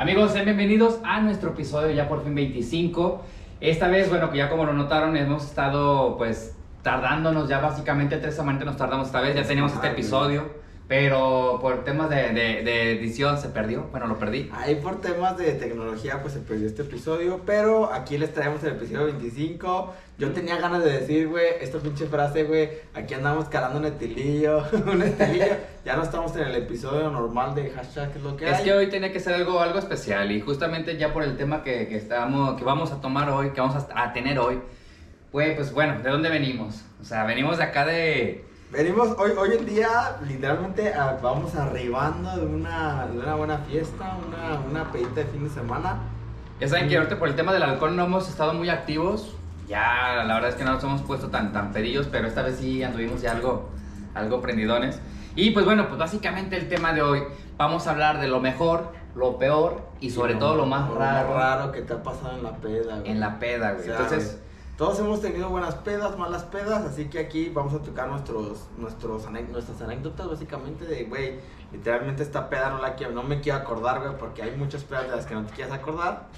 Amigos, 0.00 0.30
sean 0.30 0.44
bienvenidos 0.44 1.00
a 1.02 1.20
nuestro 1.20 1.50
episodio 1.50 1.90
ya 1.90 2.08
por 2.08 2.22
fin 2.22 2.32
25. 2.32 3.20
Esta 3.60 3.88
vez, 3.88 4.08
bueno, 4.08 4.30
que 4.30 4.38
ya 4.38 4.48
como 4.48 4.64
lo 4.64 4.72
notaron, 4.72 5.16
hemos 5.16 5.44
estado 5.44 6.16
pues 6.16 6.54
tardándonos 6.84 7.48
ya 7.48 7.58
básicamente 7.58 8.16
tres 8.18 8.36
semanas 8.36 8.64
nos 8.64 8.76
tardamos 8.76 9.08
esta 9.08 9.20
vez, 9.20 9.34
ya 9.34 9.42
teníamos 9.42 9.72
este 9.72 9.88
episodio. 9.88 10.44
Pero 10.88 11.58
por 11.60 11.84
temas 11.84 12.08
de, 12.08 12.30
de, 12.30 12.62
de, 12.62 12.92
edición 12.92 13.38
se 13.38 13.50
perdió, 13.50 13.88
bueno, 13.90 14.06
lo 14.06 14.18
perdí. 14.18 14.50
Ahí 14.54 14.76
por 14.76 15.02
temas 15.02 15.36
de 15.36 15.52
tecnología 15.52 16.22
pues 16.22 16.32
se 16.32 16.40
perdió 16.40 16.66
este 16.66 16.80
episodio, 16.80 17.42
pero 17.44 17.92
aquí 17.92 18.16
les 18.16 18.32
traemos 18.32 18.64
el 18.64 18.70
episodio 18.70 19.04
25. 19.04 19.92
Yo 20.16 20.32
tenía 20.32 20.56
ganas 20.56 20.82
de 20.82 20.92
decir, 20.92 21.28
güey, 21.28 21.44
esta 21.60 21.78
pinche 21.78 22.06
frase, 22.06 22.44
güey, 22.44 22.70
aquí 22.94 23.12
andamos 23.12 23.50
calando 23.50 23.78
un 23.80 23.84
estilillo, 23.84 24.64
un 24.90 25.02
estilillo. 25.02 25.58
ya 25.84 25.94
no 25.94 26.04
estamos 26.04 26.34
en 26.36 26.44
el 26.44 26.54
episodio 26.54 27.10
normal 27.10 27.54
de 27.54 27.68
hashtag, 27.68 28.10
es 28.16 28.22
lo 28.22 28.34
que 28.38 28.48
es 28.48 28.56
hay. 28.56 28.64
que 28.64 28.72
hoy 28.72 28.88
tenía 28.88 29.12
que 29.12 29.20
ser 29.20 29.34
algo, 29.34 29.60
algo 29.60 29.78
especial 29.78 30.32
y 30.32 30.40
justamente 30.40 30.96
ya 30.96 31.12
por 31.12 31.22
el 31.22 31.36
tema 31.36 31.62
que, 31.62 31.86
que, 31.86 31.96
estamos, 31.96 32.56
que 32.56 32.64
vamos 32.64 32.92
a 32.92 33.00
tomar 33.02 33.28
hoy, 33.28 33.50
que 33.50 33.60
vamos 33.60 33.76
a, 33.76 34.04
a 34.04 34.14
tener 34.14 34.38
hoy, 34.38 34.58
pues, 35.32 35.54
pues 35.54 35.70
bueno, 35.70 36.00
¿de 36.02 36.08
dónde 36.08 36.30
venimos? 36.30 36.82
O 36.98 37.04
sea, 37.04 37.24
venimos 37.24 37.58
de 37.58 37.64
acá 37.64 37.84
de 37.84 38.47
Venimos 38.70 39.16
hoy, 39.18 39.30
hoy 39.30 39.56
en 39.58 39.64
día, 39.64 40.18
literalmente, 40.28 40.92
vamos 41.22 41.54
arribando 41.54 42.36
de 42.36 42.44
una, 42.44 43.06
de 43.06 43.18
una 43.18 43.34
buena 43.34 43.58
fiesta, 43.60 44.18
una, 44.26 44.60
una 44.60 44.92
pedita 44.92 45.20
de 45.20 45.24
fin 45.24 45.44
de 45.44 45.48
semana. 45.48 46.00
Ya 46.60 46.68
saben 46.68 46.86
que 46.86 46.98
ahorita 46.98 47.18
por 47.18 47.28
el 47.28 47.34
tema 47.34 47.54
del 47.54 47.62
alcohol 47.62 47.96
no 47.96 48.04
hemos 48.04 48.28
estado 48.28 48.52
muy 48.52 48.68
activos. 48.68 49.34
Ya, 49.66 50.22
la 50.22 50.34
verdad 50.34 50.50
es 50.50 50.56
que 50.56 50.64
no 50.64 50.74
nos 50.74 50.84
hemos 50.84 51.00
puesto 51.00 51.28
tan, 51.28 51.54
tan 51.54 51.72
pedillos, 51.72 52.08
pero 52.08 52.28
esta 52.28 52.42
vez 52.42 52.56
sí 52.56 52.82
anduvimos 52.82 53.22
ya 53.22 53.32
algo, 53.32 53.70
algo 54.14 54.42
prendidones. 54.42 55.00
Y 55.34 55.52
pues 55.52 55.64
bueno, 55.64 55.88
pues 55.88 55.98
básicamente 55.98 56.58
el 56.58 56.68
tema 56.68 56.92
de 56.92 57.00
hoy, 57.00 57.22
vamos 57.56 57.86
a 57.86 57.92
hablar 57.92 58.20
de 58.20 58.28
lo 58.28 58.40
mejor, 58.40 58.92
lo 59.14 59.38
peor 59.38 59.80
y 59.98 60.10
sobre 60.10 60.34
todo 60.34 60.56
lo 60.56 60.66
más 60.66 60.90
raro. 60.90 61.30
Lo 61.30 61.38
raro 61.38 61.72
que 61.72 61.80
te 61.80 61.94
ha 61.94 62.02
pasado 62.02 62.36
en 62.36 62.42
la 62.42 62.52
peda, 62.56 62.98
güey. 62.98 63.10
En 63.10 63.20
la 63.20 63.38
peda, 63.38 63.72
güey. 63.72 63.88
Entonces... 63.88 64.42
Todos 64.78 65.00
hemos 65.00 65.20
tenido 65.20 65.48
buenas 65.48 65.74
pedas, 65.74 66.16
malas 66.16 66.44
pedas, 66.44 66.84
así 66.84 67.06
que 67.06 67.18
aquí 67.18 67.50
vamos 67.52 67.74
a 67.74 67.80
tocar 67.80 68.08
nuestros, 68.08 68.68
nuestros 68.76 69.28
nuestras 69.28 69.82
anécdotas 69.82 70.28
básicamente 70.28 70.84
de, 70.84 71.02
güey, 71.02 71.40
literalmente 71.72 72.22
esta 72.22 72.48
peda 72.48 72.70
no 72.70 72.78
la 72.78 72.94
quiero, 72.94 73.12
no 73.12 73.24
me 73.24 73.40
quiero 73.40 73.58
acordar, 73.58 73.98
güey, 73.98 74.16
porque 74.16 74.40
hay 74.40 74.52
muchas 74.56 74.84
pedas 74.84 75.10
de 75.10 75.16
las 75.16 75.26
que 75.26 75.34
no 75.34 75.44
te 75.44 75.52
quieres 75.52 75.74
acordar. 75.74 76.28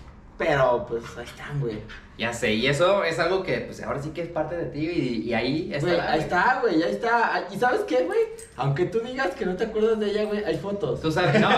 Pero 0.40 0.86
pues 0.88 1.04
ahí 1.18 1.24
están, 1.24 1.60
güey. 1.60 1.82
Ya 2.16 2.32
sé, 2.32 2.54
y 2.54 2.66
eso 2.66 3.04
es 3.04 3.18
algo 3.18 3.42
que 3.42 3.58
pues 3.58 3.82
ahora 3.82 4.02
sí 4.02 4.08
que 4.10 4.22
es 4.22 4.28
parte 4.28 4.56
de 4.56 4.64
ti 4.66 5.24
y, 5.26 5.34
ahí 5.34 5.70
está. 5.70 6.12
ahí 6.12 6.18
está, 6.18 6.58
güey, 6.62 6.82
ahí 6.82 6.92
está. 6.92 7.46
¿Y 7.50 7.58
sabes 7.58 7.82
qué, 7.82 8.04
güey? 8.04 8.18
Aunque 8.56 8.86
tú 8.86 9.00
digas 9.00 9.34
que 9.34 9.44
no 9.44 9.54
te 9.54 9.64
acuerdas 9.64 10.00
de 10.00 10.10
ella, 10.10 10.24
güey, 10.24 10.42
hay 10.42 10.56
fotos. 10.56 11.02
Tú 11.02 11.12
sabes, 11.12 11.38
no, 11.40 11.50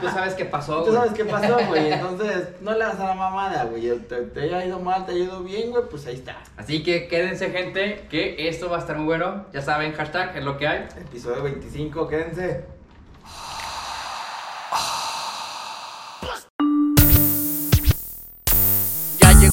tú 0.00 0.08
sabes 0.08 0.34
qué 0.34 0.46
pasó, 0.46 0.82
Tú 0.82 0.92
sabes 0.92 1.12
qué 1.12 1.24
pasó, 1.24 1.56
güey. 1.68 1.92
Entonces, 1.92 2.48
no 2.60 2.72
le 2.72 2.80
das 2.80 2.98
a 2.98 3.04
la 3.04 3.14
mamada, 3.14 3.64
güey. 3.66 3.88
Te, 4.00 4.16
te 4.22 4.40
haya 4.40 4.64
ido 4.64 4.80
mal, 4.80 5.06
te 5.06 5.12
haya 5.12 5.24
ido 5.24 5.44
bien, 5.44 5.70
güey, 5.70 5.84
pues 5.88 6.04
ahí 6.06 6.16
está. 6.16 6.42
Así 6.56 6.82
que 6.82 7.06
quédense, 7.06 7.50
gente, 7.50 8.06
que 8.10 8.48
esto 8.48 8.68
va 8.68 8.78
a 8.78 8.80
estar 8.80 8.96
muy 8.96 9.06
bueno. 9.06 9.46
Ya 9.52 9.62
saben, 9.62 9.92
hashtag 9.92 10.36
es 10.36 10.44
lo 10.44 10.56
que 10.56 10.66
hay. 10.66 10.88
Episodio 10.96 11.44
25, 11.44 12.08
quédense. 12.08 12.73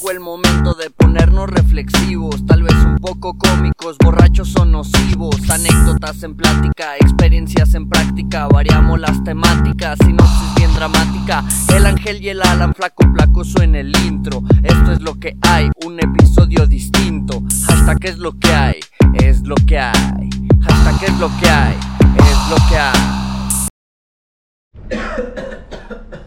El 0.10 0.20
momento 0.20 0.74
de 0.74 0.90
ponernos 0.90 1.50
reflexivos, 1.50 2.46
tal 2.48 2.64
vez 2.64 2.74
un 2.74 2.96
poco 2.96 3.38
cómicos, 3.38 3.98
borrachos 4.00 4.56
o 4.56 4.66
nocivos, 4.66 5.38
anécdotas 5.50 6.24
en 6.24 6.36
plática, 6.36 6.96
experiencias 6.96 7.76
en 7.76 7.88
práctica, 7.88 8.48
variamos 8.48 9.00
las 9.00 9.24
temáticas, 9.24 10.00
sinopsis 10.04 10.56
bien 10.56 10.74
dramática, 10.74 11.44
el 11.76 11.86
ángel 11.86 12.22
y 12.22 12.30
el 12.30 12.42
Alan 12.42 12.74
flaco 12.74 13.06
placoso 13.14 13.62
en 13.62 13.76
el 13.76 13.96
intro, 14.06 14.42
esto 14.64 14.94
es 14.94 15.02
lo 15.02 15.20
que 15.20 15.38
hay, 15.42 15.70
un 15.86 16.00
episodio 16.00 16.66
distinto, 16.66 17.44
hasta 17.68 17.96
que 17.96 18.10
es 18.10 18.18
lo 18.18 18.32
que 18.40 18.52
hay, 18.52 18.80
es 19.14 19.42
lo 19.44 19.56
que 19.56 19.78
hay, 19.78 20.30
hasta 20.68 21.00
que 21.00 21.06
es 21.06 21.20
lo 21.20 21.30
que 21.38 21.50
hay, 21.50 21.78
es 22.16 22.50
lo 22.50 22.56
que 22.70 22.78
hay. 22.78 23.22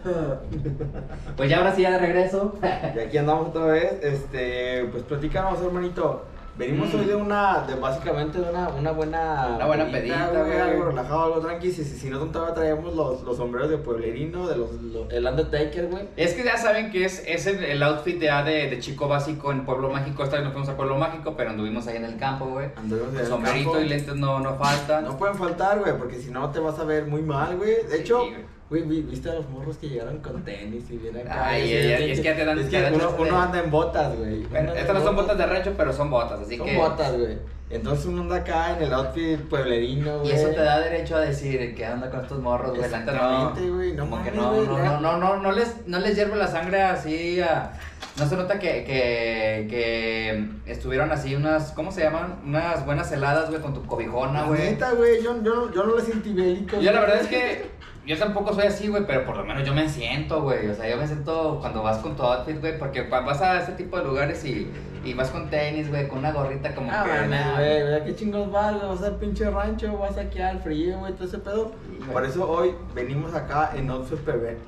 Pues 1.37 1.49
ya 1.49 1.57
ahora 1.57 1.75
sí 1.75 1.81
ya 1.81 1.91
de 1.91 1.99
regreso. 1.99 2.55
y 2.95 2.99
aquí 2.99 3.17
andamos 3.17 3.49
otra 3.49 3.65
vez. 3.65 3.99
Este, 4.01 4.85
pues 4.91 5.03
platicamos, 5.03 5.61
hermanito. 5.61 6.25
Venimos 6.57 6.93
hoy 6.93 7.03
de 7.03 7.15
una, 7.15 7.65
de 7.67 7.75
básicamente 7.75 8.39
de 8.39 8.49
una, 8.49 8.69
una 8.69 8.91
buena... 8.91 9.55
Una 9.57 9.65
buena 9.65 9.91
pedita, 9.91 10.31
güey. 10.31 10.57
Algo 10.57 10.85
relajado, 10.85 11.23
algo 11.25 11.39
tranqui. 11.41 11.69
Si, 11.69 11.83
si, 11.83 12.09
no, 12.09 12.19
todavía 12.19 12.53
traíamos 12.53 12.95
los, 12.95 13.23
los 13.23 13.35
sombreros 13.35 13.69
de 13.69 13.77
pueblerino, 13.77 14.47
de 14.47 14.55
los, 14.55 14.69
el 15.11 15.25
Undertaker, 15.25 15.87
güey. 15.87 16.07
Es 16.15 16.33
que 16.33 16.45
ya 16.45 16.55
saben 16.55 16.91
que 16.91 17.03
es, 17.03 17.21
es 17.27 17.45
el, 17.45 17.83
outfit 17.83 18.17
de, 18.17 18.29
de, 18.69 18.79
chico 18.79 19.09
básico 19.09 19.51
en 19.51 19.65
Pueblo 19.65 19.89
Mágico. 19.89 20.23
Esta 20.23 20.37
vez 20.37 20.45
nos 20.45 20.53
fuimos 20.53 20.69
a 20.69 20.77
Pueblo 20.77 20.95
Mágico, 20.95 21.35
pero 21.35 21.49
anduvimos 21.49 21.87
ahí 21.87 21.97
en 21.97 22.05
el 22.05 22.17
campo, 22.17 22.45
güey. 22.45 22.69
Anduvimos 22.77 23.13
en 23.13 23.19
el 23.19 23.27
Sombrerito 23.27 23.81
y 23.81 23.89
lentes 23.89 24.15
no, 24.15 24.39
no 24.39 24.55
faltan. 24.55 25.03
No 25.03 25.17
pueden 25.17 25.35
faltar, 25.35 25.79
güey, 25.79 25.97
porque 25.97 26.19
si 26.19 26.31
no 26.31 26.51
te 26.51 26.59
vas 26.59 26.79
a 26.79 26.85
ver 26.85 27.05
muy 27.05 27.21
mal, 27.21 27.57
güey. 27.57 27.85
De 27.85 27.99
hecho... 27.99 28.23
Güey, 28.67 28.81
¿viste 28.83 29.29
a 29.29 29.35
los 29.35 29.47
morros 29.49 29.77
que 29.77 29.89
llegaron 29.89 30.17
con 30.19 30.43
tenis 30.43 30.89
y 30.89 30.97
vienen 30.97 31.27
acá? 31.27 31.49
Ay, 31.49 31.71
es, 31.71 32.19
que 32.19 32.33
te 32.33 32.45
dan... 32.45 32.57
Es 32.57 32.67
que 32.67 32.91
uno, 33.19 33.39
anda 33.39 33.59
en 33.59 33.69
botas, 33.69 34.17
güey. 34.17 34.43
estas 34.75 34.95
no 34.95 35.03
son 35.03 35.15
botas 35.15 35.37
de 35.37 35.45
rancho, 35.45 35.73
pero 35.77 35.93
son 35.93 36.09
botas, 36.09 36.39
así 36.39 36.57
que... 36.57 36.73
Son 36.73 36.75
botas, 36.75 37.15
güey. 37.15 37.37
Entonces 37.69 38.05
uno 38.07 38.23
anda 38.23 38.37
acá 38.37 38.75
en 38.75 38.83
el 38.83 38.93
outfit 38.93 39.39
pueblerino, 39.41 40.19
güey. 40.19 40.31
Y 40.31 40.35
eso 40.35 40.49
te 40.49 40.61
da 40.61 40.79
derecho 40.79 41.15
a 41.15 41.19
decir 41.19 41.75
que 41.75 41.85
anda 41.85 42.09
con 42.09 42.21
estos 42.21 42.39
morros, 42.39 42.71
güey. 42.71 42.85
Exactamente, 42.85 43.69
güey. 43.69 43.93
No, 43.93 44.09
como 44.09 44.23
que 44.23 44.31
no, 44.31 44.51
no, 44.51 44.77
no, 44.77 44.99
no, 44.99 45.17
no, 45.17 45.37
no, 45.37 45.51
les, 45.51 45.85
no 45.85 45.99
les 45.99 46.15
hierve 46.15 46.35
la 46.35 46.47
sangre 46.47 46.81
así 46.81 47.39
a... 47.41 47.71
No 48.17 48.27
se 48.27 48.35
nota 48.35 48.57
que, 48.57 48.83
que, 48.83 49.67
que 49.69 50.71
estuvieron 50.71 51.11
así 51.11 51.35
unas, 51.35 51.71
¿cómo 51.73 51.91
se 51.91 52.01
llaman? 52.01 52.39
Unas 52.45 52.83
buenas 52.85 53.11
heladas, 53.11 53.49
güey, 53.49 53.61
con 53.61 53.73
tu 53.73 53.85
cobijona, 53.85 54.43
güey. 54.43 54.71
Neta, 54.71 54.91
güey, 54.93 55.21
yo, 55.21 55.43
yo, 55.43 55.71
yo 55.71 55.83
no 55.83 55.97
le 55.97 56.01
sentí 56.01 56.33
bélico. 56.33 56.79
Yo 56.79 56.91
la 56.91 57.01
verdad 57.01 57.21
es 57.21 57.27
que 57.27 57.75
yo 58.05 58.17
tampoco 58.17 58.53
soy 58.53 58.65
así, 58.65 58.87
güey, 58.87 59.05
pero 59.07 59.25
por 59.25 59.35
lo 59.37 59.43
menos 59.43 59.65
yo 59.65 59.73
me 59.73 59.89
siento, 59.89 60.43
güey. 60.43 60.69
O 60.69 60.75
sea, 60.75 60.87
yo 60.87 60.97
me 60.97 61.07
siento 61.07 61.57
cuando 61.59 61.81
vas 61.81 61.97
con 61.97 62.15
tu 62.15 62.23
outfit, 62.23 62.59
güey, 62.59 62.77
porque 62.77 63.01
vas 63.03 63.41
a 63.41 63.61
ese 63.61 63.71
tipo 63.71 63.97
de 63.97 64.03
lugares 64.03 64.45
y, 64.45 64.71
y 65.03 65.13
vas 65.13 65.29
con 65.31 65.49
tenis, 65.49 65.89
güey, 65.89 66.07
con 66.07 66.19
una 66.19 66.31
gorrita 66.31 66.75
como 66.75 66.91
ah, 66.91 67.03
que. 67.03 67.83
güey, 67.83 68.05
¿qué 68.05 68.15
chingos 68.15 68.51
vas? 68.51 68.79
Vas 68.81 69.01
al 69.01 69.15
pinche 69.15 69.49
rancho, 69.49 69.97
vas 69.97 70.17
aquí 70.17 70.39
al 70.39 70.59
frío, 70.61 70.99
güey, 70.99 71.13
todo 71.13 71.27
ese 71.27 71.39
pedo. 71.39 71.71
por 72.11 72.23
eso 72.23 72.47
hoy 72.47 72.75
venimos 72.93 73.33
acá 73.33 73.71
en 73.75 73.89
outfit 73.89 74.19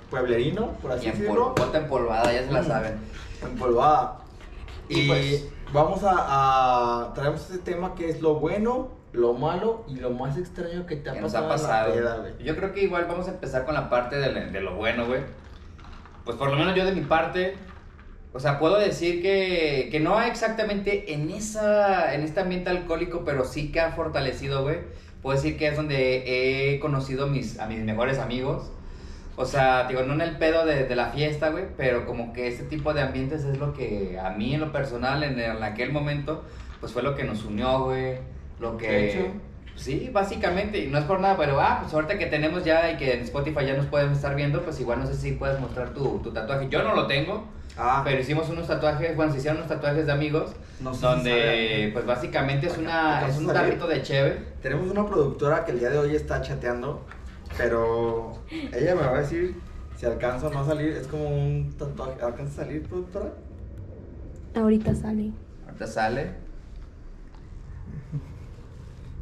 pueblerino, 0.09 0.71
por 0.81 0.93
así 0.93 1.07
y 1.07 1.11
decirlo. 1.11 1.53
Bota 1.55 1.77
empolvada, 1.77 2.33
ya 2.33 2.43
se 2.43 2.51
la 2.51 2.63
saben. 2.63 2.97
Empolvada. 3.43 4.17
Y, 4.89 5.01
y 5.01 5.07
pues, 5.07 5.49
vamos 5.71 6.03
a, 6.03 6.15
a. 7.05 7.13
Traemos 7.13 7.41
este 7.41 7.59
tema 7.59 7.93
que 7.93 8.09
es 8.09 8.19
lo 8.21 8.35
bueno 8.35 8.96
lo 9.13 9.33
malo 9.33 9.85
y 9.87 9.95
lo 9.95 10.11
más 10.11 10.37
extraño 10.37 10.85
que 10.85 10.97
te 10.97 11.09
ha 11.09 11.13
pasado. 11.13 11.47
Nos 11.47 11.63
ha 11.63 11.67
pasado. 11.67 12.25
yo 12.39 12.55
creo 12.55 12.73
que 12.73 12.83
igual 12.83 13.05
vamos 13.07 13.27
a 13.27 13.31
empezar 13.31 13.65
con 13.65 13.73
la 13.73 13.89
parte 13.89 14.17
de, 14.17 14.61
lo 14.61 14.75
bueno, 14.75 15.05
güey. 15.05 15.21
Pues 16.25 16.37
por 16.37 16.49
lo 16.49 16.57
menos 16.57 16.75
yo 16.75 16.85
de 16.85 16.91
mi 16.91 17.01
parte, 17.01 17.55
o 18.33 18.39
sea, 18.39 18.59
puedo 18.59 18.77
decir 18.77 19.21
que, 19.21 19.87
que 19.91 19.99
no 19.99 20.21
exactamente 20.21 21.13
en, 21.13 21.29
esa, 21.29 22.13
en 22.13 22.21
este 22.21 22.41
ambiente 22.41 22.69
alcohólico, 22.69 23.23
pero 23.25 23.45
sí 23.45 23.71
que 23.71 23.79
ha 23.79 23.91
fortalecido, 23.91 24.63
güey. 24.63 24.79
Puedo 25.21 25.37
decir 25.37 25.57
que 25.57 25.67
es 25.67 25.75
donde 25.75 26.73
he 26.73 26.79
conocido 26.79 27.27
mis, 27.27 27.59
a 27.59 27.67
mis 27.67 27.79
mejores 27.79 28.19
amigos. 28.19 28.71
O 29.37 29.45
sea, 29.45 29.87
digo, 29.87 30.03
no 30.03 30.13
en 30.13 30.21
el 30.21 30.37
pedo 30.37 30.65
de, 30.65 30.85
de 30.85 30.95
la 30.95 31.11
fiesta, 31.11 31.49
güey, 31.49 31.65
pero 31.77 32.05
como 32.05 32.33
que 32.33 32.47
este 32.47 32.63
tipo 32.63 32.93
de 32.93 33.01
ambientes 33.01 33.43
es 33.43 33.57
lo 33.57 33.73
que 33.73 34.19
a 34.19 34.31
mí 34.31 34.55
en 34.55 34.59
lo 34.59 34.71
personal, 34.71 35.23
en, 35.23 35.39
en 35.39 35.63
aquel 35.63 35.91
momento, 35.91 36.43
pues 36.79 36.91
fue 36.91 37.03
lo 37.03 37.15
que 37.15 37.23
nos 37.23 37.45
unió, 37.45 37.85
güey 37.85 38.17
lo 38.59 38.77
que... 38.77 39.31
Sí, 39.77 40.09
básicamente, 40.11 40.79
y 40.79 40.87
no 40.87 40.97
es 40.97 41.05
por 41.05 41.19
nada, 41.19 41.37
pero 41.37 41.61
ah, 41.61 41.79
pues 41.81 41.93
ahorita 41.93 42.17
que 42.17 42.25
tenemos 42.25 42.65
ya 42.65 42.91
y 42.91 42.97
que 42.97 43.13
en 43.13 43.21
Spotify 43.21 43.63
ya 43.67 43.77
nos 43.77 43.85
pueden 43.85 44.11
estar 44.11 44.35
viendo, 44.35 44.63
pues 44.63 44.79
igual 44.79 44.99
no 44.99 45.05
sé 45.05 45.13
si 45.13 45.33
puedes 45.33 45.59
mostrar 45.59 45.91
tu, 45.91 46.19
tu 46.19 46.31
tatuaje. 46.31 46.67
Yo 46.67 46.81
no 46.81 46.95
lo 46.95 47.05
tengo, 47.05 47.45
ah. 47.77 48.01
pero 48.03 48.19
hicimos 48.19 48.49
unos 48.49 48.65
tatuajes, 48.67 49.15
bueno, 49.15 49.31
se 49.31 49.37
hicieron 49.37 49.57
unos 49.57 49.69
tatuajes 49.69 50.07
de 50.07 50.11
amigos, 50.11 50.55
donde 50.79 51.91
pues 51.93 52.07
básicamente 52.07 52.65
es, 52.67 52.77
una, 52.77 53.27
es 53.27 53.37
un 53.37 53.45
tarrito 53.45 53.87
de 53.87 54.01
cheve. 54.01 54.37
Tenemos 54.63 54.89
una 54.89 55.05
productora 55.05 55.63
que 55.63 55.73
el 55.73 55.79
día 55.79 55.91
de 55.91 55.99
hoy 55.99 56.15
está 56.15 56.41
chateando, 56.41 57.05
pero 57.55 58.39
ella 58.49 58.95
me 58.95 59.01
va 59.01 59.15
a 59.15 59.19
decir 59.19 59.57
si 59.95 60.07
alcanza 60.07 60.47
o 60.47 60.49
no 60.49 60.61
a 60.61 60.65
salir, 60.65 60.89
es 60.89 61.07
como 61.07 61.29
un 61.29 61.71
tatuaje, 61.77 62.19
¿alcanza 62.23 62.61
a 62.61 62.65
salir 62.65 62.81
productora? 62.81 63.31
Ahorita 64.55 64.95
sale. 64.95 65.31
Ahorita 65.67 65.85
sale. 65.85 66.46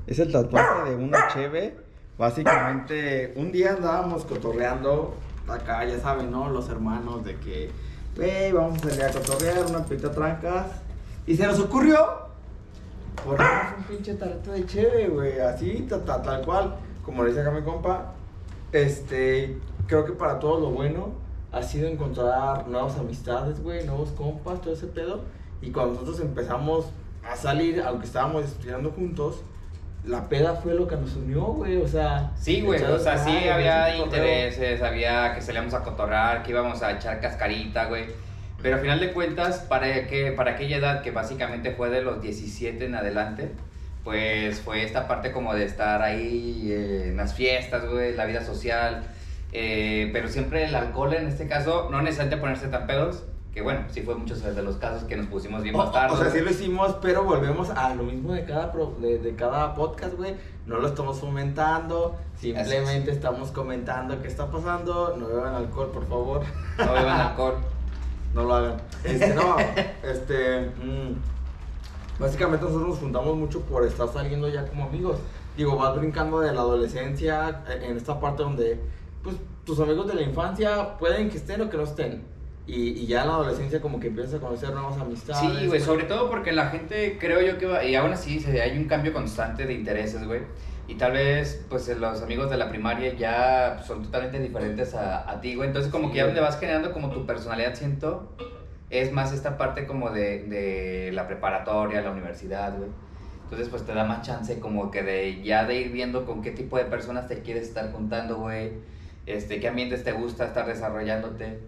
Es 0.07 0.19
el 0.19 0.31
tatuaje 0.31 0.91
de 0.91 0.95
una 0.95 1.27
cheve. 1.29 1.75
Básicamente, 2.17 3.33
un 3.35 3.51
día 3.51 3.71
andábamos 3.73 4.23
cotorreando 4.23 5.15
acá, 5.47 5.83
ya 5.83 5.99
saben, 5.99 6.31
¿no? 6.31 6.49
Los 6.49 6.69
hermanos 6.69 7.25
de 7.25 7.35
que, 7.37 7.71
wey, 8.15 8.51
vamos 8.51 8.77
a 8.83 8.89
salir 8.89 9.03
a 9.03 9.11
cotorrear, 9.11 9.65
una 9.65 9.83
pita 9.83 10.11
trancas. 10.11 10.67
Y 11.25 11.35
se 11.35 11.47
nos 11.47 11.59
ocurrió 11.59 11.97
ponernos 13.25 13.79
un 13.79 13.83
pinche 13.85 14.13
tarrito 14.13 14.51
de 14.51 14.65
cheve, 14.67 15.07
güey, 15.07 15.39
así, 15.39 15.87
tal 15.89 16.45
cual, 16.45 16.75
como 17.03 17.23
le 17.23 17.29
dice 17.29 17.41
acá 17.41 17.49
mi 17.49 17.63
compa. 17.63 18.13
Este, 18.71 19.57
creo 19.87 20.05
que 20.05 20.11
para 20.11 20.39
todo 20.39 20.59
lo 20.59 20.69
bueno 20.69 21.13
ha 21.51 21.63
sido 21.63 21.87
encontrar 21.87 22.67
nuevas 22.67 22.95
amistades, 22.99 23.61
güey, 23.61 23.85
nuevos 23.87 24.11
compas, 24.11 24.61
todo 24.61 24.73
ese 24.73 24.85
pedo. 24.85 25.21
Y 25.63 25.71
cuando 25.71 25.93
nosotros 25.93 26.19
empezamos 26.19 26.85
a 27.27 27.35
salir, 27.35 27.81
aunque 27.81 28.05
estábamos 28.05 28.45
estudiando 28.45 28.91
juntos, 28.91 29.41
la 30.05 30.29
peda 30.29 30.55
fue 30.55 30.73
lo 30.73 30.87
que 30.87 30.95
nos 30.95 31.15
unió, 31.15 31.41
güey, 31.45 31.77
o 31.77 31.87
sea... 31.87 32.31
Sí, 32.37 32.61
güey, 32.61 32.81
o 32.83 32.99
sea, 32.99 33.17
sí 33.17 33.47
había 33.49 33.95
intereses, 33.97 34.81
había 34.81 35.33
que 35.33 35.41
salíamos 35.41 35.73
a 35.73 35.83
cotorrar, 35.83 36.43
que 36.43 36.51
íbamos 36.51 36.83
a 36.83 36.91
echar 36.91 37.19
cascarita, 37.19 37.85
güey. 37.85 38.05
Pero 38.61 38.75
al 38.75 38.81
final 38.81 38.99
de 38.99 39.11
cuentas, 39.11 39.59
para, 39.59 40.07
que, 40.07 40.31
para 40.31 40.51
aquella 40.51 40.77
edad 40.77 41.01
que 41.01 41.11
básicamente 41.11 41.71
fue 41.71 41.89
de 41.89 42.01
los 42.01 42.21
17 42.21 42.85
en 42.85 42.95
adelante, 42.95 43.51
pues 44.03 44.59
fue 44.61 44.83
esta 44.83 45.07
parte 45.07 45.31
como 45.31 45.53
de 45.55 45.65
estar 45.65 46.01
ahí 46.01 46.67
eh, 46.71 47.09
en 47.09 47.17
las 47.17 47.33
fiestas, 47.33 47.87
güey, 47.89 48.15
la 48.15 48.25
vida 48.25 48.43
social. 48.43 49.03
eh, 49.51 50.09
pero 50.13 50.27
siempre 50.27 50.65
el 50.65 50.75
alcohol 50.75 51.13
en 51.13 51.27
este 51.27 51.47
caso, 51.47 51.89
no 51.89 52.01
necesariamente 52.01 52.37
ponerse 52.41 52.67
tan 52.67 52.87
pedos, 52.87 53.23
que 53.55 53.61
bueno, 53.61 53.85
sí 53.89 54.01
fue 54.01 54.13
muchos 54.15 54.43
de 54.43 54.61
los 54.61 54.75
casos 54.75 55.05
que 55.05 55.15
nos 55.15 55.25
pusimos 55.27 55.63
bien 55.63 55.73
O, 55.75 55.77
bastardos. 55.79 56.19
o 56.19 56.21
sea, 56.23 56.31
sí 56.31 56.41
lo 56.41 56.51
hicimos, 56.51 56.97
pero 57.01 57.23
volvemos 57.23 57.69
a 57.71 57.95
lo 57.95 58.03
mismo 58.03 58.33
de 58.33 58.43
cada, 58.45 58.71
pro- 58.71 58.95
de, 58.99 59.17
de 59.17 59.33
cada 59.35 59.73
podcast, 59.73 60.13
güey. 60.15 60.35
No 60.67 60.77
lo 60.79 60.87
estamos 60.87 61.19
fomentando, 61.19 62.15
simplemente 62.37 63.11
estamos 63.11 63.51
comentando 63.51 64.21
qué 64.21 64.27
está 64.27 64.51
pasando. 64.51 65.15
No 65.17 65.27
beban 65.27 65.55
alcohol, 65.55 65.89
por 65.93 66.05
favor. 66.05 66.41
No 66.77 66.93
beban 66.93 67.19
alcohol. 67.21 67.55
No 68.35 68.43
lo 68.43 68.53
hagan. 68.53 68.75
Este, 69.05 69.33
no, 69.33 69.55
este. 70.03 70.59
mm, 70.83 71.15
básicamente 72.19 72.65
nosotros 72.65 72.89
nos 72.89 72.99
juntamos 72.99 73.35
mucho 73.37 73.61
por 73.61 73.85
estar 73.85 74.09
saliendo 74.09 74.49
ya 74.49 74.67
como 74.67 74.83
amigos. 74.85 75.17
Digo, 75.55 75.77
vas 75.77 75.95
brincando 75.97 76.41
de 76.41 76.51
la 76.53 76.59
adolescencia 76.59 77.63
eh, 77.69 77.85
en 77.89 77.95
esta 77.95 78.19
parte 78.19 78.43
donde, 78.43 78.81
pues, 79.23 79.37
tus 79.65 79.79
amigos 79.79 80.07
de 80.07 80.15
la 80.15 80.21
infancia 80.23 80.97
pueden 80.97 81.29
que 81.29 81.37
estén 81.37 81.61
o 81.61 81.69
que 81.69 81.77
no 81.77 81.83
estén. 81.83 82.25
Y, 82.67 82.89
y 83.01 83.05
ya 83.05 83.21
en 83.21 83.27
la 83.27 83.35
adolescencia 83.35 83.79
como 83.79 83.99
que 83.99 84.07
empiezas 84.07 84.35
a 84.35 84.39
conocer 84.39 84.71
nuevas 84.71 84.97
amistades. 84.97 85.59
Sí, 85.61 85.67
güey, 85.67 85.79
sobre 85.79 86.05
todo 86.05 86.29
porque 86.31 86.51
la 86.51 86.69
gente 86.69 87.17
creo 87.19 87.39
yo 87.41 87.59
que 87.59 87.67
va, 87.67 87.83
y 87.83 87.93
aún 87.95 88.11
así 88.11 88.39
se- 88.39 88.59
hay 88.61 88.75
un 88.77 88.85
cambio 88.85 89.13
constante 89.13 89.65
de 89.67 89.73
intereses, 89.73 90.25
güey. 90.25 90.41
Y 90.87 90.95
tal 90.95 91.13
vez, 91.13 91.65
pues 91.69 91.87
los 91.97 92.21
amigos 92.21 92.49
de 92.49 92.57
la 92.57 92.69
primaria 92.69 93.13
ya 93.13 93.81
son 93.85 94.03
totalmente 94.03 94.39
diferentes 94.39 94.93
a, 94.95 95.29
a 95.29 95.41
ti, 95.41 95.55
güey. 95.55 95.67
Entonces, 95.67 95.91
como 95.91 96.07
Sí, 96.07 96.13
que 96.13 96.17
ya 96.17 96.25
donde 96.25 96.41
vas 96.41 96.59
generando 96.59 96.91
como 96.91 97.11
tu 97.11 97.25
personalidad, 97.25 97.75
siento, 97.75 98.35
es 98.89 99.11
más 99.11 99.31
esta 99.33 99.57
parte 99.57 99.85
como 99.87 100.09
de, 100.11 100.43
de 100.45 101.11
la 101.11 101.27
preparatoria, 101.27 102.01
la 102.01 102.11
universidad, 102.11 102.77
güey. 102.77 102.89
Entonces, 103.43 103.69
pues 103.69 103.83
te 103.85 103.93
da 103.93 104.05
más 104.05 104.25
chance 104.25 104.59
como 104.59 104.89
que 104.89 105.03
de 105.03 105.43
ya 105.43 105.65
de 105.65 105.75
ir 105.81 105.91
viendo 105.91 106.25
con 106.25 106.41
qué 106.41 106.49
tipo 106.51 106.77
de 106.77 106.85
personas 106.85 107.27
te 107.27 107.41
quieres 107.41 107.67
estar 107.67 107.91
juntando, 107.91 108.37
güey. 108.37 108.71
Este, 109.27 109.59
qué 109.59 109.67
ambientes 109.67 110.03
te 110.03 110.11
gusta 110.13 110.45
estar 110.45 110.65
desarrollándote. 110.67 111.59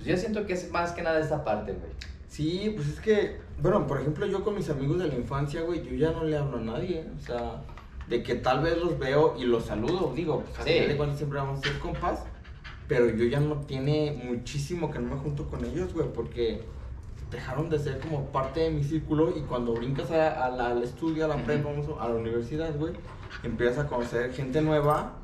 Pues 0.00 0.08
yo 0.08 0.16
siento 0.16 0.46
que 0.46 0.54
es 0.54 0.70
más 0.70 0.92
que 0.92 1.02
nada 1.02 1.20
esta 1.20 1.44
parte, 1.44 1.72
güey. 1.72 1.92
Sí, 2.26 2.72
pues 2.74 2.88
es 2.88 3.00
que, 3.00 3.36
bueno, 3.60 3.86
por 3.86 4.00
ejemplo, 4.00 4.24
yo 4.26 4.42
con 4.42 4.54
mis 4.54 4.70
amigos 4.70 4.98
de 4.98 5.08
la 5.08 5.14
infancia, 5.14 5.60
güey, 5.60 5.82
yo 5.84 5.92
ya 5.94 6.10
no 6.12 6.24
le 6.24 6.38
hablo 6.38 6.56
a 6.56 6.60
nadie. 6.62 7.04
O 7.18 7.20
sea, 7.20 7.62
de 8.08 8.22
que 8.22 8.34
tal 8.36 8.62
vez 8.62 8.78
los 8.78 8.98
veo 8.98 9.34
y 9.38 9.44
los 9.44 9.66
saludo, 9.66 10.12
digo, 10.16 10.40
pues 10.42 10.58
a 10.58 10.64
Sí. 10.64 10.70
final 10.72 10.88
de 10.88 10.96
cuentas 10.96 11.18
siempre 11.18 11.38
vamos 11.38 11.58
a 11.58 11.62
ser 11.68 11.78
compas. 11.80 12.20
Pero 12.88 13.10
yo 13.10 13.26
ya 13.26 13.40
no 13.40 13.56
tiene 13.66 14.22
muchísimo 14.24 14.90
que 14.90 14.98
no 15.00 15.14
me 15.14 15.20
junto 15.20 15.46
con 15.48 15.64
ellos, 15.66 15.92
güey, 15.92 16.10
porque 16.12 16.62
dejaron 17.30 17.68
de 17.68 17.78
ser 17.78 18.00
como 18.00 18.24
parte 18.32 18.60
de 18.60 18.70
mi 18.70 18.82
círculo 18.82 19.32
y 19.36 19.42
cuando 19.42 19.74
brincas 19.74 20.10
a- 20.10 20.46
a 20.46 20.50
la- 20.50 20.68
al 20.70 20.82
estudio, 20.82 21.26
a 21.26 21.28
la 21.28 21.36
prepa, 21.44 21.68
a 22.00 22.08
la 22.08 22.14
universidad, 22.14 22.74
güey, 22.76 22.94
empiezas 23.44 23.84
a 23.84 23.86
conocer 23.86 24.32
gente 24.32 24.60
nueva 24.62 25.18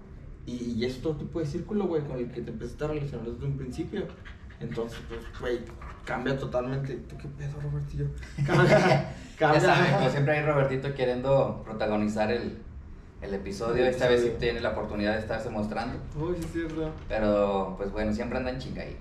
y, 0.44 0.74
y 0.76 0.84
es 0.84 0.98
otro 0.98 1.14
tipo 1.16 1.40
de 1.40 1.46
círculo, 1.46 1.86
güey, 1.86 2.02
con 2.02 2.18
el 2.18 2.30
que 2.30 2.42
te 2.42 2.50
empiezas 2.50 2.80
a 2.82 2.88
relacionar 2.88 3.26
desde 3.26 3.46
un 3.46 3.56
principio. 3.56 4.02
Entonces, 4.60 4.98
pues, 5.08 5.20
güey, 5.40 5.60
cambia 6.04 6.38
totalmente. 6.38 6.94
¿Tú 6.94 7.16
qué 7.18 7.28
pedo, 7.28 7.60
Robertillo? 7.60 8.06
Cambia. 8.46 9.14
Ya 9.38 9.60
saben, 9.60 9.84
como 9.84 9.90
cambia. 9.90 10.10
siempre 10.10 10.38
hay 10.38 10.46
Robertito 10.46 10.94
queriendo 10.94 11.62
protagonizar 11.64 12.30
el, 12.30 12.58
el 13.20 13.34
episodio. 13.34 13.82
El 13.84 13.90
Esta 13.90 14.08
vez 14.08 14.22
sí 14.22 14.32
tiene 14.38 14.60
la 14.60 14.70
oportunidad 14.70 15.14
de 15.14 15.20
estarse 15.20 15.50
mostrando. 15.50 15.98
Uy, 16.18 16.36
sí, 16.36 16.44
es 16.44 16.52
cierto. 16.52 16.90
Pero, 17.08 17.74
pues 17.76 17.92
bueno, 17.92 18.12
siempre 18.14 18.38
andan 18.38 18.58
chinga 18.58 18.82
ahí. 18.82 18.96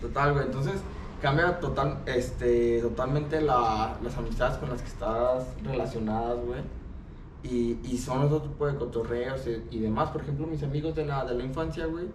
Total, 0.00 0.32
güey. 0.32 0.46
Entonces, 0.46 0.74
cambia 1.22 1.60
total, 1.60 1.98
este, 2.06 2.80
totalmente 2.80 3.40
la, 3.40 3.96
las 4.02 4.16
amistades 4.16 4.56
con 4.58 4.70
las 4.70 4.82
que 4.82 4.88
estás 4.88 5.44
relacionadas, 5.62 6.38
güey. 6.44 6.60
Y, 7.42 7.78
y 7.84 7.96
son 7.96 8.22
otro 8.22 8.42
tipo 8.42 8.66
de 8.66 8.74
cotorreos 8.74 9.46
y, 9.46 9.76
y 9.76 9.78
demás. 9.80 10.10
Por 10.10 10.22
ejemplo, 10.22 10.46
mis 10.46 10.62
amigos 10.62 10.94
de 10.96 11.06
la, 11.06 11.24
de 11.24 11.34
la 11.34 11.44
infancia, 11.44 11.86
güey, 11.86 12.06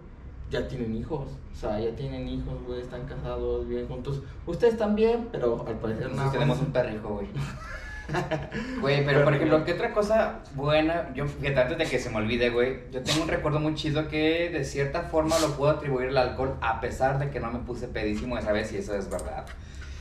ya 0.50 0.66
tienen 0.68 0.96
hijos. 0.96 1.28
O 1.52 1.58
sea, 1.58 1.80
ya 1.80 1.94
tienen 1.96 2.28
hijos, 2.28 2.54
güey, 2.66 2.80
están 2.80 3.06
casados, 3.06 3.66
viven 3.66 3.88
juntos. 3.88 4.22
Ustedes 4.46 4.76
también, 4.76 5.28
pero 5.32 5.64
al 5.66 5.76
parecer 5.76 6.04
Nosotros 6.04 6.16
nada 6.16 6.32
tenemos 6.32 6.58
un 6.60 6.72
perrijo, 6.72 7.08
güey. 7.08 7.26
Güey, 8.80 9.04
pero 9.04 9.24
por 9.24 9.34
ejemplo, 9.34 9.64
¿qué 9.64 9.72
otra 9.72 9.92
cosa 9.92 10.40
buena? 10.54 11.12
Yo, 11.14 11.26
fíjate, 11.26 11.60
antes 11.60 11.78
de 11.78 11.86
que 11.86 11.98
se 11.98 12.08
me 12.10 12.18
olvide, 12.18 12.50
güey, 12.50 12.78
yo 12.92 13.02
tengo 13.02 13.22
un 13.22 13.28
recuerdo 13.28 13.58
muy 13.58 13.74
chido 13.74 14.06
que 14.06 14.48
de 14.50 14.64
cierta 14.64 15.02
forma 15.02 15.36
lo 15.40 15.56
puedo 15.56 15.72
atribuir 15.72 16.10
al 16.10 16.18
alcohol, 16.18 16.54
a 16.60 16.80
pesar 16.80 17.18
de 17.18 17.30
que 17.30 17.40
no 17.40 17.50
me 17.50 17.58
puse 17.58 17.88
pedísimo 17.88 18.38
esa 18.38 18.52
vez, 18.52 18.72
y 18.72 18.76
eso 18.76 18.94
es 18.94 19.10
verdad. 19.10 19.46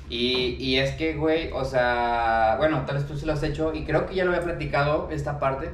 Y, 0.07 0.56
y 0.59 0.77
es 0.77 0.92
que, 0.95 1.15
güey, 1.15 1.51
o 1.51 1.65
sea, 1.65 2.56
bueno, 2.59 2.83
tal 2.86 2.97
vez 2.97 3.07
tú 3.07 3.18
sí 3.18 3.25
lo 3.25 3.33
has 3.33 3.42
hecho, 3.42 3.74
y 3.74 3.86
creo 3.86 4.06
que 4.06 4.13
ya 4.13 4.24
lo 4.24 4.31
había 4.31 4.44
platicado 4.44 5.09
esta 5.09 5.39
parte, 5.39 5.71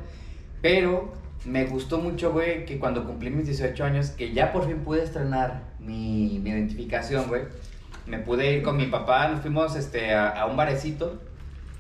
pero 0.62 1.12
me 1.45 1.65
gustó 1.65 1.97
mucho, 1.97 2.31
güey, 2.31 2.65
que 2.65 2.79
cuando 2.79 3.03
cumplí 3.05 3.29
mis 3.29 3.45
18 3.45 3.83
años, 3.83 4.09
que 4.11 4.33
ya 4.33 4.51
por 4.51 4.65
fin 4.65 4.79
pude 4.79 5.03
estrenar 5.03 5.63
mi, 5.79 6.39
mi 6.39 6.51
identificación, 6.51 7.27
güey, 7.27 7.43
me 8.05 8.19
pude 8.19 8.51
ir 8.51 8.63
con 8.63 8.77
mi 8.77 8.88
papá, 8.88 9.27
nos 9.27 9.41
fuimos 9.41 9.75
este, 9.75 10.13
a, 10.13 10.29
a 10.29 10.45
un 10.45 10.57
barecito 10.57 11.19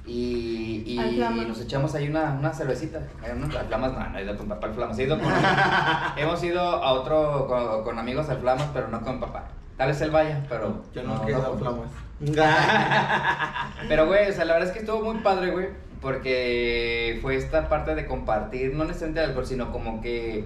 y, 0.05 0.83
y, 0.85 1.19
nos 1.47 1.61
echamos 1.61 1.93
ahí 1.93 2.07
una, 2.07 2.33
una 2.33 2.53
cervecita. 2.53 2.99
No, 3.35 3.45
al 3.57 3.67
Flamas, 3.67 3.93
no, 3.93 4.09
no 4.09 4.17
he 4.17 4.23
ido 4.23 4.35
con 4.35 4.47
papá 4.47 4.67
al 4.67 4.73
Flamas. 4.73 4.97
He 4.97 5.03
ido 5.03 5.19
con, 5.19 5.31
hemos 6.17 6.43
ido 6.43 6.61
a 6.61 6.93
otro 6.93 7.47
con, 7.47 7.83
con 7.83 7.99
amigos 7.99 8.27
al 8.29 8.39
Flamas, 8.39 8.69
pero 8.73 8.87
no 8.87 9.01
con 9.01 9.19
papá. 9.19 9.45
Tal 9.77 9.89
vez 9.89 10.01
él 10.01 10.11
vaya, 10.11 10.43
pero. 10.49 10.83
Yo 10.93 11.03
no, 11.03 11.21
quiero 11.23 11.43
con- 11.43 11.59
flamas. 11.59 11.89
Pero, 13.87 14.05
güey, 14.05 14.29
o 14.29 14.33
sea, 14.33 14.45
la 14.45 14.53
verdad 14.53 14.69
es 14.69 14.73
que 14.75 14.81
estuvo 14.81 15.01
muy 15.01 15.23
padre, 15.23 15.49
güey. 15.49 15.69
Porque 16.01 17.19
fue 17.21 17.35
esta 17.35 17.69
parte 17.69 17.95
de 17.95 18.05
compartir, 18.05 18.73
no 18.73 18.83
necesariamente 18.85 19.21
el 19.23 19.29
alcohol, 19.29 19.45
sino 19.45 19.71
como 19.71 20.01
que. 20.01 20.45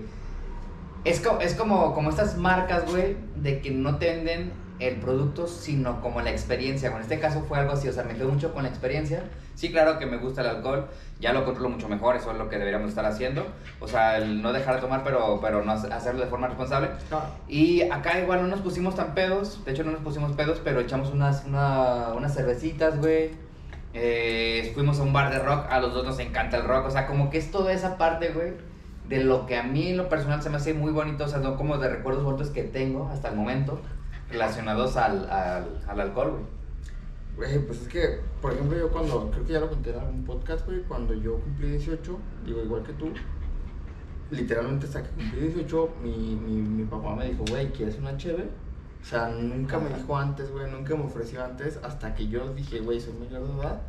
Es, 1.04 1.20
co- 1.20 1.40
es 1.40 1.54
como, 1.54 1.94
como 1.94 2.10
estas 2.10 2.38
marcas, 2.38 2.90
güey, 2.92 3.16
de 3.36 3.62
que 3.62 3.72
no 3.72 3.98
te 3.98 4.08
venden 4.08 4.54
el 4.80 4.96
producto, 4.98 5.48
sino 5.48 6.02
como 6.02 6.20
la 6.22 6.32
experiencia. 6.32 6.90
En 6.94 7.02
este 7.02 7.20
caso 7.20 7.44
fue 7.48 7.60
algo 7.60 7.74
así, 7.74 7.88
o 7.88 7.94
sea, 7.94 8.04
me 8.04 8.16
quedo 8.16 8.28
mucho 8.30 8.54
con 8.54 8.64
la 8.64 8.70
experiencia. 8.70 9.24
Sí, 9.54 9.72
claro 9.72 10.00
que 10.00 10.06
me 10.06 10.18
gusta 10.18 10.42
el 10.42 10.48
alcohol, 10.48 10.88
ya 11.22 11.32
lo 11.32 11.46
controlo 11.46 11.70
mucho 11.70 11.88
mejor, 11.88 12.18
eso 12.18 12.32
es 12.32 12.38
lo 12.38 12.50
que 12.50 12.58
deberíamos 12.58 12.90
estar 12.90 13.06
haciendo. 13.06 13.46
O 13.80 13.88
sea, 13.88 14.18
el 14.18 14.42
no 14.42 14.52
dejar 14.52 14.76
de 14.76 14.82
tomar, 14.82 15.04
pero, 15.06 15.40
pero 15.42 15.64
no 15.64 15.72
hace- 15.72 15.94
hacerlo 15.94 16.22
de 16.22 16.28
forma 16.28 16.48
responsable. 16.48 16.90
Ah, 17.12 17.30
Y 17.48 17.84
acá 17.84 18.20
igual 18.20 18.42
no 18.42 18.48
nos 18.48 18.60
pusimos 18.62 18.96
tan 18.96 19.14
pedos, 19.14 19.64
de 19.64 19.72
hecho 19.72 19.84
no 19.84 19.92
nos 19.92 20.02
pusimos 20.02 20.34
pedos, 20.34 20.60
pero 20.64 20.82
echamos 20.82 21.12
unas, 21.12 21.46
una- 21.46 22.10
unas 22.18 22.34
cervecitas, 22.34 23.00
güey. 23.00 23.45
Eh, 23.98 24.72
fuimos 24.74 25.00
a 25.00 25.04
un 25.04 25.14
bar 25.14 25.32
de 25.32 25.40
rock, 25.40 25.68
a 25.70 25.80
los 25.80 25.94
dos 25.94 26.04
nos 26.04 26.20
encanta 26.20 26.58
el 26.58 26.66
rock, 26.66 26.88
o 26.88 26.92
sea, 26.92 27.08
como 27.08 27.30
que 27.30 27.38
es 27.38 27.50
toda 27.50 27.72
esa 27.72 27.98
parte, 27.98 28.34
güey, 28.34 28.52
de 29.08 29.24
lo 29.24 29.46
que 29.46 29.56
a 29.56 29.64
mí 29.64 29.88
en 29.88 29.98
lo 29.98 30.10
personal 30.10 30.44
se 30.44 30.50
me 30.50 30.58
hace 30.58 30.74
muy 30.74 30.92
bonito, 30.92 31.24
o 31.24 31.28
sea, 31.30 31.40
no 31.40 31.56
como 31.56 31.78
de 31.78 31.88
recuerdos 31.88 32.26
bonitos 32.26 32.50
que 32.50 32.64
tengo 32.64 33.08
hasta 33.08 33.30
el 33.30 33.38
momento 33.38 33.80
relacionados 34.30 34.98
al, 34.98 35.30
al, 35.30 35.82
al 35.88 36.00
alcohol, 36.02 36.42
güey. 37.38 37.58
Pues 37.60 37.84
es 37.84 37.88
que, 37.88 38.20
por 38.42 38.52
ejemplo, 38.52 38.78
yo 38.78 38.90
cuando, 38.92 39.32
creo 39.32 39.46
que 39.46 39.54
ya 39.54 39.60
lo 39.62 39.70
conté 39.70 39.92
en 39.92 40.00
algún 40.00 40.26
podcast, 40.26 40.66
güey, 40.66 40.82
cuando 40.82 41.14
yo 41.14 41.40
cumplí 41.40 41.70
18, 41.70 42.20
digo, 42.46 42.64
igual 42.64 42.84
que 42.84 42.92
tú, 42.94 43.14
literalmente 44.30 44.88
hasta 44.88 45.04
que 45.04 45.10
cumplí 45.12 45.40
18, 45.40 45.90
mi, 46.04 46.36
mi, 46.36 46.62
mi 46.62 46.84
papá 46.84 47.16
me 47.16 47.30
dijo, 47.30 47.46
güey, 47.50 47.72
¿quieres 47.72 47.98
una 47.98 48.18
cheve? 48.18 48.50
O 49.06 49.08
sea, 49.08 49.28
nunca 49.30 49.78
me 49.78 49.90
dijo 49.96 50.18
antes, 50.18 50.52
güey, 50.52 50.70
nunca 50.72 50.96
me 50.96 51.04
ofreció 51.04 51.44
antes, 51.46 51.78
hasta 51.84 52.16
que 52.16 52.28
yo 52.28 52.52
dije, 52.56 52.80
güey, 52.80 53.00
soy 53.00 53.14
mayor 53.14 53.48
de 53.48 53.62
edad. 53.62 53.82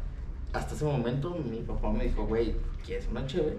Hasta 0.53 0.75
ese 0.75 0.85
momento 0.85 1.31
mi 1.51 1.61
papá 1.61 1.91
me 1.91 2.05
dijo, 2.05 2.27
güey, 2.27 2.55
¿quieres 2.85 3.09
una 3.11 3.27
cheve? 3.27 3.59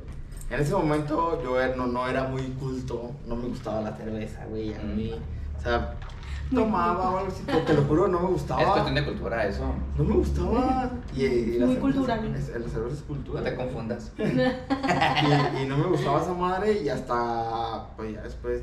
En 0.51 0.59
ese 0.59 0.73
momento 0.75 1.41
yo 1.43 1.75
no, 1.75 1.87
no 1.87 2.07
era 2.07 2.25
muy 2.25 2.43
culto, 2.59 3.11
no 3.25 3.35
me 3.35 3.47
gustaba 3.47 3.81
la 3.81 3.91
cerveza, 3.97 4.45
güey, 4.45 4.71
a 4.75 4.83
mí, 4.83 5.15
o 5.57 5.61
sea, 5.61 5.95
tomaba 6.53 7.09
o 7.09 7.17
algo 7.17 7.31
así, 7.31 7.41
te, 7.43 7.53
te 7.61 7.73
lo 7.73 7.81
juro, 7.85 8.07
no 8.07 8.19
me 8.19 8.27
gustaba. 8.27 8.61
Es 8.61 8.67
cuestión 8.69 8.95
de 8.95 9.05
cultura 9.05 9.45
eso, 9.47 9.73
No 9.97 10.03
me 10.03 10.13
gustaba. 10.13 10.91
Y, 11.15 11.23
y 11.25 11.57
la 11.59 11.65
Muy 11.65 11.75
cerveza- 11.75 11.81
cultural. 11.81 12.31
La 12.33 12.39
cerveza 12.39 12.93
es 12.93 13.01
cultura. 13.01 13.41
no 13.41 13.45
te 13.49 13.55
confundas. 13.55 14.11
Y, 14.17 15.63
y 15.63 15.65
no 15.65 15.77
me 15.79 15.87
gustaba 15.87 16.21
esa 16.21 16.33
madre 16.35 16.83
y 16.83 16.87
hasta, 16.89 17.87
pues 17.97 18.13
ya 18.13 18.21
después 18.21 18.61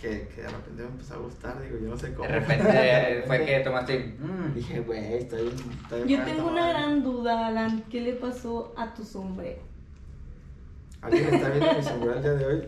que, 0.00 0.28
que 0.34 0.42
de 0.42 0.48
repente 0.48 0.82
me 0.82 0.88
empezó 0.88 1.14
a 1.14 1.18
gustar, 1.18 1.60
digo, 1.62 1.78
yo 1.82 1.88
no 1.90 1.96
sé 1.98 2.12
cómo. 2.14 2.28
De 2.28 2.38
repente 2.40 3.22
fue 3.26 3.44
que 3.44 3.60
tomaste... 3.60 3.98
mm, 4.18 4.54
Dije, 4.54 4.80
güey, 4.80 5.14
estoy, 5.14 5.48
estoy 5.82 6.08
Yo 6.08 6.22
tengo 6.24 6.48
una 6.48 6.62
madre". 6.62 6.72
gran 6.72 7.02
duda, 7.02 7.46
Alan. 7.48 7.84
¿Qué 7.90 8.00
le 8.00 8.12
pasó 8.14 8.72
a 8.76 8.92
tu 8.94 9.04
sombrero? 9.04 9.60
¿Alguien 11.02 11.34
está 11.34 11.48
viendo 11.50 11.74
mi 11.74 11.82
sombrero 11.82 12.14
el 12.16 12.22
día 12.22 12.32
de 12.34 12.46
hoy? 12.46 12.62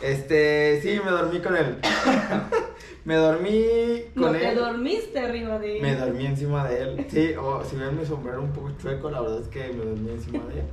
Este, 0.00 0.80
sí, 0.82 0.98
me 1.04 1.10
dormí 1.10 1.38
con 1.40 1.56
él. 1.56 1.76
me 3.04 3.14
dormí 3.14 3.64
No 4.14 4.22
con 4.24 4.32
te 4.32 4.48
él. 4.50 4.56
dormiste 4.56 5.18
arriba 5.20 5.58
de 5.58 5.76
él. 5.76 5.82
Me 5.82 5.94
dormí 5.96 6.26
encima 6.26 6.68
de 6.68 6.82
él. 6.82 7.06
Sí, 7.08 7.34
o 7.40 7.62
si 7.64 7.76
ven 7.76 7.96
mi 7.98 8.04
sombrero 8.04 8.42
un 8.42 8.52
poco 8.52 8.70
chueco, 8.80 9.10
la 9.10 9.20
verdad 9.20 9.40
es 9.42 9.48
que 9.48 9.68
me 9.72 9.84
dormí 9.84 10.10
encima 10.10 10.44
de 10.46 10.60
él. 10.60 10.66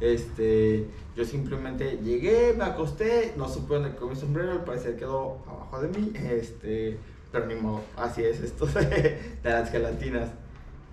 Este, 0.00 0.86
yo 1.16 1.24
simplemente 1.24 1.98
llegué, 2.02 2.54
me 2.56 2.64
acosté, 2.64 3.32
no 3.36 3.48
supe 3.48 3.74
dónde 3.74 3.94
quedó 3.94 4.08
mi 4.08 4.16
sombrero, 4.16 4.52
al 4.52 4.64
parecer 4.64 4.96
quedó 4.96 5.38
abajo 5.46 5.80
de 5.80 5.88
mí. 5.88 6.12
Este, 6.14 6.98
pero 7.32 7.46
ni 7.46 7.54
modo, 7.54 7.80
así 7.96 8.22
es 8.22 8.40
esto 8.40 8.66
de, 8.66 9.38
de 9.42 9.50
las 9.50 9.70
gelatinas. 9.70 10.30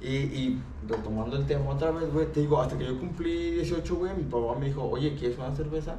Y, 0.01 0.15
y 0.15 0.61
retomando 0.87 1.37
el 1.37 1.45
tema 1.45 1.69
otra 1.71 1.91
vez, 1.91 2.11
güey, 2.11 2.25
te 2.27 2.41
digo, 2.41 2.61
hasta 2.61 2.77
que 2.77 2.85
yo 2.85 2.99
cumplí 2.99 3.51
18, 3.51 3.95
güey, 3.95 4.13
mi 4.15 4.23
papá 4.23 4.59
me 4.59 4.65
dijo, 4.65 4.83
oye, 4.83 5.15
¿quieres 5.15 5.37
una 5.37 5.55
cerveza? 5.55 5.95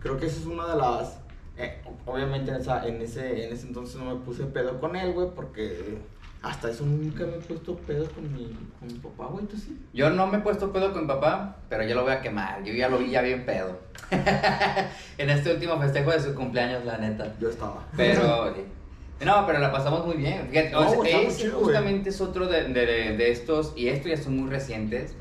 Creo 0.00 0.16
que 0.16 0.26
esa 0.26 0.40
es 0.40 0.46
una 0.46 0.66
de 0.68 0.76
las... 0.76 1.18
eh, 1.56 1.80
obviamente 2.04 2.50
en, 2.50 2.56
esa, 2.56 2.86
en, 2.86 3.00
ese, 3.00 3.46
en 3.46 3.52
ese 3.52 3.68
entonces 3.68 3.96
no 3.96 4.12
me 4.12 4.20
puse 4.24 4.44
pedo 4.44 4.80
con 4.80 4.96
él, 4.96 5.12
güey, 5.12 5.28
porque 5.34 5.98
hasta 6.44 6.70
eso 6.70 6.84
nunca 6.84 7.24
me 7.24 7.36
he 7.36 7.40
puesto 7.40 7.74
pedo 7.78 8.08
con 8.10 8.32
mi, 8.32 8.56
con 8.78 8.86
mi 8.88 8.94
papá, 8.98 9.26
güey, 9.26 9.46
¿tú 9.46 9.56
sí? 9.56 9.78
Yo 9.92 10.10
no 10.10 10.26
me 10.26 10.38
he 10.38 10.40
puesto 10.40 10.72
pedo 10.72 10.92
con 10.92 11.02
mi 11.02 11.08
papá, 11.08 11.56
pero 11.68 11.84
yo 11.84 11.94
lo 11.94 12.02
voy 12.02 12.12
a 12.12 12.20
quemar. 12.20 12.62
Yo 12.64 12.72
ya 12.74 12.88
lo 12.88 12.98
vi 12.98 13.10
ya 13.10 13.22
bien 13.22 13.44
pedo. 13.46 13.78
en 15.18 15.30
este 15.30 15.52
último 15.52 15.78
festejo 15.80 16.10
de 16.10 16.20
su 16.20 16.34
cumpleaños, 16.34 16.84
la 16.84 16.98
neta. 16.98 17.34
Yo 17.40 17.48
estaba. 17.48 17.84
Pero, 17.96 18.54
no, 19.24 19.46
pero 19.46 19.58
la 19.58 19.72
pasamos 19.72 20.06
muy 20.06 20.16
bien. 20.16 20.48
Fíjate, 20.50 20.70
No, 20.70 20.80
o 20.80 20.88
sea, 20.88 20.96
güey, 20.96 21.08
está 21.10 21.18
muy 21.22 21.26
ese 21.30 21.42
chido, 21.42 21.52
güey. 21.54 21.64
justamente 21.64 22.10
es 22.10 22.20
otro 22.20 22.46
de, 22.46 22.64
de- 22.64 23.16
de 23.16 23.30
estos, 23.30 23.72
y 23.76 23.88
estos 23.88 24.10
ya 24.10 24.16
son 24.16 24.36
muy 24.38 24.50
recientes. 24.50 25.14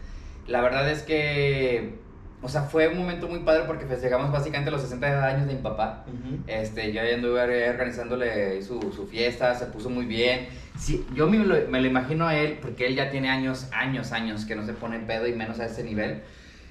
La 0.48 0.62
verdad 0.62 0.90
es 0.92 1.04
que, 1.04 2.00
o 2.44 2.50
sea, 2.50 2.64
fue 2.64 2.90
un 2.90 2.98
momento 2.98 3.30
muy 3.30 3.40
padre 3.40 3.64
porque 3.66 3.86
festejamos 3.86 4.30
básicamente 4.30 4.70
los 4.70 4.82
60 4.82 5.26
años 5.26 5.48
de 5.48 5.54
mi 5.54 5.62
papá. 5.62 6.06
Este, 6.46 6.92
yo 6.92 7.02
anduve 7.02 7.70
organizándole 7.70 8.62
su, 8.62 8.92
su 8.92 9.08
fiesta, 9.08 9.56
se 9.56 9.68
puso 9.68 9.90
muy 9.90 10.06
bien. 10.06 10.50
Sí, 10.78 11.06
yo 11.16 11.28
me 11.30 11.38
lo, 11.38 11.56
me 11.70 11.80
lo 11.80 11.88
imagino 11.88 12.28
a 12.28 12.36
él, 12.36 12.60
porque 12.62 12.88
él 12.88 12.96
ya 12.96 13.10
tiene 13.10 13.30
años, 13.30 13.68
años, 13.72 14.12
años 14.12 14.44
que 14.46 14.56
no 14.56 14.66
se 14.66 14.74
pone 14.74 15.00
pedo 15.00 15.26
y 15.26 15.34
menos 15.34 15.62
a 15.62 15.68
ese 15.68 15.86
nivel. 15.86 16.22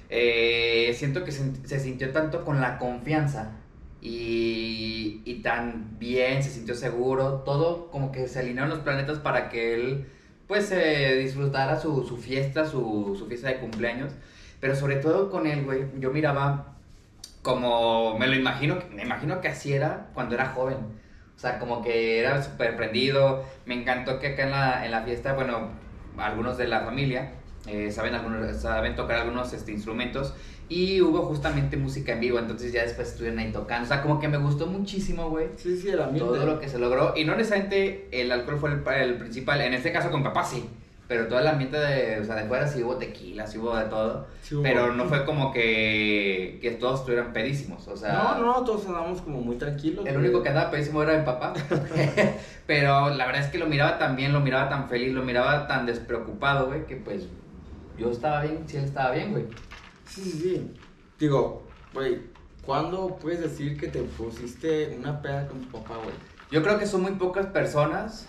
Eh, 0.09 0.93
siento 0.95 1.23
que 1.23 1.31
se, 1.31 1.43
se 1.65 1.79
sintió 1.79 2.11
tanto 2.11 2.45
con 2.45 2.61
la 2.61 2.77
confianza 2.77 3.53
y, 3.99 5.21
y 5.25 5.41
tan 5.41 5.97
bien, 5.97 6.43
se 6.43 6.51
sintió 6.51 6.75
seguro, 6.75 7.41
todo 7.45 7.89
como 7.89 8.11
que 8.11 8.27
se 8.27 8.39
alinearon 8.39 8.69
los 8.69 8.79
planetas 8.79 9.17
para 9.17 9.49
que 9.49 9.73
él 9.73 10.05
pues 10.47 10.71
eh, 10.71 11.17
disfrutara 11.17 11.79
su, 11.79 12.05
su 12.05 12.17
fiesta, 12.17 12.67
su, 12.67 13.15
su 13.17 13.25
fiesta 13.25 13.47
de 13.47 13.57
cumpleaños. 13.57 14.13
Pero 14.63 14.77
sobre 14.77 14.95
todo 14.95 15.29
con 15.29 15.45
él, 15.45 15.65
güey, 15.65 15.83
yo 15.99 16.09
miraba 16.11 16.77
como 17.41 18.17
me 18.17 18.27
lo 18.27 18.33
imagino, 18.33 18.77
me 18.95 19.03
imagino 19.03 19.41
que 19.41 19.49
así 19.49 19.73
era 19.73 20.07
cuando 20.13 20.35
era 20.35 20.51
joven. 20.51 20.77
O 21.35 21.37
sea, 21.37 21.59
como 21.59 21.83
que 21.83 22.19
era 22.19 22.41
súper 22.41 22.77
prendido. 22.77 23.43
Me 23.65 23.73
encantó 23.73 24.21
que 24.21 24.27
acá 24.27 24.43
en 24.43 24.51
la, 24.51 24.85
en 24.85 24.91
la 24.91 25.01
fiesta, 25.01 25.33
bueno, 25.33 25.67
algunos 26.17 26.57
de 26.57 26.69
la 26.69 26.79
familia 26.79 27.33
eh, 27.67 27.91
saben, 27.91 28.15
algunos, 28.15 28.55
saben 28.55 28.95
tocar 28.95 29.17
algunos 29.17 29.51
este, 29.51 29.73
instrumentos. 29.73 30.33
Y 30.69 31.01
hubo 31.01 31.23
justamente 31.23 31.75
música 31.75 32.13
en 32.13 32.21
vivo, 32.21 32.39
entonces 32.39 32.71
ya 32.71 32.83
después 32.83 33.09
estuvieron 33.09 33.39
ahí 33.39 33.51
tocando. 33.51 33.83
O 33.83 33.87
sea, 33.89 34.01
como 34.01 34.21
que 34.21 34.29
me 34.29 34.37
gustó 34.37 34.67
muchísimo, 34.67 35.29
güey. 35.29 35.47
Sí, 35.57 35.75
sí, 35.75 35.89
el 35.89 36.01
ambiente. 36.01 36.19
Todo 36.23 36.45
lo 36.45 36.61
que 36.61 36.69
se 36.69 36.79
logró. 36.79 37.15
Y 37.17 37.25
no 37.25 37.35
necesariamente 37.35 38.07
el 38.13 38.31
alcohol 38.31 38.59
fue 38.59 38.71
el, 38.71 39.09
el 39.09 39.15
principal. 39.17 39.59
En 39.59 39.73
este 39.73 39.91
caso 39.91 40.09
con 40.09 40.23
papá 40.23 40.45
sí. 40.45 40.69
Pero 41.13 41.27
todo 41.27 41.37
el 41.37 41.47
ambiente 41.47 41.77
de, 41.77 42.19
o 42.21 42.25
sea, 42.25 42.33
de 42.33 42.45
fuera 42.45 42.67
sí 42.67 42.81
hubo 42.81 42.95
tequila, 42.95 43.45
sí 43.45 43.59
hubo 43.59 43.75
de 43.77 43.85
todo. 43.85 44.25
Sí 44.41 44.55
hubo. 44.55 44.63
Pero 44.63 44.95
no 44.95 45.05
fue 45.05 45.25
como 45.25 45.53
que, 45.53 46.57
que 46.59 46.71
todos 46.71 47.01
estuvieran 47.01 47.31
pedísimos. 47.33 47.87
O 47.87 47.95
sea, 47.95 48.13
No, 48.13 48.39
no, 48.39 48.63
todos 48.63 48.87
andamos 48.87 49.21
como 49.21 49.39
muy 49.39 49.55
tranquilos. 49.57 50.07
el 50.07 50.13
güey. 50.15 50.25
único 50.25 50.41
que 50.41 50.49
andaba 50.49 50.71
pedísimo 50.71 51.03
era 51.03 51.15
mi 51.19 51.23
papá. 51.23 51.53
Pero 52.65 53.11
la 53.11 53.27
verdad 53.27 53.43
es 53.43 53.51
que 53.51 53.59
lo 53.59 53.67
miraba 53.67 53.99
tan 53.99 54.15
bien, 54.15 54.33
lo 54.33 54.39
miraba 54.39 54.69
tan 54.69 54.89
feliz, 54.89 55.13
lo 55.13 55.21
miraba 55.23 55.67
tan 55.67 55.85
despreocupado, 55.85 56.65
güey, 56.65 56.87
que 56.87 56.95
pues 56.95 57.27
yo 57.95 58.09
estaba 58.09 58.41
bien, 58.41 58.63
si 58.67 58.77
él 58.77 58.85
estaba 58.85 59.11
bien, 59.11 59.31
güey. 59.33 59.45
Sí, 60.07 60.21
sí, 60.23 60.31
sí. 60.41 60.73
Digo, 61.19 61.67
güey, 61.93 62.21
¿cuándo 62.65 63.17
puedes 63.21 63.39
decir 63.41 63.79
que 63.79 63.87
te 63.87 63.99
pusiste 64.01 64.95
una 64.97 65.21
peda 65.21 65.47
con 65.47 65.61
tu 65.61 65.67
papá, 65.77 65.97
güey? 65.97 66.15
Yo 66.49 66.63
creo 66.63 66.79
que 66.79 66.87
son 66.87 67.03
muy 67.03 67.11
pocas 67.11 67.45
personas 67.47 68.27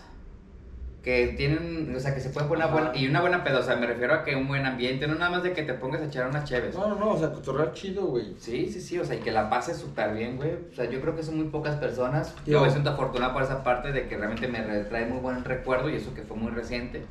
que 1.05 1.35
tienen, 1.37 1.95
o 1.95 2.01
sea, 2.01 2.15
que 2.15 2.21
se 2.21 2.31
pueden 2.31 2.49
poner 2.49 2.65
una 2.65 2.73
buena, 2.75 2.97
y 2.97 3.07
una 3.07 3.21
buena 3.21 3.45
pedo, 3.45 3.59
o 3.61 3.63
sea, 3.63 3.77
me 3.77 3.87
refiero 3.87 4.15
a 4.15 4.25
que 4.25 4.35
un 4.37 4.49
buen 4.49 4.65
ambiente, 4.65 5.07
no 5.07 5.15
nada 5.17 5.31
más 5.31 5.43
de 5.43 5.53
que 5.53 5.63
te 5.63 5.75
pongas 5.75 6.01
a 6.01 6.07
echar 6.07 6.27
unas 6.31 6.45
chéves. 6.49 6.75
No, 6.75 6.89
no, 6.89 6.95
no, 6.95 7.11
o 7.11 7.19
sea, 7.19 7.31
cotorrear 7.31 7.75
chido, 7.75 8.07
güey. 8.07 8.35
Sí, 8.39 8.71
sí, 8.73 8.81
sí, 8.81 8.99
o 8.99 9.05
sea, 9.05 9.17
y 9.17 9.19
que 9.21 9.31
la 9.31 9.51
pases 9.51 9.77
súper 9.77 10.15
bien, 10.15 10.37
güey. 10.39 10.53
O 10.73 10.75
sea, 10.75 10.87
yo 10.89 11.03
creo 11.03 11.15
que 11.15 11.23
son 11.23 11.37
muy 11.37 11.49
pocas 11.49 11.77
personas. 11.77 12.35
Yo- 12.47 12.63
me 12.63 12.71
siento 12.71 12.89
afortunado 12.89 13.35
por 13.35 13.43
esa 13.43 13.63
parte 13.63 13.93
de 13.93 14.09
que 14.09 14.17
realmente 14.17 14.49
me 14.49 14.61
trae 14.85 15.05
muy 15.05 15.19
buen 15.19 15.45
recuerdo 15.45 15.91
y 15.91 15.97
eso 15.97 16.15
que 16.15 16.23
fue 16.23 16.39
muy 16.39 16.51
reciente. 16.53 17.03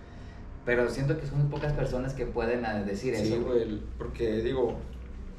Pero 0.65 0.89
siento 0.89 1.19
que 1.19 1.27
son 1.27 1.41
muy 1.43 1.51
pocas 1.51 1.73
personas 1.73 2.15
que 2.15 2.25
pueden 2.25 2.65
ah, 2.65 2.81
decir 2.83 3.15
Sí, 3.15 3.31
eso. 3.33 3.43
güey, 3.43 3.79
porque 3.99 4.37
digo, 4.41 4.75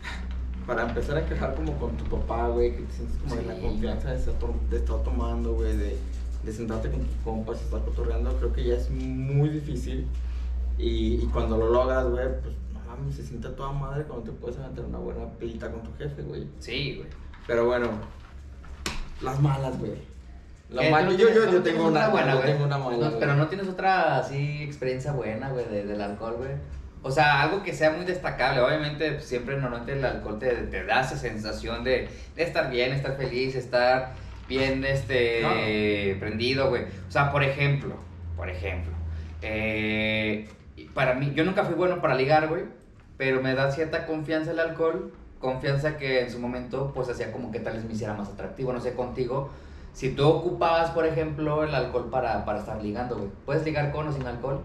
para 0.66 0.82
empezar 0.88 1.16
a 1.16 1.26
quejar 1.26 1.54
como 1.56 1.76
con 1.78 1.96
tu 1.96 2.04
papá, 2.04 2.48
güey, 2.48 2.76
que 2.76 2.82
te 2.82 2.92
sientes 2.92 3.16
como 3.18 3.34
en 3.40 3.48
la 3.48 3.54
Sí. 3.56 3.60
confianza 3.62 4.10
de 4.12 4.16
estar, 4.18 4.34
de 4.70 4.76
estar 4.76 5.02
tomando, 5.02 5.54
güey, 5.54 5.76
de, 5.76 5.96
de 6.44 6.52
sentarte 6.52 6.90
con 6.90 7.00
tus 7.00 7.16
compas 7.24 7.58
y 7.60 7.64
estar 7.64 7.80
cotorreando, 7.80 8.36
creo 8.36 8.52
que 8.52 8.64
ya 8.64 8.74
es 8.74 8.90
muy 8.90 9.48
difícil. 9.48 10.06
Y, 10.78 11.14
y 11.22 11.28
cuando 11.32 11.56
lo 11.56 11.70
logras, 11.70 12.04
güey, 12.06 12.26
pues 12.42 12.54
no 12.72 12.80
mames, 12.90 13.14
se 13.14 13.22
siente 13.24 13.48
toda 13.50 13.72
madre 13.72 14.04
cuando 14.04 14.24
te 14.26 14.32
puedes 14.32 14.58
aventar 14.58 14.84
una 14.84 14.98
buena 14.98 15.24
pedita 15.38 15.70
con 15.70 15.82
tu 15.82 15.92
jefe, 15.96 16.22
güey. 16.22 16.46
Sí, 16.58 16.96
güey. 16.98 17.08
Pero 17.46 17.66
bueno, 17.66 17.88
las 19.22 19.40
malas, 19.40 19.78
güey. 19.78 19.92
La 20.70 20.82
¿Qué? 20.82 20.90
mala- 20.90 21.06
¿Tú 21.06 21.12
no 21.12 21.18
yo, 21.18 21.28
yo, 21.32 21.50
yo 21.52 21.62
tengo 21.62 21.86
una, 21.86 22.08
buena, 22.08 22.34
güey? 22.34 22.46
tengo 22.46 22.64
una 22.64 22.78
mala. 22.78 23.10
No, 23.10 23.18
pero 23.18 23.34
no 23.36 23.46
tienes 23.48 23.68
otra 23.68 24.18
así 24.18 24.62
experiencia 24.62 25.12
buena, 25.12 25.50
güey, 25.50 25.66
de- 25.68 25.84
del 25.86 26.00
alcohol, 26.00 26.34
güey. 26.38 26.50
O 27.02 27.10
sea, 27.10 27.42
algo 27.42 27.62
que 27.62 27.74
sea 27.74 27.90
muy 27.90 28.06
destacable. 28.06 28.60
Obviamente, 28.62 29.12
pues, 29.12 29.24
siempre 29.26 29.56
normalmente 29.58 29.92
el 29.92 30.04
alcohol 30.04 30.38
te, 30.38 30.48
te 30.50 30.84
da 30.84 31.02
esa 31.02 31.16
sensación 31.18 31.84
de, 31.84 32.08
de 32.34 32.42
estar 32.42 32.70
bien, 32.70 32.92
estar 32.92 33.16
feliz, 33.16 33.54
estar 33.54 34.14
bien 34.48 34.84
este 34.84 36.16
prendido, 36.18 36.68
güey. 36.68 36.84
O 37.08 37.10
sea, 37.10 37.30
por 37.32 37.42
ejemplo, 37.42 37.96
por 38.36 38.48
ejemplo, 38.48 38.92
eh, 39.42 40.48
para 40.94 41.14
mí, 41.14 41.32
yo 41.34 41.44
nunca 41.44 41.64
fui 41.64 41.74
bueno 41.74 42.00
para 42.00 42.14
ligar, 42.14 42.48
güey, 42.48 42.64
pero 43.16 43.42
me 43.42 43.54
da 43.54 43.70
cierta 43.70 44.06
confianza 44.06 44.52
el 44.52 44.60
alcohol, 44.60 45.12
confianza 45.38 45.96
que 45.96 46.20
en 46.20 46.30
su 46.30 46.38
momento, 46.38 46.92
pues 46.94 47.08
hacía 47.08 47.32
como 47.32 47.50
que 47.52 47.60
tal 47.60 47.74
vez 47.74 47.84
me 47.84 47.92
hiciera 47.92 48.14
más 48.14 48.28
atractivo, 48.28 48.72
no 48.72 48.80
sé, 48.80 48.94
contigo. 48.94 49.50
Si 49.92 50.10
tú 50.10 50.26
ocupabas, 50.26 50.90
por 50.90 51.06
ejemplo, 51.06 51.62
el 51.62 51.74
alcohol 51.74 52.08
para, 52.10 52.44
para 52.44 52.60
estar 52.60 52.82
ligando, 52.82 53.16
güey, 53.16 53.28
¿puedes 53.44 53.64
ligar 53.64 53.92
con 53.92 54.08
o 54.08 54.12
sin 54.12 54.26
alcohol? 54.26 54.62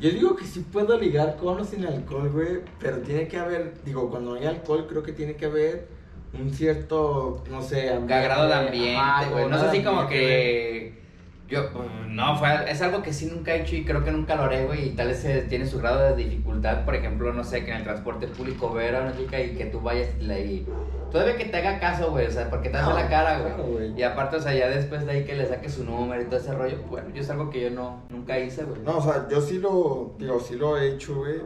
Yo 0.00 0.10
digo 0.10 0.36
que 0.36 0.44
sí 0.44 0.64
puedo 0.70 0.98
ligar 0.98 1.36
con 1.36 1.58
o 1.58 1.64
sin 1.64 1.84
alcohol, 1.84 2.30
güey, 2.30 2.60
pero 2.78 2.98
tiene 2.98 3.26
que 3.26 3.38
haber, 3.38 3.82
digo, 3.84 4.10
cuando 4.10 4.34
hay 4.34 4.46
alcohol 4.46 4.86
creo 4.88 5.02
que 5.02 5.12
tiene 5.12 5.34
que 5.34 5.46
haber 5.46 5.88
un 6.34 6.50
cierto, 6.52 7.42
no 7.50 7.62
sé, 7.62 7.96
Un 7.96 8.10
agrado 8.12 8.46
de 8.48 8.54
ambiente, 8.54 8.96
ajá, 8.96 9.28
güey. 9.30 9.48
No 9.48 9.56
es 9.56 9.62
así 9.62 9.82
como 9.82 10.00
ambiente, 10.02 10.26
güey. 10.26 10.36
que. 10.92 10.98
Yo, 11.48 11.62
mm, 11.62 12.14
no, 12.14 12.36
fue, 12.36 12.70
es 12.70 12.82
algo 12.82 13.00
que 13.02 13.10
sí 13.14 13.24
nunca 13.34 13.54
he 13.54 13.62
hecho 13.62 13.74
y 13.74 13.82
creo 13.82 14.04
que 14.04 14.10
nunca 14.10 14.36
lo 14.36 14.42
haré, 14.42 14.66
güey. 14.66 14.88
Y 14.88 14.90
tal 14.90 15.08
vez 15.08 15.24
eh, 15.24 15.46
tiene 15.48 15.64
su 15.64 15.78
grado 15.78 16.00
de 16.00 16.14
dificultad. 16.22 16.84
Por 16.84 16.94
ejemplo, 16.94 17.32
no 17.32 17.42
sé, 17.42 17.64
que 17.64 17.70
en 17.70 17.78
el 17.78 17.84
transporte 17.84 18.26
público 18.26 18.70
ver 18.74 18.94
a 18.96 19.00
una 19.00 19.16
chica 19.16 19.40
y 19.40 19.54
que 19.56 19.64
tú 19.64 19.80
vayas 19.80 20.08
y 20.20 20.24
la- 20.24 20.38
y. 20.38 20.66
Todavía 21.10 21.38
que 21.38 21.46
te 21.46 21.56
haga 21.56 21.80
caso, 21.80 22.10
güey. 22.10 22.26
O 22.26 22.30
sea, 22.30 22.50
porque 22.50 22.68
te 22.68 22.76
hace 22.76 22.90
No, 22.90 22.94
la 22.96 23.08
cara, 23.08 23.38
claro, 23.40 23.64
güey. 23.64 23.88
güey. 23.88 23.98
Y 23.98 24.02
aparte, 24.02 24.36
o 24.36 24.40
sea, 24.42 24.52
ya 24.52 24.68
después 24.68 25.06
de 25.06 25.12
ahí 25.12 25.24
que 25.24 25.36
le 25.36 25.46
saque 25.46 25.70
su 25.70 25.84
número 25.84 26.20
y 26.20 26.26
todo 26.26 26.36
ese 26.38 26.52
rollo. 26.52 26.76
Bueno, 26.90 27.08
yo 27.14 27.22
es 27.22 27.30
algo 27.30 27.48
que 27.48 27.62
yo 27.62 27.70
no, 27.70 28.02
nunca 28.10 28.38
hice, 28.38 28.64
güey. 28.64 28.82
No, 28.82 28.98
o 28.98 29.02
sea, 29.02 29.26
yo 29.30 29.40
sí 29.40 29.58
lo, 29.58 30.16
digo, 30.18 30.38
sí 30.40 30.54
lo 30.56 30.76
he 30.76 30.88
hecho, 30.92 31.14
güey, 31.16 31.36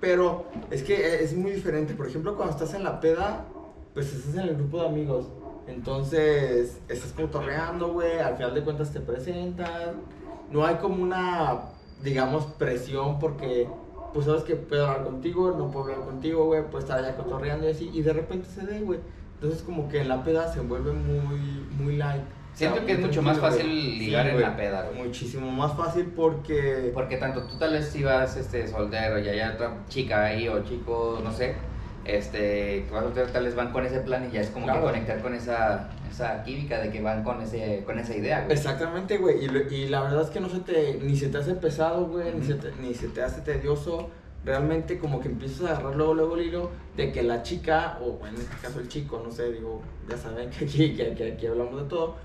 pero 0.00 0.46
es 0.70 0.82
que 0.82 1.22
es 1.22 1.34
muy 1.36 1.50
diferente. 1.50 1.92
Por 1.92 2.06
ejemplo, 2.08 2.34
cuando 2.34 2.54
estás 2.54 2.72
en 2.72 2.82
la 2.84 2.98
peda, 2.98 3.44
pues 3.94 4.12
estás 4.12 4.34
en 4.34 4.48
el 4.48 4.56
grupo 4.56 4.80
de 4.80 4.88
amigos. 4.88 5.26
Entonces, 5.66 6.80
estás 6.88 7.12
cotorreando, 7.12 7.92
güey, 7.92 8.18
al 8.18 8.36
final 8.36 8.54
de 8.54 8.62
cuentas 8.62 8.92
te 8.92 9.00
presentan. 9.00 10.02
No 10.50 10.66
hay 10.66 10.74
como 10.76 11.02
una, 11.02 11.60
digamos, 12.02 12.44
presión 12.58 13.18
porque, 13.18 13.68
pues 14.12 14.26
sabes 14.26 14.42
que 14.42 14.56
puedo 14.56 14.86
hablar 14.86 15.04
contigo, 15.04 15.54
no 15.56 15.70
puedo 15.70 15.86
hablar 15.86 16.06
contigo, 16.06 16.44
güey, 16.44 16.62
puedo 16.64 16.80
estar 16.80 16.98
allá 16.98 17.16
cotorreando 17.16 17.66
y 17.66 17.70
así, 17.70 17.90
y 17.94 18.02
de 18.02 18.12
repente 18.12 18.48
se 18.48 18.66
dé, 18.66 18.80
güey. 18.80 18.98
Entonces, 19.34 19.62
como 19.62 19.88
que 19.88 20.00
en 20.00 20.08
la 20.08 20.22
peda 20.22 20.52
se 20.52 20.60
vuelve 20.60 20.92
muy, 20.92 21.38
muy 21.78 21.96
light. 21.96 22.22
O 22.22 22.56
sea, 22.56 22.70
Siento 22.70 22.86
que 22.86 22.92
es 22.92 23.00
mucho 23.00 23.22
más 23.22 23.38
fácil 23.38 23.66
ligar 23.98 24.26
en 24.26 24.34
güey, 24.34 24.44
la 24.44 24.56
peda, 24.56 24.88
güey. 24.88 25.06
Muchísimo 25.06 25.50
más 25.50 25.76
fácil 25.76 26.12
porque... 26.14 26.90
Porque 26.94 27.16
tanto 27.16 27.42
tú 27.44 27.56
tal 27.58 27.72
vez 27.72 27.86
si 27.88 28.04
vas 28.04 28.36
este, 28.36 28.68
soltero 28.68 29.18
y 29.18 29.28
hay 29.28 29.40
otra 29.40 29.84
chica 29.88 30.24
ahí 30.24 30.46
o 30.48 30.62
chico, 30.62 31.20
no 31.22 31.32
sé, 31.32 31.56
este, 32.04 32.84
que 32.84 32.88
vas 32.92 33.04
soltero 33.04 33.26
tal 33.28 33.44
vez 33.44 33.54
van 33.54 33.72
con 33.72 33.84
ese 33.84 34.00
plan 34.00 34.26
y 34.28 34.32
ya 34.32 34.40
es 34.40 34.48
como 34.50 34.66
Claro. 34.66 34.80
que 34.80 34.86
conectar 34.86 35.20
con 35.22 35.34
esa, 35.34 35.88
esa 36.10 36.42
química 36.42 36.80
de 36.80 36.90
que 36.90 37.00
van 37.00 37.24
con, 37.24 37.40
ese, 37.40 37.82
con 37.84 37.98
esa 37.98 38.16
idea, 38.16 38.42
güey. 38.44 38.52
Exactamente, 38.56 39.18
güey. 39.18 39.44
Y, 39.44 39.74
y 39.74 39.88
la 39.88 40.02
verdad 40.02 40.22
es 40.22 40.30
que 40.30 40.40
no 40.40 40.48
se 40.48 40.60
te, 40.60 40.98
ni 41.02 41.16
se 41.16 41.28
te 41.28 41.38
hace 41.38 41.54
pesado, 41.54 42.06
güey, 42.06 42.34
ni, 42.34 42.44
se 42.44 42.54
te, 42.54 42.72
ni 42.80 42.94
se 42.94 43.08
te 43.08 43.22
hace 43.22 43.40
tedioso. 43.40 44.10
Realmente 44.44 44.98
como 44.98 45.20
que 45.20 45.28
empiezas 45.28 45.62
a 45.62 45.70
agarrar 45.76 45.96
luego, 45.96 46.12
luego 46.12 46.36
el 46.36 46.46
hilo 46.48 46.70
de 46.98 47.10
que 47.12 47.22
la 47.22 47.42
chica, 47.42 47.98
o 48.02 48.26
en 48.26 48.34
este 48.34 48.54
caso 48.60 48.78
el 48.80 48.88
chico, 48.88 49.22
no 49.24 49.32
sé, 49.32 49.50
digo, 49.50 49.80
ya 50.06 50.18
saben 50.18 50.50
que 50.50 50.66
aquí, 50.66 50.94
que, 50.94 51.14
que 51.14 51.32
aquí 51.32 51.46
hablamos 51.46 51.82
de 51.82 51.88
todo, 51.88 52.16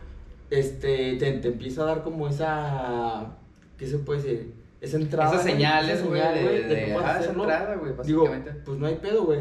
este, 0.50 1.16
te, 1.16 1.32
te 1.34 1.48
empieza 1.48 1.84
a 1.84 1.86
dar 1.86 2.04
como 2.04 2.28
esa, 2.28 3.38
¿qué 3.78 3.88
se 3.88 4.00
puede 4.00 4.22
decir? 4.22 4.54
Esa 4.82 4.98
entrada. 4.98 5.32
Esas 5.32 5.44
señales, 5.44 6.06
güey, 6.06 6.22
de, 6.22 6.64
de, 6.64 6.94
puedes 6.94 7.10
ah, 7.10 7.22
entrada, 7.26 7.76
güey, 7.76 7.94
Digo, 8.04 8.30
pues 8.66 8.78
no 8.78 8.88
hay 8.88 8.96
pedo, 8.96 9.26
güey. 9.26 9.40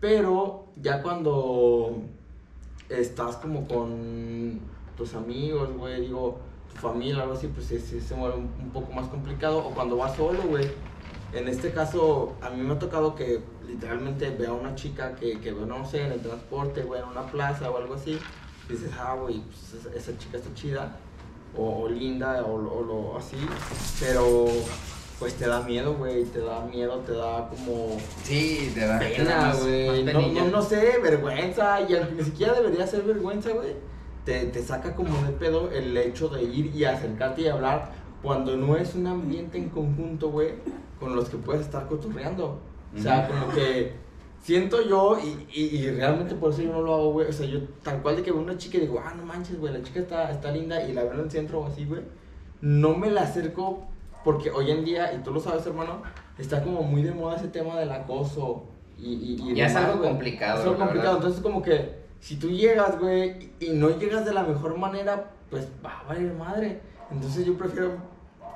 Pero 0.00 0.66
ya 0.76 1.02
cuando 1.02 2.02
estás 2.88 3.36
como 3.36 3.66
con 3.66 4.60
tus 4.96 5.14
amigos, 5.14 5.72
güey, 5.76 6.02
digo, 6.02 6.38
tu 6.72 6.80
familia, 6.80 7.22
algo 7.22 7.34
así, 7.34 7.48
pues 7.48 7.66
se 7.66 8.14
vuelve 8.14 8.36
un, 8.36 8.70
poco 8.72 8.92
más 8.92 9.08
complicado. 9.08 9.58
O 9.58 9.70
cuando 9.70 9.96
vas 9.96 10.16
solo, 10.16 10.42
güey. 10.42 10.68
En 11.32 11.48
este 11.48 11.72
caso, 11.72 12.34
a 12.40 12.50
mí 12.50 12.62
me 12.62 12.74
ha 12.74 12.78
tocado 12.78 13.14
que 13.14 13.40
literalmente 13.66 14.30
vea 14.30 14.50
a 14.50 14.54
una 14.54 14.74
chica 14.74 15.14
que, 15.16 15.40
que 15.40 15.50
no 15.52 15.84
sé, 15.84 16.04
en 16.04 16.12
el 16.12 16.20
transporte, 16.20 16.82
güey, 16.82 17.02
en 17.02 17.08
una 17.08 17.26
plaza 17.26 17.70
o 17.70 17.76
algo 17.76 17.94
así. 17.94 18.18
Y 18.68 18.72
dices, 18.72 18.90
ah, 18.98 19.16
güey, 19.20 19.40
pues 19.40 19.74
esa, 19.74 19.94
esa 19.94 20.18
chica 20.18 20.38
está 20.38 20.52
chida. 20.54 20.96
O, 21.56 21.84
o 21.84 21.88
linda, 21.88 22.44
o, 22.44 22.54
o 22.54 22.82
lo 22.82 23.16
así. 23.16 23.36
Pero, 23.98 24.46
pues 25.18 25.34
te 25.34 25.46
da 25.46 25.62
miedo, 25.62 25.94
güey. 25.94 26.24
Te 26.24 26.40
da 26.40 26.60
miedo, 26.64 26.98
te 26.98 27.12
da 27.12 27.48
como 27.48 27.96
Sí, 28.22 28.70
te 28.74 28.86
da 28.86 28.98
pena, 28.98 29.54
güey. 29.54 30.04
No, 30.04 30.20
no, 30.20 30.48
no 30.48 30.62
sé, 30.62 30.98
vergüenza. 31.02 31.80
Y 31.80 31.94
ni 32.16 32.24
siquiera 32.24 32.54
debería 32.54 32.86
ser 32.86 33.02
vergüenza, 33.02 33.50
güey. 33.52 33.74
Te, 34.24 34.46
te 34.46 34.62
saca 34.62 34.94
como 34.94 35.16
de 35.24 35.32
pedo 35.32 35.70
el 35.70 35.96
hecho 35.96 36.28
de 36.28 36.42
ir 36.42 36.74
y 36.74 36.84
acercarte 36.84 37.42
y 37.42 37.48
hablar 37.48 37.92
cuando 38.22 38.56
no 38.56 38.76
es 38.76 38.94
un 38.94 39.06
ambiente 39.06 39.56
en 39.56 39.68
conjunto, 39.68 40.30
güey, 40.30 40.54
con 40.98 41.14
los 41.14 41.28
que 41.28 41.36
puedes 41.36 41.62
estar 41.62 41.86
cotorreando. 41.86 42.60
O 42.96 42.98
sea, 42.98 43.28
como 43.28 43.52
que 43.54 43.92
siento 44.42 44.82
yo, 44.82 45.18
y, 45.22 45.46
y, 45.52 45.76
y 45.76 45.90
realmente 45.90 46.34
por 46.34 46.52
eso 46.52 46.62
yo 46.62 46.72
no 46.72 46.82
lo 46.82 46.94
hago, 46.94 47.12
güey. 47.12 47.28
O 47.28 47.32
sea, 47.32 47.46
yo 47.46 47.60
tal 47.82 48.02
cual 48.02 48.16
de 48.16 48.22
que 48.22 48.32
veo 48.32 48.40
una 48.40 48.58
chica 48.58 48.78
y 48.78 48.82
digo, 48.82 49.00
ah, 49.04 49.14
no 49.16 49.24
manches, 49.24 49.60
güey, 49.60 49.72
la 49.72 49.82
chica 49.82 50.00
está, 50.00 50.30
está 50.30 50.50
linda 50.50 50.82
y 50.82 50.92
la 50.92 51.04
veo 51.04 51.14
en 51.14 51.20
el 51.20 51.30
centro 51.30 51.60
o 51.60 51.66
así, 51.66 51.84
güey. 51.84 52.02
No 52.60 52.94
me 52.96 53.10
la 53.10 53.22
acerco 53.22 53.86
porque 54.26 54.50
hoy 54.50 54.72
en 54.72 54.84
día, 54.84 55.14
y 55.14 55.18
tú 55.18 55.32
lo 55.32 55.38
sabes, 55.38 55.64
hermano, 55.66 56.02
está 56.36 56.60
como 56.64 56.82
muy 56.82 57.00
de 57.02 57.12
moda 57.12 57.36
ese 57.36 57.46
tema 57.46 57.78
del 57.78 57.92
acoso. 57.92 58.64
Y, 58.98 59.12
y, 59.14 59.52
y 59.52 59.54
Ya 59.54 59.66
es 59.66 59.76
algo 59.76 60.02
complicado, 60.02 60.58
Es 60.58 60.64
algo 60.66 60.76
complicado. 60.78 61.14
verdad. 61.14 61.16
Entonces, 61.18 61.40
como 61.40 61.62
que 61.62 61.94
si 62.18 62.34
tú 62.34 62.50
llegas, 62.50 62.98
güey, 62.98 63.52
y 63.60 63.70
no 63.70 63.88
llegas 63.96 64.24
de 64.24 64.34
la 64.34 64.42
mejor 64.42 64.76
manera, 64.76 65.30
pues 65.48 65.68
va 65.84 66.00
a 66.00 66.08
valer 66.08 66.32
madre. 66.34 66.80
Entonces, 67.12 67.46
yo 67.46 67.56
prefiero 67.56 67.92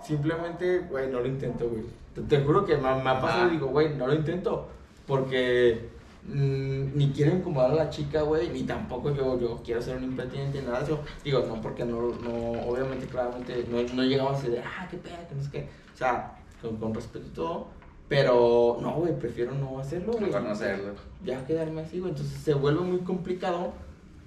simplemente, 0.03 0.81
güey, 0.91 1.09
no 1.09 1.21
lo 1.21 1.27
intento, 1.27 1.69
güey. 1.69 1.85
Te, 2.17 2.23
te 2.23 2.45
juro 2.45 2.65
que 2.65 2.77
me, 2.77 2.93
me 3.05 3.11
ha 3.11 3.21
pasado 3.21 3.47
y 3.47 3.53
digo, 3.53 3.69
güey, 3.69 3.95
no 3.95 4.09
lo 4.09 4.15
intento. 4.15 4.67
Porque 5.07 5.89
mm, 6.33 6.97
ni 6.97 7.11
quiero 7.13 7.37
incomodar 7.37 7.73
a 7.73 7.75
la 7.75 7.91
chica, 7.91 8.23
güey, 8.23 8.49
ni 8.51 8.63
tampoco 8.65 9.15
yo, 9.15 9.39
yo 9.39 9.61
quiero 9.65 9.83
ser 9.83 9.97
un 9.97 10.05
impertinente, 10.05 10.63
nada 10.63 10.79
de 10.79 10.85
eso. 10.85 11.01
Digo, 11.25 11.45
no, 11.49 11.61
porque 11.61 11.85
no, 11.85 12.01
no 12.01 12.61
obviamente, 12.69 13.07
claramente, 13.07 13.65
no, 13.71 13.83
no 13.95 14.03
llegamos 14.05 14.39
así 14.39 14.49
de, 14.49 14.61
ah, 14.61 14.87
qué 14.91 14.97
pedo, 14.97 15.15
que 15.29 15.35
no 15.35 15.43
sé 15.43 15.51
qué. 15.51 15.69
O 15.95 15.97
sea, 15.97 16.37
con, 16.63 16.77
con 16.77 16.95
respeto 16.95 17.27
y 17.27 17.31
todo. 17.35 17.67
Pero, 18.09 18.79
no, 18.81 18.95
güey, 18.95 19.17
prefiero 19.19 19.53
no 19.53 19.79
hacerlo, 19.79 20.13
güey. 20.13 20.31
No 20.49 20.51
hacerlo. 20.51 20.93
Ya 21.25 21.47
quedarme 21.47 21.83
así, 21.83 22.01
güey. 22.01 22.11
Entonces 22.11 22.39
se 22.41 22.55
vuelve 22.55 22.81
muy 22.81 22.99
complicado 23.01 23.73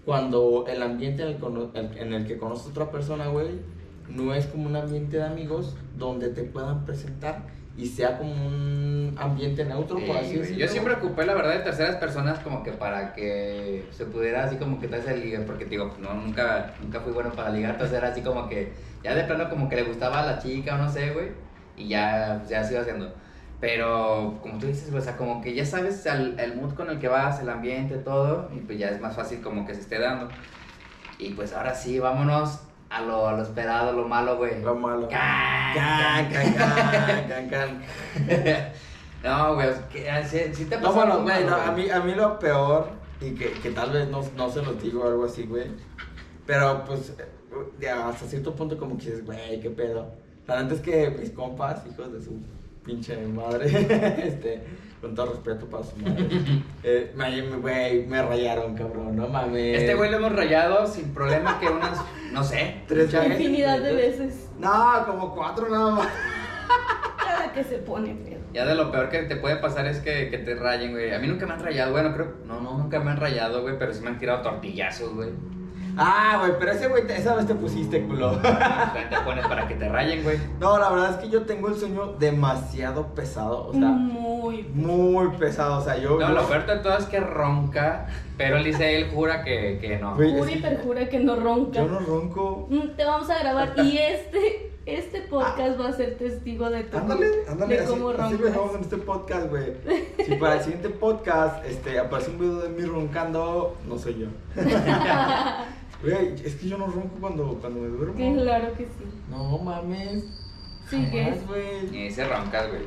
cuando 0.05 0.65
el 0.67 0.81
ambiente 0.81 1.23
en 1.23 1.29
el, 1.29 1.37
cono- 1.39 1.71
en 1.73 2.13
el 2.13 2.25
que 2.27 2.37
conoces 2.37 2.67
a 2.67 2.69
otra 2.69 2.91
persona, 2.91 3.27
güey, 3.27 3.59
no 4.09 4.33
es 4.33 4.45
como 4.47 4.67
un 4.67 4.75
ambiente 4.75 5.17
de 5.17 5.23
amigos 5.23 5.75
donde 5.97 6.29
te 6.29 6.43
puedan 6.43 6.85
presentar 6.85 7.47
y 7.75 7.87
sea 7.87 8.17
como 8.17 8.31
un 8.31 9.15
ambiente 9.17 9.65
neutro, 9.65 9.99
por 10.05 10.17
así 10.17 10.35
decirlo. 10.35 10.59
Yo 10.59 10.67
siempre 10.67 10.93
ocupé 10.93 11.25
la 11.25 11.33
verdad 11.33 11.53
de 11.53 11.59
terceras 11.59 11.95
personas 11.95 12.39
como 12.39 12.63
que 12.63 12.71
para 12.71 13.13
que 13.13 13.85
se 13.91 14.05
pudiera 14.05 14.43
así 14.43 14.57
como 14.57 14.79
que 14.79 14.87
te 14.87 14.97
hace 14.97 15.43
porque 15.47 15.65
digo, 15.65 15.95
no, 15.99 16.13
nunca, 16.13 16.73
nunca 16.81 16.99
fui 16.99 17.11
bueno 17.13 17.31
para 17.31 17.49
ligar, 17.49 17.71
entonces 17.71 17.97
era 17.97 18.09
así 18.09 18.21
como 18.21 18.47
que 18.47 18.73
ya 19.03 19.15
de 19.15 19.23
plano 19.23 19.49
como 19.49 19.69
que 19.69 19.77
le 19.77 19.83
gustaba 19.83 20.21
a 20.21 20.25
la 20.25 20.39
chica 20.39 20.75
o 20.75 20.77
no 20.77 20.91
sé, 20.91 21.11
güey, 21.11 21.29
y 21.75 21.87
ya, 21.87 22.43
ya 22.47 22.63
se 22.63 22.73
iba 22.73 22.81
haciendo. 22.81 23.13
Pero 23.59 24.39
como 24.41 24.59
tú 24.59 24.67
dices, 24.67 24.91
güey, 24.91 25.01
o 25.01 25.03
sea, 25.03 25.15
como 25.15 25.41
que 25.41 25.53
ya 25.53 25.65
sabes 25.65 26.05
el, 26.05 26.37
el 26.37 26.55
mood 26.55 26.73
con 26.73 26.89
el 26.89 26.99
que 26.99 27.07
vas, 27.07 27.39
el 27.39 27.49
ambiente, 27.49 27.95
todo, 27.95 28.51
y 28.53 28.59
pues 28.59 28.77
ya 28.77 28.89
es 28.89 28.99
más 28.99 29.15
fácil 29.15 29.41
como 29.41 29.65
que 29.65 29.73
se 29.73 29.81
esté 29.81 29.99
dando. 29.99 30.27
Y 31.17 31.29
pues 31.29 31.53
ahora 31.53 31.73
sí, 31.73 31.97
vámonos 31.97 32.59
a 32.93 33.01
lo, 33.01 33.27
a 33.27 33.33
lo 33.33 33.43
esperado, 33.43 33.91
lo 33.93 34.07
malo, 34.07 34.37
güey. 34.37 34.61
Lo 34.61 34.75
malo. 34.75 35.07
Can, 35.09 35.73
Can, 35.73 36.31
can, 36.31 36.53
can, 36.53 37.49
can, 37.49 37.49
can. 37.49 38.71
No, 39.23 39.55
güey, 39.55 39.69
que- 39.89 40.09
ah, 40.09 40.21
te 40.29 40.49
No, 40.75 40.81
pasó 40.81 40.93
bueno, 40.93 41.21
güey, 41.21 41.43
malo, 41.45 41.49
no, 41.57 41.63
a, 41.63 41.71
mí, 41.71 41.89
a 41.89 41.99
mí 42.01 42.13
lo 42.13 42.37
peor, 42.39 42.89
y 43.21 43.31
que, 43.31 43.51
que 43.53 43.71
tal 43.71 43.91
vez 43.91 44.09
no, 44.09 44.21
no 44.35 44.49
se 44.49 44.61
los 44.61 44.81
digo 44.83 45.01
o 45.03 45.07
algo 45.07 45.25
así, 45.25 45.43
güey. 45.43 45.67
Pero 46.45 46.83
pues, 46.83 47.13
ya 47.79 48.09
hasta 48.09 48.25
cierto 48.25 48.53
punto, 48.53 48.77
como 48.77 48.97
que 48.97 49.05
dices, 49.05 49.25
güey, 49.25 49.61
qué 49.61 49.69
pedo. 49.69 50.11
La 50.45 50.61
neta 50.61 50.75
es 50.75 50.81
que 50.81 51.09
mis 51.11 51.29
compas, 51.31 51.83
hijos 51.87 52.11
de 52.11 52.21
su 52.21 52.37
pinche 52.83 53.15
madre, 53.27 53.67
este, 54.27 54.61
con 55.03 55.13
todo 55.15 55.31
respeto 55.33 55.65
para 55.65 55.83
su 55.83 55.97
madre, 55.97 56.25
eh, 56.83 57.11
me, 57.13 57.41
me- 57.41 57.57
güey, 57.57 58.05
me 58.07 58.21
rayaron, 58.21 58.73
cabrón, 58.73 59.17
no 59.17 59.27
mames. 59.27 59.81
Este 59.81 59.95
güey 59.95 60.09
lo 60.09 60.15
hemos 60.15 60.31
rayado 60.33 60.87
sin 60.87 61.13
problema 61.13 61.59
que 61.59 61.67
unas, 61.67 61.99
no 62.31 62.41
sé, 62.41 62.83
Tres 62.87 63.11
veces. 63.11 63.31
Infinidad 63.31 63.81
de 63.81 63.93
veces. 63.93 64.49
No, 64.57 65.05
como 65.05 65.35
cuatro 65.35 65.67
nada 65.69 65.91
más. 65.91 66.07
Cada 67.17 67.51
que 67.51 67.65
se 67.65 67.79
pone 67.79 68.15
pedo. 68.15 68.39
Ya 68.53 68.65
de 68.65 68.75
lo 68.75 68.91
peor 68.93 69.09
que 69.09 69.23
te 69.23 69.35
puede 69.35 69.57
pasar 69.57 69.87
es 69.87 69.99
que, 69.99 70.29
que 70.29 70.37
te 70.37 70.55
rayen, 70.55 70.91
güey. 70.91 71.13
A 71.13 71.19
mí 71.19 71.27
nunca 71.27 71.45
me 71.47 71.53
han 71.53 71.61
rayado, 71.61 71.91
bueno, 71.91 72.13
creo, 72.13 72.35
no, 72.45 72.61
no, 72.61 72.77
nunca 72.77 73.01
me 73.01 73.11
han 73.11 73.17
rayado, 73.17 73.61
güey, 73.61 73.77
pero 73.77 73.93
sí 73.93 74.01
me 74.01 74.07
han 74.09 74.17
tirado 74.19 74.41
tortillazos, 74.41 75.13
güey. 75.13 75.31
Ah, 75.97 76.37
güey, 76.39 76.53
pero 76.59 76.71
ese 76.71 76.87
güey, 76.87 77.05
te- 77.05 77.17
esa 77.17 77.35
vez 77.35 77.45
te 77.47 77.55
pusiste, 77.55 78.03
culo. 78.05 78.31
Te 78.41 79.19
pones 79.25 79.45
para 79.47 79.67
que 79.67 79.75
te 79.75 79.87
rayen, 79.89 80.23
güey. 80.23 80.37
No, 80.59 80.77
la 80.79 80.89
verdad 80.89 81.11
es 81.11 81.17
que 81.17 81.29
yo 81.29 81.43
tengo 81.43 81.67
el 81.69 81.75
sueño 81.75 82.13
demasiado 82.19 83.07
pesado, 83.13 83.67
o 83.67 83.73
sea, 83.73 83.81
Muy. 83.89 84.63
muy 84.73 85.27
pesado, 85.37 85.77
o 85.79 85.81
sea, 85.83 85.97
yo... 85.97 86.11
No, 86.19 86.27
yo- 86.29 86.33
lo 86.33 86.47
peor 86.47 86.65
de 86.65 86.77
todo 86.77 86.97
es 86.97 87.05
que 87.05 87.19
ronca, 87.19 88.07
pero 88.37 88.57
él 88.57 88.63
dice, 88.63 88.95
él 88.97 89.11
jura 89.13 89.43
que, 89.43 89.77
que 89.79 89.97
no. 89.99 90.15
Güey, 90.15 90.31
Jura 90.37 90.51
y 90.51 90.55
que 90.55 90.61
perjura 90.61 91.09
que 91.09 91.19
no 91.19 91.35
ronca. 91.35 91.79
Yo 91.83 91.87
no 91.87 91.99
ronco. 91.99 92.67
Mm, 92.69 92.95
Te 92.95 93.05
vamos 93.05 93.29
a 93.29 93.39
grabar 93.39 93.73
y 93.83 93.97
este, 93.97 94.71
este 94.85 95.21
podcast 95.21 95.79
va 95.79 95.89
a 95.89 95.93
ser 95.93 96.17
testigo 96.17 96.69
de 96.69 96.83
tu 96.83 96.97
Ándale, 96.97 97.27
ándale, 97.47 97.75
de 97.77 97.83
así, 97.83 97.91
cómo 97.93 98.09
así 98.09 98.17
roncas. 98.19 98.41
dejamos 98.41 98.75
en 98.75 98.81
este 98.81 98.97
podcast, 98.97 99.49
güey. 99.49 99.73
Si 100.25 100.35
para 100.35 100.55
el 100.55 100.61
siguiente 100.61 100.89
podcast 100.89 101.63
este, 101.65 101.99
aparece 101.99 102.31
un 102.31 102.39
video 102.39 102.55
de 102.61 102.69
mí 102.69 102.81
roncando, 102.83 103.77
no 103.87 103.97
soy 103.97 104.17
yo. 104.19 104.27
Güey, 106.03 106.33
es 106.43 106.55
que 106.55 106.67
yo 106.67 106.77
no 106.77 106.87
ronco 106.87 107.15
cuando, 107.19 107.57
cuando 107.61 107.79
me 107.79 107.87
duermo. 107.87 108.13
Claro 108.15 108.73
que 108.73 108.83
sí. 108.83 109.05
No 109.29 109.57
mames. 109.57 110.25
Sigues. 110.89 111.25
Jamás, 111.25 111.47
güey. 111.47 112.05
Y 112.07 112.11
se 112.11 112.27
roncas, 112.27 112.69
güey. 112.69 112.83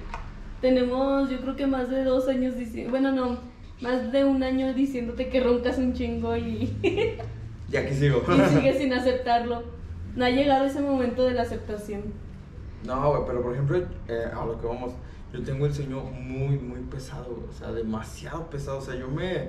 Tenemos, 0.61 1.31
yo 1.31 1.41
creo 1.41 1.57
que 1.57 1.67
más 1.67 1.89
de 1.91 2.05
dos 2.05 2.29
años 2.29 2.57
diciendo, 2.57 2.91
bueno, 2.91 3.13
no, 3.13 3.39
más 3.81 4.13
de 4.13 4.25
un 4.25 4.43
año 4.43 4.73
diciéndote 4.75 5.29
que 5.29 5.41
roncas 5.41 5.79
un 5.79 5.93
chingo 5.95 6.37
y, 6.37 6.75
y 6.83 7.17
Ya 7.71 7.87
que 7.87 7.95
sigo. 7.95 8.23
sigues 8.53 8.79
sin 8.79 8.93
aceptarlo. 8.93 9.63
No 10.15 10.25
ha 10.25 10.31
llegado 10.31 10.65
ese 10.67 10.81
momento 10.81 11.25
de 11.25 11.35
la 11.35 11.43
aceptación. 11.43 12.03
No, 12.85 13.11
güey, 13.11 13.23
pero 13.27 13.43
por 13.43 13.53
ejemplo, 13.53 13.79
eh, 14.09 14.27
a 14.33 14.45
lo 14.45 14.61
que 14.61 14.67
vamos, 14.67 14.93
yo 15.33 15.43
tengo 15.43 15.67
el 15.67 15.75
sueño 15.75 16.01
muy, 16.01 16.59
muy 16.59 16.81
pesado, 16.83 17.45
o 17.49 17.53
sea, 17.53 17.73
demasiado 17.73 18.49
pesado, 18.49 18.79
o 18.79 18.81
sea, 18.81 18.95
yo 18.95 19.09
me, 19.09 19.49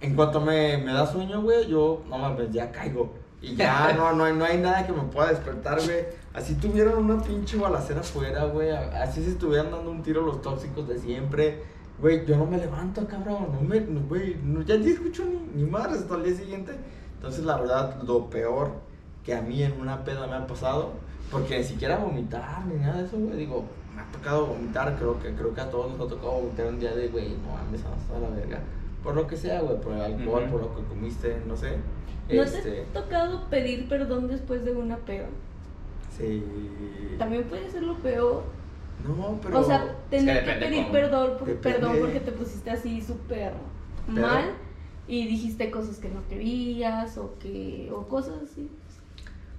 en 0.00 0.14
cuanto 0.14 0.40
me, 0.40 0.78
me 0.78 0.92
da 0.92 1.06
sueño, 1.06 1.42
güey, 1.42 1.68
yo, 1.68 2.02
no 2.08 2.18
mames, 2.18 2.50
ya 2.50 2.70
caigo, 2.70 3.12
y 3.42 3.54
ya 3.54 3.92
no, 3.96 4.12
no, 4.12 4.24
hay, 4.24 4.34
no 4.34 4.44
hay 4.44 4.58
nada 4.58 4.86
que 4.86 4.92
me 4.92 5.02
pueda 5.02 5.28
despertar, 5.28 5.80
güey, 5.82 6.06
así 6.34 6.54
tuvieron 6.54 7.04
una 7.04 7.22
pinche 7.22 7.56
balacera 7.56 8.00
afuera, 8.00 8.44
güey, 8.44 8.70
así 8.70 9.22
se 9.22 9.30
estuvieran 9.30 9.70
dando 9.70 9.90
un 9.90 10.02
tiro 10.02 10.22
los 10.22 10.42
tóxicos 10.42 10.88
de 10.88 10.98
siempre, 10.98 11.62
güey, 12.00 12.24
yo 12.26 12.36
no 12.36 12.46
me 12.46 12.58
levanto, 12.58 13.06
cabrón, 13.06 13.48
no 13.52 13.60
me, 13.60 13.80
no, 13.80 14.00
güey, 14.08 14.36
no, 14.42 14.62
ya 14.62 14.76
ni 14.76 14.90
escucho 14.90 15.24
ni, 15.24 15.62
ni 15.62 15.70
madres 15.70 16.02
hasta 16.02 16.14
el 16.16 16.24
día 16.24 16.34
siguiente, 16.34 16.72
entonces 17.14 17.44
la 17.44 17.58
verdad, 17.58 18.02
lo 18.02 18.30
peor 18.30 18.72
que 19.24 19.34
a 19.34 19.42
mí 19.42 19.62
en 19.62 19.78
una 19.80 20.02
peda 20.04 20.26
me 20.26 20.34
ha 20.34 20.46
pasado, 20.46 20.92
porque 21.30 21.58
ni 21.58 21.64
siquiera 21.64 21.98
vomitar 21.98 22.64
ni 22.66 22.74
nada 22.76 22.98
de 22.98 23.06
eso, 23.06 23.18
güey. 23.18 23.36
Digo, 23.36 23.64
me 23.94 24.02
ha 24.02 24.10
tocado 24.10 24.46
vomitar, 24.46 24.96
creo 24.96 25.20
que, 25.20 25.34
creo 25.34 25.54
que 25.54 25.60
a 25.60 25.70
todos 25.70 25.92
nos 25.92 26.00
ha 26.00 26.10
tocado 26.10 26.32
vomitar 26.32 26.66
un 26.66 26.80
día 26.80 26.94
de, 26.94 27.08
güey, 27.08 27.36
no 27.36 27.52
mames, 27.52 27.82
hasta 27.84 28.18
la 28.18 28.28
verga. 28.30 28.60
Por 29.02 29.14
lo 29.14 29.26
que 29.26 29.36
sea, 29.36 29.60
güey, 29.60 29.80
por 29.80 29.94
el 29.94 30.00
alcohol, 30.02 30.44
por 30.50 30.60
lo 30.60 30.76
que 30.76 30.82
comiste, 30.84 31.40
no 31.46 31.56
sé. 31.56 31.76
¿No 32.28 32.42
este, 32.42 32.62
te 32.62 32.80
ha 32.82 33.02
tocado 33.02 33.48
pedir 33.50 33.88
perdón 33.88 34.28
después 34.28 34.64
de 34.64 34.72
una 34.72 34.96
peda? 34.98 35.26
sí. 36.16 36.44
También 37.18 37.44
puede 37.44 37.70
ser 37.70 37.82
lo 37.82 37.96
peor. 37.98 38.42
No, 39.06 39.38
pero. 39.42 39.60
o 39.60 39.64
sea, 39.64 39.96
tener 40.10 40.44
que, 40.44 40.52
pedir 40.52 40.82
cómo. 40.82 40.92
perdón, 40.92 41.30
por- 41.38 41.56
perdón 41.56 41.96
porque 42.00 42.20
te 42.20 42.32
pusiste 42.32 42.70
así 42.70 43.00
súper 43.00 43.52
mal 44.06 44.52
y 45.08 45.26
dijiste 45.26 45.70
cosas 45.70 45.96
que 45.98 46.08
no 46.08 46.26
querías 46.28 47.16
o 47.18 47.34
que 47.38 47.90
o 47.94 48.06
cosas 48.06 48.34
así. 48.42 48.70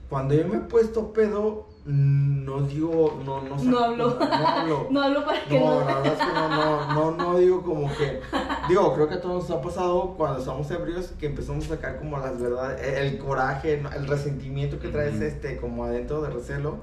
cuando 0.09 0.35
yo 0.35 0.47
me 0.47 0.57
he 0.57 0.59
puesto 0.61 1.11
pedo, 1.13 1.65
no 1.85 2.61
digo, 2.61 3.19
no, 3.25 3.41
no, 3.41 3.55
No 3.57 3.79
hablo. 3.79 4.17
No, 4.19 4.47
hablo. 4.47 4.87
No 4.91 5.01
hablo 5.01 5.25
para 5.25 5.43
que 5.45 5.59
No, 5.59 5.79
no. 5.79 5.85
la 5.89 5.95
verdad 5.99 6.13
es 6.13 6.19
que 6.19 6.33
no, 6.33 6.49
no, 6.49 6.93
no, 6.93 7.11
no 7.17 7.37
digo 7.39 7.63
como 7.63 7.87
que. 7.95 8.21
Digo, 8.69 8.93
creo 8.93 9.07
que 9.07 9.15
a 9.15 9.21
todos 9.21 9.49
nos 9.49 9.57
ha 9.57 9.61
pasado 9.61 10.13
cuando 10.15 10.39
estamos 10.39 10.69
ebrios 10.69 11.07
que 11.19 11.25
empezamos 11.27 11.65
a 11.65 11.69
sacar 11.75 11.97
como 11.97 12.19
las 12.19 12.39
verdades, 12.39 12.81
el, 12.87 13.13
el 13.13 13.17
coraje, 13.17 13.79
¿no? 13.81 13.91
el 13.91 14.07
resentimiento 14.07 14.79
que 14.79 14.89
traes 14.89 15.15
Ujú. 15.15 15.23
este, 15.23 15.57
como 15.57 15.85
adentro 15.85 16.21
de 16.21 16.29
recelo, 16.29 16.77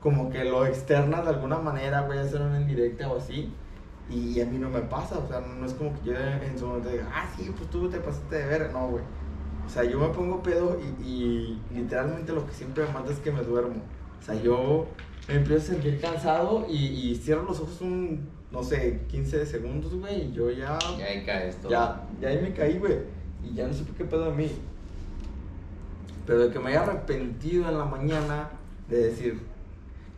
como 0.00 0.30
que 0.30 0.44
lo 0.44 0.64
externas 0.66 1.24
de 1.24 1.30
alguna 1.30 1.58
manera, 1.58 2.02
voy 2.02 2.18
a 2.18 2.22
hacer 2.22 2.40
una 2.40 2.60
indirecta 2.60 3.08
o 3.10 3.18
así. 3.18 3.52
Y 4.10 4.40
a 4.40 4.46
mí 4.46 4.58
no 4.58 4.68
me 4.68 4.82
pasa, 4.82 5.18
o 5.18 5.26
sea, 5.26 5.40
no 5.40 5.64
es 5.66 5.72
como 5.72 5.94
que 5.94 6.10
yo 6.10 6.12
en 6.14 6.58
su 6.58 6.66
momento 6.66 6.90
diga, 6.90 7.08
ah, 7.12 7.26
sí, 7.36 7.50
pues 7.56 7.70
tú 7.70 7.88
te 7.88 7.98
pasaste 7.98 8.36
de 8.36 8.46
ver, 8.46 8.70
no, 8.72 8.88
güey. 8.88 9.02
O 9.66 9.68
sea, 9.68 9.82
yo 9.82 9.98
me 9.98 10.08
pongo 10.08 10.42
pedo 10.42 10.78
y, 10.78 11.02
y 11.02 11.62
literalmente 11.74 12.32
lo 12.32 12.46
que 12.46 12.52
siempre 12.52 12.84
me 12.84 12.92
mata 12.92 13.10
es 13.10 13.18
que 13.18 13.32
me 13.32 13.42
duermo. 13.42 13.76
O 14.20 14.24
sea, 14.24 14.34
yo 14.40 14.86
me 15.28 15.34
empiezo 15.34 15.62
a 15.72 15.74
sentir 15.74 16.00
cansado 16.00 16.66
y, 16.68 16.76
y 17.10 17.16
cierro 17.16 17.42
los 17.44 17.60
ojos 17.60 17.80
un, 17.80 18.28
no 18.50 18.62
sé, 18.62 19.02
15 19.08 19.44
segundos, 19.46 19.94
güey, 19.94 20.28
y 20.28 20.32
yo 20.32 20.50
ya, 20.50 20.78
Y 20.98 21.02
ahí 21.02 21.24
caes 21.24 21.56
todo. 21.60 21.70
ya, 21.70 22.06
ya 22.20 22.28
ahí 22.28 22.40
me 22.40 22.52
caí, 22.52 22.78
güey. 22.78 22.98
Y 23.42 23.54
ya 23.54 23.66
no 23.66 23.74
supe 23.74 23.92
qué 23.96 24.04
pedo 24.04 24.24
de 24.30 24.32
mí. 24.36 24.50
Pero 26.26 26.38
de 26.46 26.50
que 26.52 26.58
me 26.58 26.70
haya 26.70 26.82
arrepentido 26.82 27.68
en 27.68 27.76
la 27.78 27.84
mañana 27.84 28.48
de 28.88 28.96
decir, 29.10 29.40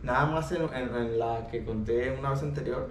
nada 0.03 0.25
más 0.27 0.49
en, 0.53 0.61
en- 0.73 0.95
en 0.95 1.19
la 1.19 1.47
que 1.51 1.65
conté 1.65 2.11
una 2.17 2.29
vez 2.29 2.43
anterior, 2.43 2.89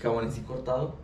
que 0.00 0.06
amanecí 0.08 0.40
cortado. 0.40 0.96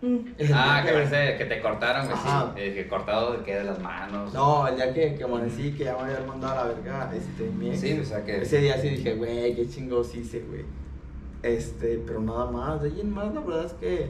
Mm. 0.00 0.18
Ah, 0.54 0.82
que 0.86 0.92
parece 0.92 1.36
que 1.36 1.44
te 1.44 1.60
cortaron, 1.60 2.06
güey. 2.06 2.16
Ajá. 2.16 2.52
Sí. 2.54 2.62
Eh, 2.62 2.74
que 2.74 2.88
cortado 2.88 3.32
de 3.32 3.44
que 3.44 3.56
de 3.56 3.64
las 3.64 3.80
manos. 3.80 4.32
No, 4.32 4.68
el 4.68 4.76
día 4.76 4.94
que, 4.94 5.14
que 5.16 5.24
amanecí, 5.24 5.72
que 5.72 5.84
ya 5.84 5.96
me 5.96 6.02
había 6.02 6.26
mandado 6.26 6.60
a 6.60 6.64
la 6.64 6.74
verga, 6.74 7.10
este, 7.14 7.50
mi 7.50 7.70
ex. 7.70 7.80
Sí, 7.80 7.98
o 8.00 8.04
sea 8.04 8.24
que. 8.24 8.42
Ese 8.42 8.58
día 8.58 8.80
sí 8.80 8.90
dije, 8.90 9.14
güey, 9.14 9.56
qué 9.56 9.68
chingos 9.68 10.14
hice, 10.14 10.40
güey. 10.40 10.64
Este, 11.42 12.00
pero 12.06 12.20
nada 12.20 12.46
más, 12.50 12.82
de 12.82 12.90
ahí 12.90 13.00
en 13.00 13.10
más, 13.10 13.34
la 13.34 13.40
verdad 13.40 13.64
es 13.64 13.72
que. 13.72 14.08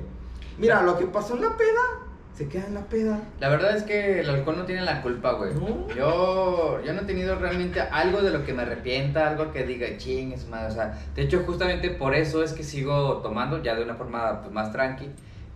Mira, 0.58 0.82
lo 0.82 0.98
que 0.98 1.06
pasó 1.06 1.36
en 1.36 1.42
la 1.42 1.56
peda, 1.56 1.80
se 2.34 2.48
queda 2.48 2.66
en 2.66 2.74
la 2.74 2.82
peda. 2.82 3.22
La 3.40 3.48
verdad 3.48 3.76
es 3.76 3.84
que 3.84 4.20
el 4.20 4.28
alcohol 4.28 4.58
no 4.58 4.64
tiene 4.64 4.82
la 4.82 5.00
culpa, 5.00 5.32
güey. 5.32 5.54
No. 5.54 5.88
Yo, 5.94 6.82
yo 6.84 6.92
no 6.92 7.00
he 7.00 7.04
tenido 7.04 7.34
realmente 7.36 7.80
algo 7.80 8.20
de 8.20 8.30
lo 8.30 8.44
que 8.44 8.52
me 8.52 8.62
arrepienta, 8.62 9.28
algo 9.28 9.52
que 9.52 9.64
diga, 9.64 9.96
ching, 9.96 10.32
es 10.32 10.46
más. 10.48 10.72
O 10.72 10.74
sea, 10.74 10.98
de 11.14 11.22
hecho, 11.22 11.44
justamente 11.46 11.90
por 11.90 12.14
eso 12.14 12.42
es 12.42 12.52
que 12.52 12.62
sigo 12.62 13.18
tomando, 13.22 13.62
ya 13.62 13.74
de 13.74 13.84
una 13.84 13.94
forma 13.94 14.42
pues, 14.42 14.52
más 14.52 14.70
tranqui. 14.70 15.08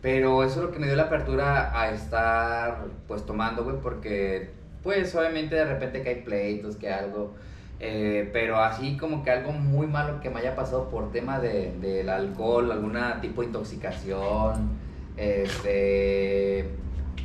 Pero 0.02 0.44
eso 0.44 0.60
es 0.60 0.66
lo 0.66 0.72
que 0.72 0.80
me 0.80 0.86
dio 0.88 0.96
la 0.96 1.04
apertura 1.04 1.78
a 1.80 1.90
estar, 1.92 2.88
pues, 3.08 3.24
tomando, 3.26 3.64
güey, 3.64 3.78
porque, 3.80 4.56
pues, 4.82 5.14
obviamente 5.16 5.54
de 5.56 5.64
repente 5.66 6.02
que 6.02 6.10
hay 6.10 6.22
pleitos, 6.22 6.76
que 6.76 6.92
algo. 6.92 7.36
eh, 7.80 8.30
pero 8.32 8.58
así 8.58 8.96
como 8.98 9.22
que 9.24 9.30
algo 9.32 9.52
muy 9.52 9.86
malo 9.88 10.20
que 10.20 10.30
me 10.30 10.40
haya 10.40 10.54
pasado 10.56 10.88
por 10.90 11.12
tema 11.12 11.40
de, 11.40 11.72
del 11.80 12.08
alcohol, 12.10 12.70
alguna 12.72 13.20
tipo 13.20 13.42
de 13.42 13.48
intoxicación, 13.48 14.70
este, 15.16 16.78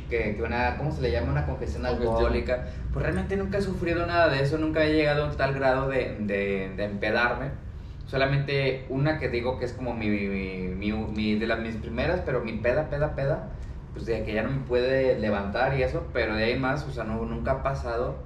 que, 0.08 0.34
que 0.36 0.42
una, 0.42 0.76
¿cómo 0.78 0.92
se 0.92 1.02
le 1.02 1.10
llama? 1.12 1.32
Una 1.32 1.46
congestión 1.46 1.86
alcohólica. 1.86 2.66
Pues 2.92 3.04
realmente 3.04 3.36
nunca 3.36 3.58
he 3.58 3.62
sufrido 3.62 4.06
nada 4.06 4.28
de 4.30 4.42
eso, 4.42 4.58
nunca 4.58 4.84
he 4.84 4.94
llegado 4.94 5.26
a 5.26 5.36
tal 5.36 5.54
grado 5.54 5.88
de, 5.88 6.16
de, 6.20 6.74
de 6.76 6.84
empedarme. 6.84 7.52
Solamente 8.08 8.86
una 8.88 9.18
que 9.18 9.28
digo 9.28 9.58
que 9.58 9.66
es 9.66 9.74
como 9.74 9.92
mi, 9.94 10.08
mi, 10.08 10.28
mi- 10.68 10.92
mi- 10.92 11.34
de 11.38 11.46
las 11.46 11.60
mis 11.60 11.76
primeras, 11.76 12.22
pero 12.24 12.40
mi 12.40 12.54
peda, 12.54 12.88
peda, 12.88 13.14
peda, 13.14 13.50
pues 13.92 14.06
de 14.06 14.24
que 14.24 14.32
ya 14.32 14.42
no 14.42 14.50
me 14.50 14.60
puede 14.66 15.18
levantar 15.18 15.78
y 15.78 15.82
eso, 15.82 16.06
pero 16.14 16.34
de 16.34 16.44
ahí 16.44 16.58
más, 16.58 16.84
o 16.86 16.90
sea, 16.90 17.04
no, 17.04 17.22
nunca 17.26 17.50
ha 17.52 17.62
pasado, 17.62 18.16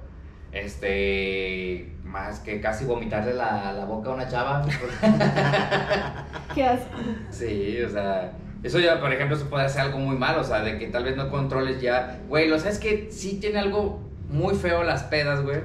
este, 0.53 1.91
más 2.03 2.39
que 2.39 2.61
casi 2.61 2.85
vomitarle 2.85 3.33
la, 3.33 3.73
la 3.73 3.83
boca 3.85 4.09
a 4.09 4.13
una 4.13 4.27
chava. 4.29 4.65
Qué 6.55 6.63
asco. 6.63 6.89
Sí, 7.29 7.81
o 7.81 7.89
sea, 7.89 8.31
eso 8.63 8.79
ya, 8.79 9.01
por 9.01 9.11
ejemplo, 9.11 9.35
eso 9.35 9.49
puede 9.49 9.67
ser 9.67 9.81
algo 9.81 9.97
muy 9.99 10.15
malo, 10.17 10.41
o 10.41 10.43
sea, 10.45 10.61
de 10.61 10.77
que 10.77 10.87
tal 10.87 11.03
vez 11.03 11.17
no 11.17 11.29
controles 11.29 11.81
ya. 11.81 12.19
Güey, 12.29 12.47
lo 12.47 12.57
sabes 12.59 12.79
que 12.79 13.09
sí 13.11 13.39
tiene 13.41 13.59
algo 13.59 13.99
muy 14.29 14.55
feo 14.55 14.83
las 14.83 15.03
pedas, 15.03 15.41
güey, 15.43 15.59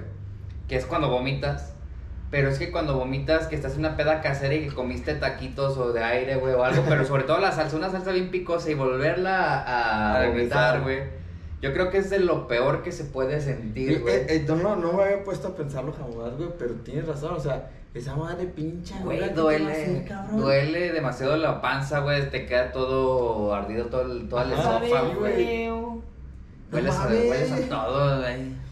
que 0.67 0.77
es 0.77 0.87
cuando 0.87 1.09
vomitas. 1.09 1.75
Pero 2.31 2.51
es 2.51 2.59
que 2.59 2.71
cuando 2.71 2.95
vomitas, 2.97 3.47
que 3.47 3.57
estás 3.57 3.73
en 3.75 3.81
una 3.81 3.97
peda 3.97 4.21
casera 4.21 4.53
y 4.55 4.69
que 4.69 4.75
comiste 4.75 5.15
taquitos 5.15 5.79
o 5.79 5.93
de 5.93 6.05
aire, 6.05 6.37
güey, 6.37 6.53
o 6.55 6.63
algo, 6.63 6.83
pero 6.87 7.05
sobre 7.07 7.23
todo 7.25 7.39
la 7.39 7.53
salsa, 7.53 7.77
una 7.77 7.91
salsa 7.91 8.13
bien 8.13 8.31
picosa 8.31 8.71
y 8.71 8.75
volverla 8.75 9.61
a, 9.63 10.23
A 10.23 10.27
vomitar, 10.29 10.83
güey. 10.83 11.01
Yo 11.63 11.73
creo 11.73 11.91
que 11.91 11.99
es 11.99 12.11
de 12.11 12.21
lo 12.21 12.47
peor 12.47 12.83
que 12.83 12.93
se 12.93 13.05
puede 13.05 13.41
sentir, 13.41 13.93
Eh, 13.93 13.99
güey. 13.99 14.15
eh, 14.15 14.27
eh, 14.29 14.45
no, 14.47 14.57
no, 14.57 14.77
no 14.77 14.93
me 14.93 15.05
había 15.05 15.25
puesto 15.25 15.49
a 15.49 15.57
pensarlo 15.57 15.93
jamás, 15.93 16.37
güey, 16.37 16.51
pero 16.59 16.75
tienes 16.85 17.07
razón, 17.09 17.35
o 17.35 17.41
sea, 17.41 17.71
esa 17.95 18.15
madre 18.15 18.45
pincha, 18.47 19.01
Güey, 19.03 19.19
¿qué 19.19 19.25
te 19.29 19.35
va 19.35 19.41
a 19.41 19.43
duele, 19.45 19.73
hacer, 19.73 20.37
duele 20.37 20.93
demasiado 20.93 21.37
la 21.39 21.61
panza, 21.63 22.01
güey, 22.01 22.31
te 22.31 22.45
queda 22.47 22.71
todo 22.71 23.55
ardido, 23.55 23.87
todo 23.87 24.03
el, 24.03 24.29
todo 24.29 24.43
el 24.43 24.53
Ajá, 24.53 24.63
Sabe 24.63 24.87
esófago, 24.87 25.15
güey. 25.21 25.69
Hueles, 26.71 26.95
a, 26.95 27.07
hueles 27.07 27.53
a 27.53 27.69
todo, 27.69 28.21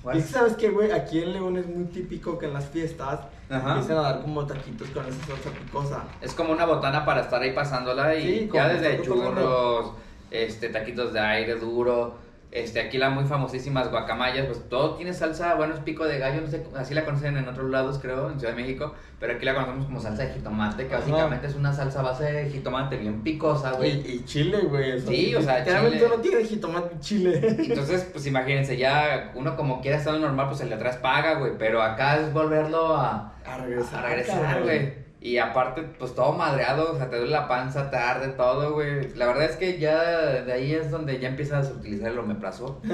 güey. 0.02 0.18
Y 0.18 0.20
sabes 0.20 0.52
qué, 0.56 0.68
güey, 0.68 0.92
aquí 0.92 1.22
en 1.22 1.32
León 1.32 1.56
es 1.56 1.66
muy 1.66 1.86
típico 1.86 2.38
que 2.38 2.46
en 2.46 2.52
las 2.52 2.66
fiestas 2.66 3.20
Ajá. 3.48 3.74
empiezan 3.74 3.98
a 3.98 4.02
dar 4.02 4.20
como 4.22 4.44
taquitos 4.46 4.88
con 4.88 5.06
esa 5.06 5.24
salsa 5.24 5.50
picosa. 5.50 6.04
Es 6.20 6.34
como 6.34 6.52
una 6.52 6.64
botana 6.66 7.04
para 7.04 7.20
estar 7.20 7.40
ahí 7.40 7.52
pasándola 7.52 8.14
y 8.16 8.22
Sí, 8.22 8.50
ya 8.52 8.68
desde 8.68 9.02
churros, 9.02 9.92
este, 10.30 10.68
taquitos 10.70 11.12
de 11.12 11.20
aire 11.20 11.54
duro, 11.54 12.14
este, 12.52 12.80
aquí 12.80 12.96
las 12.98 13.12
muy 13.12 13.24
famosísimas 13.24 13.90
guacamayas, 13.90 14.46
pues 14.46 14.68
todo 14.68 14.94
tiene 14.94 15.12
salsa, 15.12 15.54
bueno, 15.56 15.74
es 15.74 15.80
pico 15.80 16.04
de 16.04 16.18
gallo, 16.18 16.40
no 16.40 16.46
sé, 16.48 16.64
así 16.76 16.94
la 16.94 17.04
conocen 17.04 17.36
en 17.36 17.48
otros 17.48 17.70
lados, 17.70 17.98
creo, 18.00 18.30
en 18.30 18.38
Ciudad 18.38 18.54
de 18.54 18.62
México, 18.62 18.94
pero 19.20 19.34
aquí 19.34 19.44
la 19.44 19.54
conocemos 19.54 19.86
como 19.86 20.00
salsa 20.00 20.22
de 20.24 20.32
jitomate, 20.34 20.86
que 20.86 20.94
Ajá. 20.94 21.04
básicamente 21.04 21.46
es 21.48 21.54
una 21.54 21.72
salsa 21.72 22.02
base 22.02 22.24
de 22.24 22.50
jitomate 22.50 22.96
bien 22.96 23.22
picosa, 23.22 23.72
Y, 23.74 23.76
güey. 23.76 24.10
y 24.16 24.24
chile, 24.24 24.58
güey. 24.62 25.00
Sí, 25.00 25.34
o 25.34 25.42
sea, 25.42 25.64
chile. 25.64 26.08
no 26.08 26.20
tiene 26.20 26.44
jitomate 26.44 26.94
y 26.96 27.00
chile. 27.00 27.40
Entonces, 27.58 28.08
pues 28.12 28.26
imagínense, 28.26 28.76
ya 28.76 29.32
uno 29.34 29.56
como 29.56 29.80
quiera 29.80 29.98
estando 29.98 30.20
normal, 30.20 30.48
pues 30.48 30.60
el 30.60 30.68
de 30.70 30.76
atrás 30.76 30.96
paga, 30.96 31.34
güey, 31.38 31.52
pero 31.58 31.82
acá 31.82 32.16
es 32.18 32.32
volverlo 32.32 32.96
a... 32.96 33.32
A 33.44 33.58
regresar. 34.02 34.62
Güey. 34.62 35.05
Y 35.26 35.38
aparte, 35.38 35.82
pues 35.98 36.14
todo 36.14 36.32
madreado, 36.34 36.92
o 36.92 36.96
sea, 36.96 37.10
te 37.10 37.16
duele 37.16 37.32
la 37.32 37.48
panza 37.48 37.90
tarde, 37.90 38.28
todo, 38.28 38.74
güey. 38.74 39.12
La 39.16 39.26
verdad 39.26 39.46
es 39.46 39.56
que 39.56 39.76
ya 39.78 40.42
de 40.44 40.52
ahí 40.52 40.72
es 40.72 40.90
donde 40.92 41.18
ya 41.18 41.28
empiezas 41.28 41.68
a 41.68 41.72
utilizar 41.72 42.12
el 42.12 42.18
omeprazol. 42.20 42.76
Te 42.82 42.92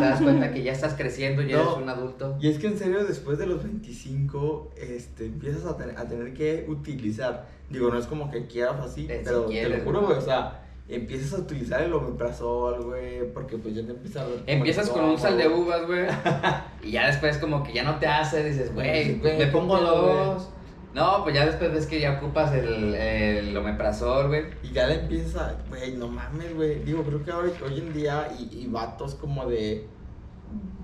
das 0.00 0.20
cuenta 0.20 0.52
que 0.52 0.62
ya 0.62 0.72
estás 0.72 0.92
creciendo, 0.92 1.40
ya 1.40 1.56
No. 1.56 1.62
eres 1.62 1.76
un 1.78 1.88
adulto. 1.88 2.36
Y 2.38 2.48
es 2.50 2.58
que 2.58 2.66
en 2.66 2.76
serio, 2.76 3.04
después 3.04 3.38
de 3.38 3.46
los 3.46 3.62
25, 3.64 4.72
este, 4.76 5.24
empiezas 5.24 5.64
a, 5.64 5.76
tener- 5.78 5.96
a 5.96 6.04
tener 6.06 6.34
que 6.34 6.66
utilizar. 6.68 7.46
Digo, 7.70 7.90
no 7.90 7.98
es 7.98 8.06
como 8.06 8.30
que 8.30 8.46
quieras 8.46 8.76
así, 8.84 9.06
Eh, 9.08 9.18
si 9.20 9.24
pero 9.24 9.46
te 9.46 9.68
lo 9.70 9.84
juro, 9.84 10.02
güey. 10.02 10.18
O 10.18 10.20
sea, 10.20 10.60
empiezas 10.86 11.32
a 11.32 11.42
utilizar 11.42 11.80
el 11.82 11.94
omeprazol, 11.94 12.84
güey, 12.84 13.32
porque 13.32 13.56
pues 13.56 13.74
ya 13.74 13.82
te 13.86 13.92
empieza 13.92 14.20
a. 14.20 14.26
Empiezas 14.46 14.90
con 14.90 15.02
un 15.04 15.16
sal 15.18 15.38
de 15.38 15.48
uvas, 15.48 15.86
güey. 15.86 16.04
Y 16.82 16.90
ya 16.90 17.06
después 17.06 17.38
como 17.38 17.62
que 17.64 17.72
ya 17.72 17.84
no 17.84 17.98
te 17.98 18.06
hace, 18.06 18.44
dices, 18.44 18.74
güey, 18.74 19.16
me 19.16 19.38
¿qué 19.38 19.46
pongo 19.46 19.78
dos. 19.78 20.50
No, 20.94 21.24
pues 21.24 21.34
ya 21.34 21.44
después 21.44 21.72
ves 21.72 21.86
que 21.86 22.00
ya 22.00 22.12
ocupas 22.12 22.54
el, 22.54 22.94
el 22.94 23.56
omeprazol, 23.56 24.28
güey. 24.28 24.44
Y 24.62 24.70
ya 24.70 24.86
le 24.86 25.00
empiezas 25.00 25.42
a, 25.42 25.56
güey, 25.68 25.92
no 25.96 26.06
mames, 26.06 26.54
güey. 26.54 26.84
Digo, 26.84 27.02
creo 27.02 27.24
que 27.24 27.32
ahora, 27.32 27.48
hoy 27.64 27.78
en 27.78 27.92
día, 27.92 28.28
y, 28.38 28.60
y 28.60 28.66
vatos 28.68 29.16
como 29.16 29.46
de 29.46 29.88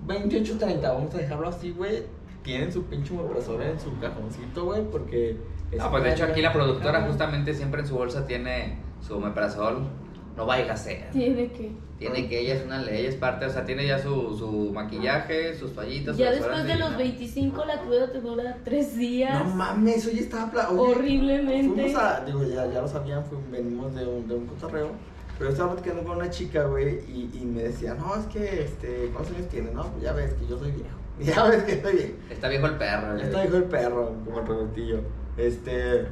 28, 0.07 0.57
30, 0.57 0.91
vamos 0.91 1.15
a 1.15 1.17
dejarlo 1.17 1.47
así, 1.47 1.71
güey. 1.71 2.03
Tienen 2.43 2.73
su 2.73 2.83
pinche 2.85 3.17
omeprazol 3.17 3.61
en 3.61 3.79
su 3.79 3.97
cajoncito, 3.99 4.65
güey, 4.65 4.83
porque. 4.91 5.37
No, 5.77 5.89
pues 5.89 6.03
de 6.03 6.11
hecho 6.11 6.25
aquí 6.25 6.41
la 6.41 6.51
productora 6.51 7.03
justamente 7.03 7.53
siempre 7.53 7.81
en 7.81 7.87
su 7.87 7.95
bolsa 7.95 8.25
tiene 8.25 8.79
su 8.99 9.15
omeprazol. 9.15 9.87
No 10.35 10.45
vaya 10.45 10.71
a 10.73 10.77
ser. 10.77 11.09
Tiene 11.11 11.51
que. 11.51 11.71
Tiene 11.99 12.27
que 12.27 12.39
ella 12.39 12.55
es 12.55 12.65
una 12.65 12.81
ley, 12.81 13.05
es 13.05 13.13
parte, 13.15 13.45
o 13.45 13.49
sea, 13.51 13.63
tiene 13.63 13.85
ya 13.85 13.99
su, 13.99 14.35
su 14.35 14.71
maquillaje, 14.73 15.55
sus 15.55 15.71
toallitas. 15.73 16.17
Ya 16.17 16.31
después 16.31 16.63
de 16.65 16.75
los 16.75 16.91
no. 16.93 16.97
25 16.97 17.63
la 17.65 17.79
cruda 17.79 18.11
te 18.11 18.19
dura 18.21 18.57
3 18.63 18.97
días. 18.97 19.43
No 19.45 19.53
mames, 19.55 20.07
oye, 20.07 20.21
estaba. 20.21 20.49
pla- 20.49 20.69
oye, 20.71 20.79
Horriblemente. 20.81 21.83
Fuimos 21.83 22.01
a, 22.01 22.25
digo, 22.25 22.43
ya, 22.43 22.65
ya 22.71 22.81
lo 22.81 22.87
sabían, 22.87 23.23
fue- 23.25 23.37
venimos 23.51 23.93
de 23.93 24.07
un, 24.07 24.27
de 24.27 24.33
un 24.35 24.47
cotorreo. 24.47 24.89
Pero 25.37 25.51
estaba 25.51 25.73
platicando 25.73 26.03
con 26.03 26.17
una 26.17 26.29
chica, 26.31 26.63
güey, 26.65 26.99
y, 27.07 27.29
y 27.39 27.45
me 27.45 27.63
decía, 27.63 27.93
no, 27.93 28.15
es 28.15 28.25
que, 28.27 28.63
este, 28.63 29.09
¿cuántos 29.13 29.35
años 29.35 29.49
tienes? 29.49 29.71
No, 29.73 29.83
pues 29.91 30.03
ya 30.03 30.13
ves 30.13 30.33
que 30.33 30.47
yo 30.47 30.57
soy 30.57 30.71
viejo. 30.71 30.89
Ya 31.19 31.43
ves 31.43 31.63
que 31.63 31.73
estoy 31.73 31.93
viejo. 31.93 32.13
Está 32.31 32.47
viejo 32.47 32.65
el 32.65 32.77
perro. 32.77 33.07
Ya 33.09 33.13
güey. 33.13 33.25
está 33.25 33.41
dijo 33.43 33.57
el 33.57 33.63
perro, 33.65 34.15
como 34.25 34.39
el 34.39 34.47
Robertillo. 34.47 35.01
Este. 35.37 36.07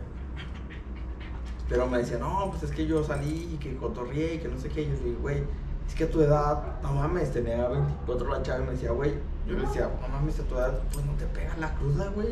Pero 1.69 1.87
me 1.87 1.99
decía, 1.99 2.17
no, 2.17 2.49
pues 2.49 2.63
es 2.63 2.71
que 2.71 2.87
yo 2.87 3.03
salí 3.03 3.51
y 3.53 3.57
que 3.57 3.75
cotorrié 3.77 4.35
y 4.35 4.37
que 4.39 4.47
no 4.47 4.57
sé 4.57 4.69
qué. 4.69 4.81
Y 4.81 4.85
yo 4.85 4.93
le 4.93 5.03
dije, 5.03 5.17
güey, 5.21 5.43
es 5.87 5.93
que 5.93 6.05
a 6.05 6.09
tu 6.09 6.21
edad, 6.21 6.81
no 6.81 6.93
mames, 6.93 7.31
tenía 7.31 7.67
24 7.67 8.27
la 8.27 8.41
chava 8.41 8.63
y 8.63 8.65
me 8.65 8.71
decía, 8.71 8.91
güey, 8.91 9.13
yo 9.47 9.53
le 9.53 9.61
decía, 9.61 9.89
no 10.01 10.07
mames, 10.07 10.39
a 10.39 10.43
tu 10.43 10.55
edad, 10.55 10.79
pues 10.91 11.05
no 11.05 11.13
te 11.13 11.25
pega 11.25 11.55
la 11.57 11.73
cruda, 11.75 12.09
güey. 12.09 12.29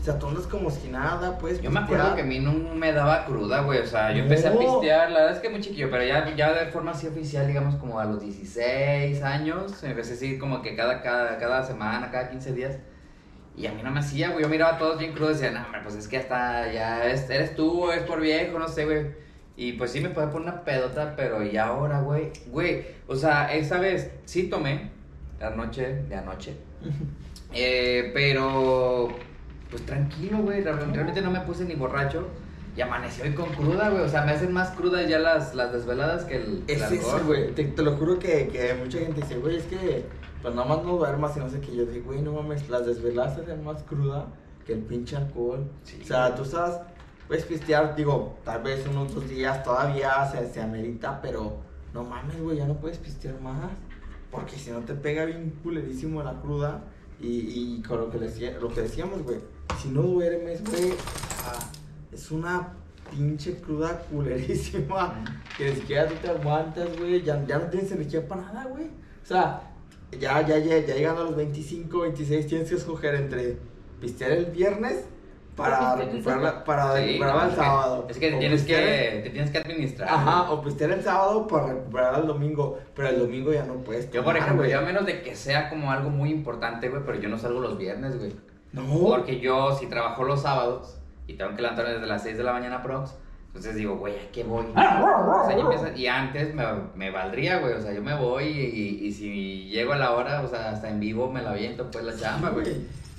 O 0.00 0.04
sea, 0.04 0.18
tú 0.18 0.26
andas 0.26 0.48
como 0.48 0.68
si 0.68 0.88
nada, 0.88 1.38
pues. 1.38 1.62
Yo 1.62 1.70
me 1.70 1.78
acuerdo 1.78 2.16
que 2.16 2.22
a 2.22 2.24
mí 2.24 2.40
no 2.40 2.52
me 2.74 2.92
daba 2.92 3.24
cruda, 3.24 3.60
güey. 3.60 3.78
O 3.78 3.86
sea, 3.86 4.12
yo 4.12 4.24
empecé 4.24 4.48
a 4.48 4.58
pistear, 4.58 5.12
la 5.12 5.20
verdad 5.20 5.36
es 5.36 5.42
que 5.42 5.48
muy 5.48 5.60
chiquillo, 5.60 5.92
pero 5.92 6.02
ya, 6.02 6.34
ya 6.34 6.52
de 6.52 6.72
forma 6.72 6.90
así 6.90 7.06
oficial, 7.06 7.46
digamos, 7.46 7.76
como 7.76 8.00
a 8.00 8.04
los 8.04 8.20
16 8.20 9.22
años, 9.22 9.80
empecé 9.84 10.14
a 10.14 10.16
seguir 10.16 10.40
como 10.40 10.60
que 10.60 10.74
cada, 10.74 11.02
cada, 11.02 11.38
cada 11.38 11.62
semana, 11.62 12.10
cada 12.10 12.30
15 12.30 12.52
días. 12.52 12.78
Y 13.56 13.66
a 13.66 13.72
mí 13.72 13.82
no 13.82 13.90
me 13.90 14.00
hacía, 14.00 14.30
güey. 14.30 14.42
Yo 14.42 14.48
miraba 14.48 14.76
a 14.76 14.78
todos 14.78 14.98
bien 14.98 15.12
crudos 15.12 15.38
y 15.38 15.42
decía, 15.42 15.58
no, 15.58 15.64
hombre, 15.66 15.80
pues 15.82 15.94
es 15.96 16.08
que 16.08 16.16
hasta 16.16 16.72
ya 16.72 17.04
es- 17.10 17.28
eres 17.28 17.54
tú, 17.54 17.90
es 17.90 18.02
por 18.02 18.20
viejo, 18.20 18.58
no 18.58 18.66
sé, 18.68 18.84
güey. 18.86 19.06
Y 19.56 19.72
pues 19.74 19.90
sí 19.92 20.00
me 20.00 20.08
puede 20.08 20.28
poner 20.28 20.48
una 20.48 20.64
pedota, 20.64 21.14
pero 21.16 21.42
y 21.44 21.56
ahora, 21.58 22.00
güey. 22.00 22.30
Güey, 22.46 22.84
o 23.06 23.14
sea, 23.14 23.52
esa 23.54 23.78
vez 23.78 24.10
sí 24.24 24.44
tomé, 24.44 24.90
la 25.38 25.50
noche 25.50 26.02
de 26.08 26.14
anoche. 26.16 26.56
Eh, 27.54 28.10
pero, 28.14 29.08
pues 29.70 29.84
tranquilo, 29.84 30.38
güey. 30.38 30.62
Real- 30.62 30.78
Realmente 30.92 31.20
no 31.20 31.30
me 31.30 31.40
puse 31.40 31.66
ni 31.66 31.74
borracho. 31.74 32.28
Y 32.74 32.80
amanecí 32.80 33.20
hoy 33.20 33.34
con 33.34 33.50
cruda, 33.50 33.90
güey. 33.90 34.02
O 34.02 34.08
sea, 34.08 34.22
me 34.24 34.32
hacen 34.32 34.52
más 34.52 34.70
crudas 34.70 35.06
ya 35.06 35.18
las, 35.18 35.54
las 35.54 35.70
desveladas 35.70 36.24
que 36.24 36.36
el, 36.36 36.62
Es 36.66 36.80
eso, 36.90 37.20
güey. 37.26 37.50
Te, 37.52 37.64
te 37.64 37.82
lo 37.82 37.92
juro 37.96 38.18
que, 38.18 38.48
que 38.48 38.72
mucha 38.82 39.00
gente 39.00 39.20
dice, 39.20 39.36
güey, 39.36 39.56
es 39.56 39.64
que 39.64 40.04
pues 40.42 40.54
nada 40.54 40.68
más 40.68 40.84
no 40.84 40.96
duermas 40.96 41.36
y 41.36 41.40
no 41.40 41.48
sé 41.48 41.60
qué. 41.60 41.74
Yo 41.74 41.86
digo, 41.86 42.06
güey, 42.06 42.20
no 42.20 42.32
mames, 42.32 42.68
las 42.68 42.84
desveladas 42.84 43.36
te 43.36 43.42
hacen 43.42 43.64
más 43.64 43.82
cruda 43.84 44.26
que 44.66 44.74
el 44.74 44.80
pinche 44.80 45.16
alcohol. 45.16 45.64
Sí. 45.84 46.00
O 46.02 46.06
sea, 46.06 46.34
tú 46.34 46.42
estás, 46.42 46.80
puedes 47.28 47.44
pistear, 47.44 47.94
digo, 47.94 48.36
tal 48.44 48.62
vez 48.62 48.86
unos 48.86 49.14
dos 49.14 49.28
días 49.28 49.62
todavía 49.62 50.28
se, 50.30 50.52
se 50.52 50.60
amerita, 50.60 51.20
pero 51.22 51.58
no 51.94 52.04
mames, 52.04 52.40
güey, 52.40 52.58
ya 52.58 52.66
no 52.66 52.74
puedes 52.74 52.98
pistear 52.98 53.40
más. 53.40 53.70
Porque 54.30 54.56
si 54.56 54.70
no 54.70 54.80
te 54.80 54.94
pega 54.94 55.24
bien 55.24 55.58
culerísimo 55.62 56.22
la 56.22 56.40
cruda. 56.40 56.82
Y, 57.20 57.76
y 57.78 57.82
con 57.82 58.00
lo 58.00 58.10
que, 58.10 58.18
le 58.18 58.60
lo 58.60 58.68
que 58.68 58.80
decíamos, 58.80 59.22
güey, 59.22 59.38
si 59.80 59.90
no 59.90 60.02
duermes, 60.02 60.64
güey, 60.64 60.90
sea, 60.90 61.70
es 62.10 62.30
una 62.30 62.72
pinche 63.10 63.56
cruda 63.60 63.98
culerísima. 64.10 65.22
Que 65.56 65.70
ni 65.70 65.76
siquiera 65.76 66.08
tú 66.08 66.14
te 66.20 66.28
aguantas, 66.28 66.96
güey. 66.98 67.22
Ya, 67.22 67.44
ya 67.46 67.58
no 67.58 67.66
tienes 67.66 67.92
energía 67.92 68.26
para 68.26 68.42
nada, 68.42 68.64
güey. 68.64 68.86
O 68.86 69.26
sea, 69.26 69.71
ya, 70.18 70.40
ya, 70.46 70.58
ya, 70.58 70.78
ya 70.78 70.94
llegando 70.94 71.22
a 71.22 71.24
los 71.24 71.36
25, 71.36 72.00
26, 72.00 72.46
tienes 72.46 72.68
que 72.68 72.74
escoger 72.76 73.14
entre 73.14 73.56
pistear 74.00 74.32
el 74.32 74.46
viernes 74.46 75.04
para 75.56 75.96
recuperarla, 75.96 76.48
sábado. 76.48 76.64
para 76.64 76.96
Sí, 76.96 77.04
recuperarla 77.06 77.42
no, 77.42 77.42
el 77.42 77.48
es 77.50 77.54
que- 77.58 77.60
sábado. 77.64 78.06
Es 78.08 78.18
que 78.18 78.30
te 78.30 78.38
tienes 78.38 78.62
que, 78.64 79.20
te 79.24 79.30
tienes 79.30 79.50
que 79.50 79.58
administrar. 79.58 80.08
Ajá, 80.08 80.50
o 80.50 80.62
pistear 80.62 80.90
el 80.92 81.02
sábado 81.02 81.46
para 81.46 81.66
recuperar 81.74 82.20
el 82.20 82.26
domingo. 82.26 82.78
Pero 82.94 83.08
el 83.08 83.18
domingo 83.18 83.52
ya 83.52 83.64
no 83.64 83.74
puedes. 83.76 84.06
Yo, 84.10 84.22
por 84.24 84.32
tomar, 84.32 84.36
ejemplo, 84.38 84.62
güey. 84.62 84.70
yo 84.72 84.78
a 84.78 84.82
menos 84.82 85.04
de 85.06 85.22
que 85.22 85.36
sea 85.36 85.68
como 85.68 85.90
algo 85.92 86.08
muy 86.10 86.30
importante, 86.30 86.88
güey, 86.88 87.02
pero 87.04 87.20
yo 87.20 87.28
no 87.28 87.38
salgo 87.38 87.60
los 87.60 87.76
viernes, 87.76 88.18
güey. 88.18 88.32
No. 88.72 88.88
Porque 89.00 89.40
yo, 89.40 89.74
si 89.76 89.86
trabajo 89.86 90.24
los 90.24 90.40
sábados 90.42 90.96
y 91.26 91.34
tengo 91.34 91.54
que 91.54 91.60
levantarme 91.62 91.92
desde 91.92 92.06
las 92.06 92.22
6 92.22 92.38
de 92.38 92.44
la 92.44 92.52
mañana 92.52 92.82
prox, 92.82 93.12
entonces 93.54 93.74
digo, 93.74 93.96
güey, 93.96 94.14
¿a 94.18 94.30
qué 94.32 94.44
voy? 94.44 94.64
O 94.66 95.46
sea, 95.46 95.56
ya 95.56 95.62
empieza- 95.62 95.96
y 95.96 96.06
antes 96.06 96.54
me, 96.54 96.64
me 96.94 97.10
valdría, 97.10 97.58
güey, 97.58 97.74
o 97.74 97.80
sea, 97.82 97.92
yo 97.92 98.02
me 98.02 98.14
voy 98.14 98.44
y, 98.44 99.06
y 99.06 99.12
si 99.12 99.68
llego 99.68 99.92
a 99.92 99.98
la 99.98 100.12
hora, 100.12 100.40
o 100.40 100.48
sea, 100.48 100.70
hasta 100.70 100.88
en 100.88 101.00
vivo 101.00 101.30
me 101.30 101.42
la 101.42 101.50
aviento, 101.50 101.90
pues, 101.90 102.04
la 102.04 102.16
chamba, 102.16 102.50
güey. 102.50 102.66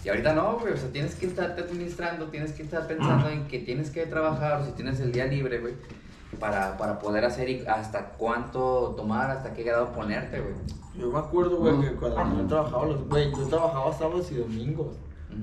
Y 0.04 0.10
ahorita 0.10 0.34
no, 0.34 0.58
güey, 0.60 0.74
o 0.74 0.78
sea, 0.78 0.90
tienes 0.92 1.16
que 1.16 1.28
estarte 1.28 1.62
administrando, 1.62 2.26
tienes 2.28 2.52
que 2.54 2.64
estar 2.64 2.88
pensando 2.88 3.30
en 3.30 3.48
que 3.48 3.60
tienes 3.60 3.90
que 3.92 4.06
trabajar, 4.06 4.60
o 4.62 4.66
si 4.66 4.72
tienes 4.72 5.00
el 5.00 5.12
día 5.12 5.26
libre, 5.28 5.60
güey, 5.60 5.76
para, 6.40 6.78
para 6.78 6.98
poder 7.00 7.24
hacer 7.26 7.48
y 7.50 7.64
hasta 7.68 8.10
cuánto 8.18 8.96
tomar, 8.98 9.30
hasta 9.30 9.54
qué 9.54 9.64
grado 9.64 9.92
ponerte, 9.94 10.42
güey. 10.42 10.56
Yo 10.98 11.10
me 11.12 11.20
acuerdo, 11.20 11.58
güey, 11.58 11.80
que 11.80 11.92
cuando 11.96 12.42
yo 12.42 12.48
trabajaba 12.48 12.86
los. 12.88 13.08
Güey, 13.08 13.32
yo 13.32 13.48
trabajaba 13.48 13.94
sábados 13.94 14.32
y 14.32 14.36
domingos. 14.36 14.96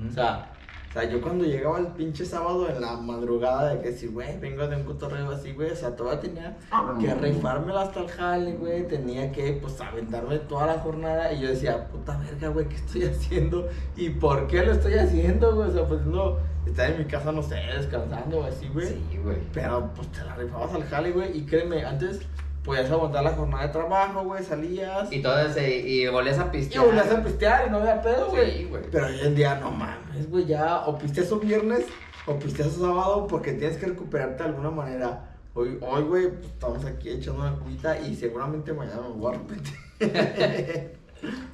O 0.09 0.13
sea, 0.13 0.53
o 0.91 0.93
sea, 0.93 1.05
yo 1.05 1.21
cuando 1.23 1.45
llegaba 1.45 1.79
el 1.79 1.87
pinche 1.87 2.25
sábado 2.25 2.69
en 2.69 2.81
la 2.81 2.97
madrugada 2.97 3.75
de 3.75 3.81
que 3.81 3.93
si, 3.93 4.09
güey, 4.09 4.41
vengo 4.41 4.67
de 4.67 4.75
un 4.75 4.83
cotorreo 4.83 5.31
así, 5.31 5.53
güey, 5.53 5.71
o 5.71 5.77
sea, 5.77 5.95
todavía 5.95 6.21
tenía 6.21 6.57
que 7.01 7.15
rifármela 7.15 7.83
hasta 7.83 8.01
el 8.01 8.09
jale, 8.09 8.55
güey, 8.55 8.89
tenía 8.89 9.31
que, 9.31 9.53
pues, 9.63 9.81
aventarme 9.81 10.41
toda 10.41 10.67
la 10.67 10.81
jornada 10.81 11.33
y 11.33 11.43
yo 11.43 11.49
decía, 11.49 11.87
puta 11.87 12.19
verga, 12.19 12.49
güey, 12.49 12.69
¿qué 12.69 12.75
estoy 12.75 13.05
haciendo? 13.09 13.69
¿Y 13.97 14.11
por 14.11 14.49
qué 14.49 14.65
lo 14.65 14.73
estoy 14.73 14.95
haciendo, 14.95 15.55
güey? 15.55 15.69
O 15.69 15.73
sea, 15.73 15.87
pues, 15.87 16.01
no, 16.07 16.39
estar 16.67 16.91
en 16.91 16.99
mi 16.99 17.05
casa, 17.05 17.31
no 17.31 17.45
sé, 17.45 17.55
descansando 17.55 18.41
o 18.41 18.45
así, 18.45 18.69
güey. 18.75 18.89
Sí, 18.89 19.21
güey. 19.23 19.39
Pero, 19.53 19.93
pues, 19.95 20.09
te 20.09 20.25
la 20.25 20.35
rifabas 20.35 20.75
al 20.75 20.83
jale, 20.87 21.13
güey, 21.13 21.39
y 21.39 21.43
créeme, 21.47 21.85
antes 21.85 22.19
podías 22.65 22.91
aguantar 22.91 23.25
la 23.25 23.31
jornada 23.33 23.67
de 23.67 23.73
trabajo, 23.73 24.23
güey, 24.25 24.43
salías... 24.45 25.11
Y 25.13 25.23
todo 25.23 25.39
ese, 25.41 25.79
y 25.79 26.07
volvías 26.09 26.39
a 26.39 26.47
Y 26.47 26.51
pistear. 26.51 26.85
volvías 26.85 27.11
a 27.11 27.23
pistear 27.23 27.67
y 27.67 27.71
no 27.71 27.79
había 27.79 28.01
pedo, 28.03 28.29
güey. 28.29 28.59
Sí, 28.59 28.65
güey. 28.65 28.83
Pero 28.91 29.07
hoy 29.07 29.21
en 29.23 29.35
día, 29.35 29.55
no 29.57 29.71
mames, 29.71 30.29
güey, 30.31 30.47
ya 30.47 30.81
o 30.87 30.99
pisteas 30.99 31.31
un 31.33 31.41
viernes 31.41 31.87
o 32.27 32.39
pisteas 32.39 32.77
un 32.77 32.89
sábado 32.89 33.27
porque 33.27 33.53
tienes 33.55 33.79
que 33.79 33.87
recuperarte 33.87 34.43
de 34.43 34.49
alguna 34.51 34.71
manera. 34.71 35.27
Hoy, 35.55 35.79
hoy, 35.81 36.03
güey, 36.03 36.29
pues, 36.29 36.47
estamos 36.47 36.85
aquí 36.85 37.11
echando 37.11 37.41
una 37.41 37.55
cubita 37.57 37.99
y 37.99 38.15
seguramente 38.15 38.73
mañana 38.73 39.01
me 39.03 39.09
voy 39.15 39.33
a 39.33 39.37
arrepentir. 39.37 39.75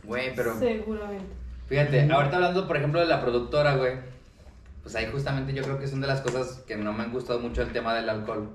Güey, 0.05 0.33
pero 0.37 0.57
Seguramente. 0.59 1.25
fíjate, 1.66 2.03
ahorita 2.12 2.37
hablando, 2.37 2.69
por 2.69 2.77
ejemplo, 2.77 3.01
de 3.01 3.07
la 3.07 3.21
productora, 3.21 3.75
güey. 3.75 3.95
Pues 4.83 4.95
ahí 4.95 5.07
justamente 5.11 5.53
yo 5.53 5.64
creo 5.64 5.81
que 5.81 5.88
son 5.88 6.01
de 6.01 6.07
las 6.07 6.21
cosas 6.21 6.62
que 6.69 6.77
no 6.77 6.92
me 6.92 7.03
han 7.03 7.12
gustado 7.12 7.40
mucho 7.40 7.62
el 7.62 7.73
tema 7.73 7.92
del 7.95 8.09
alcohol. 8.09 8.49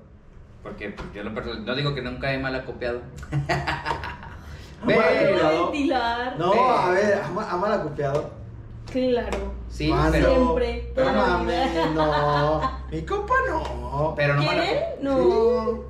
Porque 0.62 0.90
pues, 0.90 1.08
yo 1.14 1.22
lo 1.24 1.34
personal- 1.34 1.64
no 1.64 1.74
digo 1.74 1.94
que 1.94 2.02
nunca 2.02 2.32
he 2.32 2.38
mal 2.38 2.54
acopiado. 2.54 3.00
Pero- 4.86 5.64
ventilar. 5.70 6.36
No, 6.38 6.52
a 6.52 6.90
ver, 6.90 7.20
ama, 7.24 7.46
ama 7.50 7.68
la 7.68 7.82
copiado. 7.82 8.30
Claro. 8.90 9.52
Sí, 9.68 9.88
Mano, 9.88 10.10
pero, 10.12 10.34
Siempre, 10.34 10.92
No 10.96 11.12
mames, 11.12 11.94
no. 11.94 12.60
Mi 12.90 13.02
compa 13.02 13.34
no. 13.48 14.12
pero 14.16 14.34
no 14.34 14.42
mal 14.42 14.56
¿Quién? 14.56 14.78
No. 15.00 15.84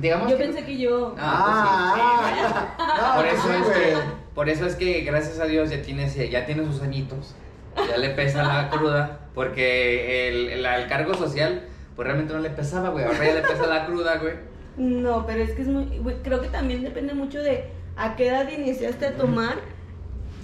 Digamos 0.00 0.30
Yo 0.30 0.36
que- 0.36 0.44
pensé 0.44 0.64
que 0.64 0.76
yo. 0.76 1.14
Ah, 1.18 1.94
pues 1.96 2.50
sí, 2.66 2.74
ah, 2.78 3.12
por 3.16 3.26
eso 3.26 3.42
sí, 3.42 3.54
es 3.62 3.68
que, 3.78 3.96
por 4.34 4.48
eso 4.48 4.66
es 4.66 4.74
que 4.76 5.00
gracias 5.00 5.40
a 5.40 5.44
Dios 5.46 5.70
ya 5.70 5.80
tiene, 5.82 6.08
ya 6.30 6.44
tiene 6.46 6.64
sus 6.66 6.82
añitos, 6.82 7.34
ya 7.76 7.96
le 7.96 8.10
pesa 8.10 8.42
la 8.42 8.68
cruda, 8.70 9.20
porque 9.34 10.28
el, 10.28 10.48
el, 10.50 10.66
el 10.66 10.88
cargo 10.88 11.14
social, 11.14 11.64
pues 11.98 12.06
realmente 12.06 12.32
no 12.32 12.38
le 12.38 12.50
pesaba, 12.50 12.90
güey, 12.90 13.04
ahora 13.04 13.26
ya 13.26 13.34
le 13.34 13.40
pesa 13.42 13.66
la 13.66 13.84
cruda, 13.86 14.18
güey. 14.18 14.34
No, 14.76 15.26
pero 15.26 15.42
es 15.42 15.50
que 15.50 15.62
es 15.62 15.66
muy. 15.68 15.98
güey, 15.98 16.14
Creo 16.22 16.40
que 16.40 16.46
también 16.46 16.84
depende 16.84 17.12
mucho 17.12 17.42
de 17.42 17.64
a 17.96 18.14
qué 18.14 18.28
edad 18.28 18.48
iniciaste 18.48 19.04
a 19.04 19.16
tomar 19.16 19.56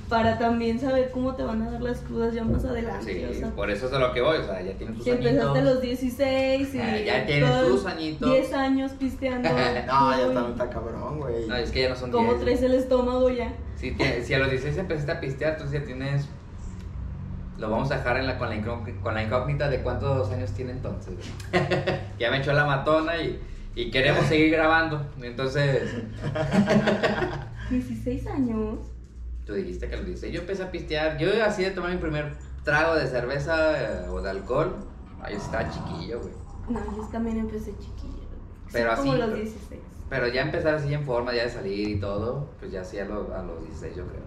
para 0.09 0.37
también 0.37 0.81
saber 0.81 1.13
cómo 1.13 1.37
te 1.37 1.45
van 1.45 1.63
a 1.63 1.71
dar 1.71 1.81
las 1.81 2.01
crudas 2.01 2.35
ya 2.35 2.43
más 2.43 2.65
adelante. 2.65 3.15
Sí, 3.15 3.25
o 3.25 3.33
sea, 3.39 3.51
por 3.55 3.71
eso 3.71 3.87
es 3.87 3.93
a 3.93 4.01
lo 4.01 4.13
que 4.13 4.21
voy, 4.21 4.39
o 4.39 4.45
sea, 4.45 4.61
ya 4.63 4.73
tiene 4.77 4.97
sus 4.97 5.05
si 5.05 5.11
empezaste 5.11 5.59
a 5.61 5.63
los 5.63 5.81
16 5.81 6.75
y. 6.75 6.79
Ah, 6.81 6.99
ya 6.99 7.25
tienes 7.25 7.63
tus 7.69 7.87
añitos. 7.87 8.29
10 8.29 8.53
años 8.55 8.91
pisteando. 8.99 9.49
No, 9.87 10.11
ya 10.19 10.27
está, 10.27 10.49
está 10.49 10.71
cabrón, 10.71 11.21
güey. 11.21 11.47
No, 11.47 11.55
es 11.55 11.71
que 11.71 11.83
ya 11.83 11.91
no 11.91 11.95
son 11.95 12.11
Como 12.11 12.33
10. 12.33 12.43
traes 12.45 12.63
el 12.63 12.75
estómago 12.75 13.31
ya. 13.31 13.53
Si, 13.77 13.93
te- 13.93 14.25
si 14.25 14.35
a 14.35 14.41
los 14.41 14.51
16 14.51 14.77
empezaste 14.77 15.13
a 15.13 15.21
pistear, 15.21 15.53
entonces 15.53 15.81
ya 15.81 15.87
tienes... 15.87 16.27
Lo 17.59 17.71
vamos 17.71 17.91
a 17.93 17.99
dejar 17.99 18.17
en 18.17 18.27
la, 18.27 18.37
con, 18.39 18.49
la 18.49 18.57
incógnita, 18.57 19.01
con 19.01 19.15
la 19.15 19.23
incógnita 19.23 19.69
de 19.69 19.81
cuántos 19.83 20.31
años 20.33 20.51
tiene 20.53 20.73
entonces. 20.73 21.15
ya 22.19 22.31
me 22.31 22.39
echó 22.39 22.53
la 22.53 22.65
matona 22.67 23.17
y, 23.19 23.41
y 23.77 23.91
queremos 23.91 24.27
seguir 24.27 24.51
grabando. 24.53 25.07
Entonces, 25.23 25.95
16 27.71 28.27
años. 28.27 28.79
tú 29.47 29.55
dijiste 29.55 29.89
que 29.89 29.97
los 29.97 30.07
16 30.07 30.33
yo 30.35 30.41
empecé 30.41 30.63
a 30.63 30.71
pistear. 30.71 31.19
Yo 31.19 31.29
así 31.45 31.63
de 31.63 31.71
tomar 31.71 31.91
mi 31.93 31.99
primer 31.99 32.35
trago 32.65 32.95
de 32.97 33.07
cerveza 33.07 33.81
eh, 34.05 34.09
o 34.09 34.21
de 34.21 34.31
alcohol. 34.31 34.75
Ahí 35.23 35.35
estaba 35.35 35.69
chiquillo, 35.71 36.21
güey. 36.21 36.33
No, 36.69 36.81
yo 36.97 37.07
también 37.11 37.39
empecé 37.39 37.73
chiquilla. 37.79 38.25
Pero 38.73 38.91
Sí, 38.91 38.97
como 38.99 39.13
así, 39.13 39.21
los 39.21 39.31
pero- 39.31 39.43
16. 39.43 39.81
Pero 40.11 40.29
ya 40.29 40.43
empezar 40.43 40.75
así 40.75 40.93
en 40.93 41.03
forma, 41.05 41.33
ya 41.35 41.45
de 41.45 41.51
salir 41.51 41.89
y 41.89 41.99
todo, 41.99 42.51
pues 42.61 42.71
ya 42.71 42.85
sí 42.85 42.99
a, 42.99 43.05
lo- 43.07 43.35
a 43.35 43.43
los 43.43 43.63
16 43.63 43.97
yo 43.97 44.07
creo. 44.07 44.21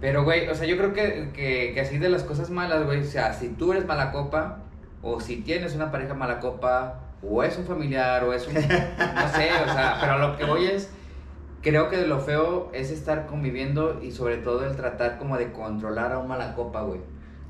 Pero, 0.00 0.24
güey, 0.24 0.48
o 0.48 0.54
sea, 0.54 0.66
yo 0.66 0.76
creo 0.76 0.92
que, 0.92 1.30
que, 1.34 1.72
que 1.74 1.80
así 1.80 1.98
de 1.98 2.08
las 2.08 2.22
cosas 2.22 2.50
malas, 2.50 2.84
güey, 2.84 3.00
o 3.00 3.04
sea, 3.04 3.32
si 3.32 3.48
tú 3.48 3.72
eres 3.72 3.86
mala 3.86 4.12
copa, 4.12 4.58
o 5.02 5.20
si 5.20 5.36
tienes 5.36 5.74
una 5.74 5.90
pareja 5.90 6.14
mala 6.14 6.38
copa, 6.40 7.00
o 7.22 7.42
es 7.42 7.56
un 7.56 7.64
familiar, 7.64 8.22
o 8.24 8.32
es 8.34 8.46
un... 8.46 8.54
no 8.54 8.60
sé, 8.60 9.50
o 9.66 9.72
sea, 9.72 9.96
pero 10.00 10.12
a 10.12 10.18
lo 10.18 10.36
que 10.36 10.44
voy 10.44 10.66
es, 10.66 10.90
creo 11.62 11.88
que 11.88 12.06
lo 12.06 12.20
feo 12.20 12.70
es 12.74 12.90
estar 12.90 13.26
conviviendo 13.26 14.00
y 14.02 14.10
sobre 14.12 14.36
todo 14.36 14.66
el 14.66 14.76
tratar 14.76 15.18
como 15.18 15.38
de 15.38 15.50
controlar 15.52 16.12
a 16.12 16.18
un 16.18 16.28
mala 16.28 16.54
copa, 16.54 16.82
güey. 16.82 17.00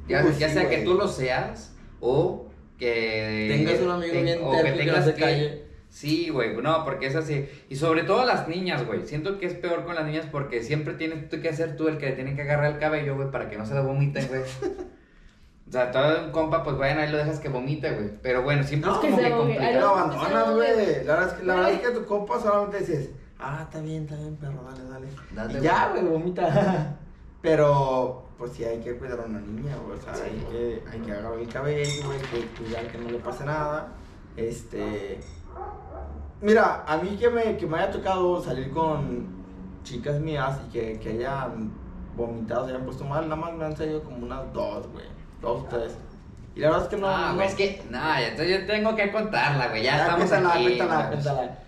Ya, 0.08 0.24
Uy, 0.24 0.32
ya 0.38 0.48
sí, 0.48 0.54
sea 0.54 0.68
que 0.68 0.78
tú 0.78 0.94
lo 0.94 1.08
seas, 1.08 1.74
o 2.00 2.46
que... 2.78 3.48
Tengas 3.50 3.80
un 3.80 3.90
amigo 3.90 4.22
bien 4.22 4.38
o 4.42 4.52
que 4.62 4.72
tengas 4.72 5.04
que- 5.10 5.20
calle. 5.20 5.65
Sí, 5.96 6.28
güey, 6.28 6.54
no, 6.54 6.84
porque 6.84 7.06
es 7.06 7.16
así. 7.16 7.48
Y 7.70 7.76
sobre 7.76 8.02
todo 8.02 8.26
las 8.26 8.48
niñas, 8.48 8.86
güey. 8.86 9.06
Siento 9.06 9.38
que 9.38 9.46
es 9.46 9.54
peor 9.54 9.86
con 9.86 9.94
las 9.94 10.04
niñas 10.04 10.26
porque 10.30 10.62
siempre 10.62 10.92
tienes 10.92 11.30
tú 11.30 11.40
que 11.40 11.54
ser 11.54 11.74
tú 11.74 11.88
el 11.88 11.96
que 11.96 12.10
le 12.10 12.12
tiene 12.12 12.36
que 12.36 12.42
agarrar 12.42 12.74
el 12.74 12.78
cabello, 12.78 13.16
güey, 13.16 13.30
para 13.30 13.48
que 13.48 13.56
no 13.56 13.64
se 13.64 13.74
lo 13.74 13.82
vomiten, 13.82 14.28
güey. 14.28 14.42
O 15.68 15.72
sea, 15.72 15.90
todo 15.90 16.26
un 16.26 16.32
compa, 16.32 16.62
pues 16.62 16.76
vayan 16.76 16.98
ahí 16.98 17.10
lo 17.10 17.16
dejas 17.16 17.40
que 17.40 17.48
vomite, 17.48 17.90
güey. 17.92 18.10
Pero 18.22 18.42
bueno, 18.42 18.62
siempre 18.62 18.90
No, 18.90 18.96
es 18.96 19.00
como 19.00 19.16
que 19.16 19.22
que. 19.22 19.30
Lo 19.30 19.38
complicado. 19.38 19.80
no. 19.80 19.88
abandonas, 19.88 20.54
güey. 20.54 21.04
La 21.04 21.14
verdad 21.14 21.28
es 21.28 21.32
que, 21.32 21.44
la 21.46 21.54
verdad 21.54 21.72
es 21.72 21.80
que 21.80 21.90
tu 21.90 22.04
compa 22.04 22.40
solamente 22.40 22.78
dices, 22.80 23.10
ah, 23.38 23.60
está 23.64 23.80
bien, 23.80 24.02
está 24.02 24.16
bien, 24.16 24.36
perro, 24.36 24.62
dale, 24.70 24.84
dale. 24.90 25.06
Date, 25.34 25.58
y 25.58 25.62
ya, 25.62 25.88
güey. 25.92 26.04
vomita. 26.04 26.98
Pero, 27.42 28.26
pues 28.36 28.52
sí 28.52 28.64
hay 28.64 28.80
que 28.80 28.96
cuidar 28.96 29.18
a 29.20 29.22
una 29.24 29.40
niña, 29.40 29.74
güey. 29.84 29.98
O 29.98 30.02
sea, 30.02 30.14
Sí. 30.14 30.24
hay 30.26 30.52
que, 30.52 30.82
hay 30.92 31.00
que 31.00 31.10
agarrar 31.12 31.38
el 31.38 31.48
cabello, 31.48 32.06
güey, 32.06 32.18
que 32.20 32.46
cuidar 32.62 32.86
que 32.86 32.98
no 32.98 33.08
le 33.10 33.18
pase 33.18 33.44
nada. 33.46 33.88
Este. 34.36 35.18
Mira, 36.40 36.84
a 36.86 36.96
mí 36.98 37.16
que 37.16 37.30
me, 37.30 37.56
que 37.56 37.66
me 37.66 37.78
haya 37.78 37.90
tocado 37.90 38.42
salir 38.42 38.70
con 38.70 39.26
chicas 39.82 40.20
mías 40.20 40.58
y 40.66 40.72
que, 40.72 40.98
que 41.00 41.10
hayan 41.10 41.70
vomitados, 42.16 42.66
se 42.66 42.72
habían 42.72 42.84
puesto 42.86 43.04
mal. 43.04 43.24
Nada 43.28 43.36
más 43.40 43.54
me 43.54 43.64
han 43.64 43.76
salido 43.76 44.02
como 44.02 44.18
unas 44.26 44.52
dos, 44.52 44.86
güey. 44.92 45.06
Dos, 45.40 45.68
tres. 45.68 45.96
Y 46.54 46.60
la 46.60 46.68
verdad 46.70 46.84
es 46.84 46.88
que 46.90 46.96
no. 46.96 47.08
Ah, 47.08 47.28
no- 47.30 47.34
güey, 47.36 47.48
es 47.48 47.54
que, 47.54 47.82
no, 47.90 48.18
entonces 48.18 48.60
yo 48.60 48.66
tengo 48.66 48.94
que 48.96 49.12
contarla, 49.12 49.68
güey, 49.68 49.82
ya, 49.82 49.96
Ya, 49.96 50.02
estamos 50.04 50.28
cuéntala, 50.28 50.54
aquí. 50.54 50.78
cuéntala. 50.78 51.58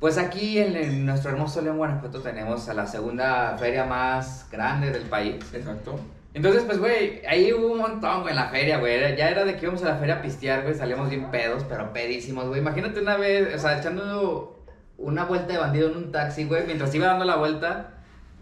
Pues 0.00 0.18
aquí 0.18 0.58
en, 0.58 0.76
en 0.76 1.06
nuestro 1.06 1.30
hermoso 1.30 1.62
León, 1.62 1.78
Guanajuato, 1.78 2.20
tenemos 2.20 2.68
a 2.68 2.74
la 2.74 2.86
segunda 2.86 3.56
feria 3.58 3.84
más 3.84 4.46
grande 4.50 4.90
del 4.90 5.04
país. 5.04 5.36
Exacto. 5.54 5.98
Entonces, 6.34 6.64
pues, 6.64 6.78
güey, 6.78 7.22
ahí 7.28 7.52
hubo 7.52 7.72
un 7.72 7.78
montón, 7.78 8.22
güey, 8.22 8.30
en 8.30 8.36
la 8.36 8.48
feria, 8.48 8.78
güey. 8.78 9.16
Ya 9.16 9.30
era 9.30 9.44
de 9.44 9.56
que 9.56 9.62
íbamos 9.62 9.84
a 9.84 9.90
la 9.90 9.96
feria 9.96 10.16
a 10.16 10.22
pistear, 10.22 10.62
güey, 10.62 10.74
salíamos 10.74 11.08
bien 11.08 11.30
pedos, 11.30 11.64
pero 11.68 11.92
pedísimos, 11.92 12.48
güey. 12.48 12.60
Imagínate 12.60 13.00
una 13.00 13.16
vez, 13.16 13.54
o 13.54 13.58
sea, 13.58 13.78
echando 13.78 14.64
una 14.98 15.24
vuelta 15.24 15.52
de 15.52 15.58
bandido 15.58 15.90
en 15.90 15.96
un 15.96 16.12
taxi, 16.12 16.44
güey, 16.44 16.66
mientras 16.66 16.92
iba 16.94 17.06
dando 17.06 17.24
la 17.24 17.36
vuelta, 17.36 17.90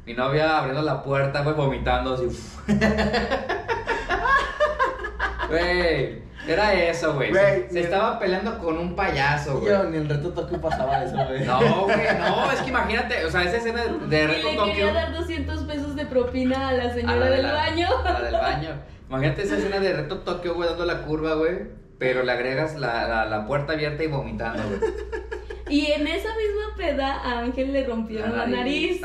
mi 0.07 0.15
novia 0.15 0.59
abriendo 0.59 0.83
la 0.83 1.03
puerta, 1.03 1.43
güey, 1.43 1.55
vomitando 1.55 2.15
así. 2.15 2.29
Güey, 5.49 6.23
era 6.49 6.73
eso, 6.75 7.15
güey. 7.15 7.33
Se 7.71 7.81
estaba 7.81 8.19
peleando 8.19 8.59
con 8.59 8.79
un 8.79 8.95
payaso, 8.97 9.59
güey. 9.61 9.73
Yo 9.73 9.85
ni 9.85 9.97
el 9.99 10.09
reto 10.09 10.31
Tokio 10.33 10.61
pasaba 10.61 11.05
eso, 11.05 11.17
güey. 11.29 11.45
No, 11.45 11.85
güey, 11.85 11.97
no, 12.19 12.51
es 12.51 12.61
que 12.61 12.69
imagínate, 12.71 13.25
o 13.25 13.31
sea, 13.31 13.45
esa 13.45 13.57
escena 13.59 13.83
de, 13.85 14.07
de 14.09 14.23
Y 14.25 14.27
Reto 14.27 14.49
le 14.51 14.57
Tokio. 14.57 14.73
quería 14.75 14.93
dar 14.93 15.13
200 15.15 15.65
pesos 15.65 15.97
de 15.97 16.07
propina 16.07 16.69
a 16.69 16.73
la 16.73 16.85
a 16.85 16.91
señora 16.95 17.17
la 17.17 17.27
de 17.27 17.33
del 17.33 17.43
la- 17.43 17.53
baño. 17.53 17.89
a 18.05 18.13
la 18.13 18.21
del 18.23 18.35
baño. 18.35 18.71
Imagínate 19.09 19.43
esa 19.43 19.57
escena 19.59 19.79
de 19.79 19.93
Reto 19.93 20.19
Tokio, 20.21 20.55
güey, 20.55 20.69
dando 20.69 20.85
la 20.87 21.03
curva, 21.03 21.35
güey. 21.35 21.59
Pero 21.99 22.25
le 22.25 22.33
agregas 22.33 22.75
la, 22.77 23.07
la, 23.07 23.25
la 23.27 23.47
puerta 23.47 23.75
abierta 23.75 24.03
y 24.03 24.09
vomitando, 24.09 24.63
güey. 24.65 24.81
Y 25.69 25.93
en 25.93 26.07
esa 26.07 26.29
misma 26.37 26.77
peda 26.77 27.15
a 27.23 27.39
Ángel 27.39 27.73
le 27.73 27.87
rompieron 27.87 28.37
la 28.37 28.47
nariz 28.47 29.01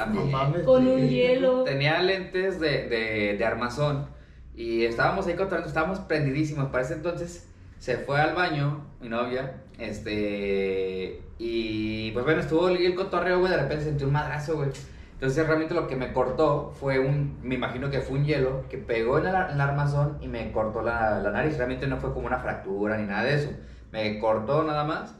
con 0.66 0.88
un 0.88 1.08
hielo. 1.08 1.64
Tenía 1.64 2.00
lentes 2.02 2.60
de, 2.60 2.88
de, 2.88 3.36
de 3.38 3.46
armazón. 3.46 4.10
Y 4.58 4.86
estábamos 4.86 5.28
ahí 5.28 5.36
controlando, 5.36 5.68
estábamos 5.68 6.00
prendidísimos. 6.00 6.70
Para 6.70 6.84
ese 6.84 6.96
entonces 6.96 7.48
se 7.78 7.98
fue 7.98 8.20
al 8.20 8.34
baño, 8.34 8.86
mi 9.00 9.08
novia. 9.08 9.62
Este. 9.78 11.22
Y 11.38 12.12
pues 12.12 12.26
bueno, 12.26 12.42
estuvo 12.42 12.68
el, 12.68 12.78
el 12.78 12.96
cotorreo, 12.96 13.40
güey. 13.40 13.52
De 13.52 13.62
repente 13.62 13.86
sentí 13.86 14.04
un 14.04 14.12
madrazo, 14.12 14.56
güey. 14.56 14.70
Entonces 15.14 15.46
realmente 15.46 15.76
lo 15.76 15.88
que 15.88 15.96
me 15.96 16.12
cortó 16.12 16.74
fue 16.80 16.98
un. 16.98 17.38
Me 17.44 17.54
imagino 17.56 17.92
que 17.92 18.02
fue 18.02 18.18
un 18.18 18.26
hielo 18.26 18.66
que 18.68 18.80
pegó 18.80 19.20
en 19.20 19.28
el, 19.28 19.36
el 19.36 19.62
armazón 19.62 20.18
y 20.22 20.28
me 20.28 20.52
cortó 20.52 20.82
la, 20.82 21.20
la 21.20 21.30
nariz. 21.30 21.56
Realmente 21.56 21.86
no 21.86 21.98
fue 21.98 22.12
como 22.12 22.26
una 22.26 22.40
fractura 22.40 22.98
ni 22.98 23.06
nada 23.06 23.24
de 23.26 23.36
eso. 23.36 23.52
Me 23.92 24.20
cortó 24.20 24.64
nada 24.64 24.84
más. 24.84 25.16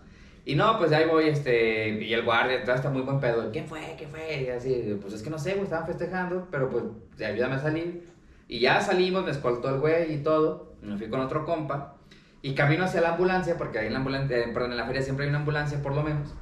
Y 0.46 0.56
no, 0.56 0.78
pues 0.80 0.94
ahí 0.94 1.06
voy, 1.06 1.28
este, 1.28 1.90
y 1.90 2.14
el 2.14 2.24
guardia, 2.24 2.64
todo 2.64 2.74
está 2.74 2.90
muy 2.90 3.02
buen 3.02 3.20
pedo. 3.20 3.52
¿Quién 3.52 3.68
fue? 3.68 3.82
¿Qué 3.98 4.08
fue? 4.08 4.44
Y 4.44 4.48
así, 4.48 4.98
pues 5.02 5.14
es 5.14 5.22
que 5.22 5.30
no 5.30 5.38
sé, 5.38 5.52
güey, 5.52 5.66
estaban 5.66 5.86
festejando, 5.86 6.48
pero 6.50 6.70
pues, 6.70 6.86
ayúdame 7.22 7.56
a 7.56 7.60
salir. 7.60 8.08
Y 8.48 8.60
ya 8.60 8.82
salimos, 8.82 9.26
me 9.26 9.32
escoltó 9.32 9.70
el 9.70 9.80
güey 9.80 10.14
y 10.14 10.18
todo. 10.24 10.74
Me 10.82 10.98
fui 10.98 11.10
con 11.10 11.20
otro 11.20 11.46
compa. 11.46 11.96
Y 12.42 12.54
camino 12.54 12.86
hacia 12.86 13.02
la 13.02 13.10
ambulancia, 13.10 13.58
porque 13.58 13.80
ahí 13.80 13.88
en 13.88 13.94
la 13.94 14.00
ambulancia, 14.00 14.38
eh, 14.38 14.54
la 14.54 14.86
feria 14.86 15.02
siempre 15.02 15.26
hay 15.26 15.30
una 15.30 15.40
ambulancia, 15.40 15.82
por 15.82 15.94
lo 15.94 16.04
menos. 16.04 16.34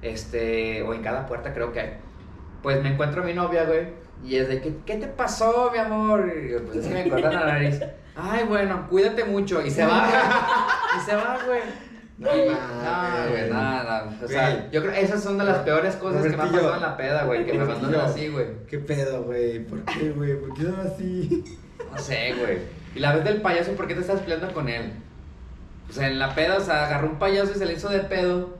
Este, 0.00 0.82
o 0.82 0.94
en 0.94 1.02
cada 1.02 1.26
puerta 1.26 1.52
creo 1.52 1.72
que 1.72 1.80
hay. 1.80 1.96
Pues 2.62 2.82
me 2.82 2.90
encuentro 2.90 3.22
a 3.22 3.24
mi 3.24 3.34
novia, 3.34 3.64
güey. 3.64 3.88
Y 4.24 4.36
es 4.36 4.48
de, 4.48 4.60
¿qué, 4.60 4.76
qué 4.86 4.96
te 4.96 5.06
pasó, 5.06 5.70
mi 5.72 5.78
amor? 5.78 6.32
Pues 6.66 6.78
es 6.78 6.86
que 6.86 6.94
me 6.94 7.10
cortaron 7.10 7.40
la 7.40 7.46
nariz. 7.46 7.80
Ay, 8.16 8.44
bueno, 8.44 8.86
cuídate 8.88 9.24
mucho. 9.24 9.64
Y 9.64 9.70
se 9.70 9.84
va, 9.84 10.06
güey. 10.06 10.20
Y 10.98 11.00
se 11.06 11.16
va, 11.16 11.38
güey. 11.46 11.60
No, 12.18 12.28
No, 12.28 13.28
güey, 13.30 13.50
nada, 13.50 14.12
O 14.22 14.28
sea, 14.28 14.50
Güey. 14.50 14.70
yo 14.70 14.80
creo 14.82 14.92
que 14.92 15.00
esas 15.00 15.22
son 15.22 15.38
de 15.38 15.44
las 15.44 15.58
peores 15.58 15.96
cosas 15.96 16.22
que 16.22 16.36
me 16.36 16.42
han 16.42 16.52
pasado 16.52 16.74
en 16.76 16.82
la 16.82 16.96
peda, 16.96 17.24
güey. 17.24 17.44
Que 17.44 17.54
me 17.54 17.62
abandonan 17.62 18.00
así, 18.02 18.28
güey. 18.28 18.46
¿Qué 18.68 18.78
pedo, 18.78 19.22
güey? 19.24 19.64
¿Por 19.64 19.82
qué, 19.84 20.10
güey? 20.10 20.38
¿Por 20.40 20.54
qué 20.54 20.62
son 20.62 20.80
así? 20.86 21.44
No 21.90 21.98
sé, 21.98 22.34
güey. 22.38 22.58
Y 22.94 23.00
la 23.00 23.14
vez 23.14 23.24
del 23.24 23.40
payaso, 23.40 23.72
¿por 23.72 23.86
qué 23.88 23.94
te 23.94 24.00
estás 24.02 24.20
peleando 24.20 24.52
con 24.52 24.68
él? 24.68 24.92
O 25.88 25.92
sea, 25.92 26.08
en 26.08 26.18
la 26.18 26.34
peda, 26.34 26.58
o 26.58 26.60
sea, 26.60 26.86
agarró 26.86 27.08
un 27.08 27.18
payaso 27.18 27.52
y 27.54 27.58
se 27.58 27.66
le 27.66 27.72
hizo 27.74 27.88
de 27.88 28.00
pedo. 28.00 28.56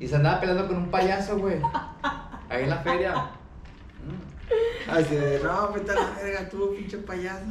Y 0.00 0.08
se 0.08 0.16
andaba 0.16 0.40
peleando 0.40 0.66
con 0.66 0.76
un 0.76 0.90
payaso, 0.90 1.38
güey. 1.38 1.56
Ahí 2.48 2.64
en 2.64 2.70
la 2.70 2.78
feria. 2.78 3.14
Así 4.88 5.14
de, 5.14 5.40
no, 5.42 5.72
vete 5.72 5.92
a 5.92 5.94
la 5.94 6.10
verga, 6.22 6.48
tú, 6.50 6.74
pinche 6.76 6.98
payaso. 6.98 7.44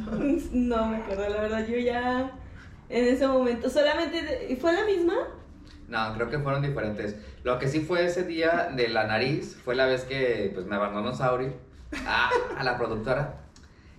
No 0.52 0.86
me 0.86 0.96
acuerdo, 0.98 1.28
la 1.28 1.40
verdad, 1.42 1.66
yo 1.66 1.76
ya 1.78 2.30
en 2.88 3.04
ese 3.06 3.26
momento 3.26 3.68
solamente 3.68 4.22
de- 4.22 4.56
fue 4.60 4.72
la 4.72 4.84
misma. 4.84 5.14
No, 5.88 6.14
creo 6.14 6.30
que 6.30 6.38
fueron 6.38 6.62
diferentes. 6.62 7.16
Lo 7.42 7.58
que 7.58 7.68
sí 7.68 7.80
fue 7.80 8.04
ese 8.06 8.24
día 8.24 8.70
de 8.74 8.88
la 8.88 9.06
nariz 9.06 9.56
fue 9.64 9.74
la 9.74 9.86
vez 9.86 10.04
que 10.04 10.50
pues 10.54 10.66
me 10.66 10.76
abandonó 10.76 11.14
Sauri 11.14 11.52
a, 12.06 12.30
a 12.58 12.64
la 12.64 12.76
productora. 12.78 13.40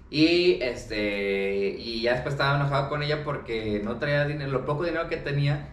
Y 0.09 0.61
este 0.61 1.75
y 1.77 2.01
ya 2.01 2.13
después 2.13 2.33
estaba 2.35 2.55
enojado 2.57 2.89
con 2.89 3.03
ella 3.03 3.23
porque 3.23 3.81
no 3.83 3.97
traía 3.97 4.25
dinero, 4.25 4.51
lo 4.51 4.65
poco 4.65 4.83
dinero 4.83 5.09
que 5.09 5.17
tenía 5.17 5.69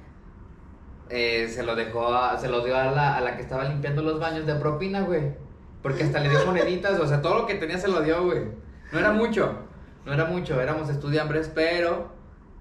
eh, 1.10 1.48
se 1.48 1.62
lo 1.62 1.74
dejó 1.76 2.14
a- 2.14 2.38
se 2.38 2.48
lo 2.48 2.64
dio 2.64 2.76
a 2.76 2.84
la, 2.90 3.16
a 3.16 3.20
la 3.20 3.36
que 3.36 3.42
estaba 3.42 3.64
limpiando 3.64 4.02
los 4.02 4.18
baños 4.18 4.46
de 4.46 4.54
propina, 4.54 5.02
güey. 5.02 5.34
Porque 5.82 6.04
hasta 6.04 6.20
le 6.20 6.28
dio 6.30 6.44
moneditas, 6.46 6.98
o 7.00 7.06
sea, 7.06 7.20
todo 7.22 7.38
lo 7.40 7.46
que 7.46 7.54
tenía 7.56 7.76
se 7.78 7.88
lo 7.88 8.00
dio, 8.02 8.24
güey. 8.24 8.44
No 8.92 8.98
era 8.98 9.12
mucho, 9.12 9.54
no 10.06 10.12
era 10.12 10.24
mucho, 10.26 10.60
éramos 10.60 10.88
estudiambres, 10.88 11.50
pero 11.54 12.12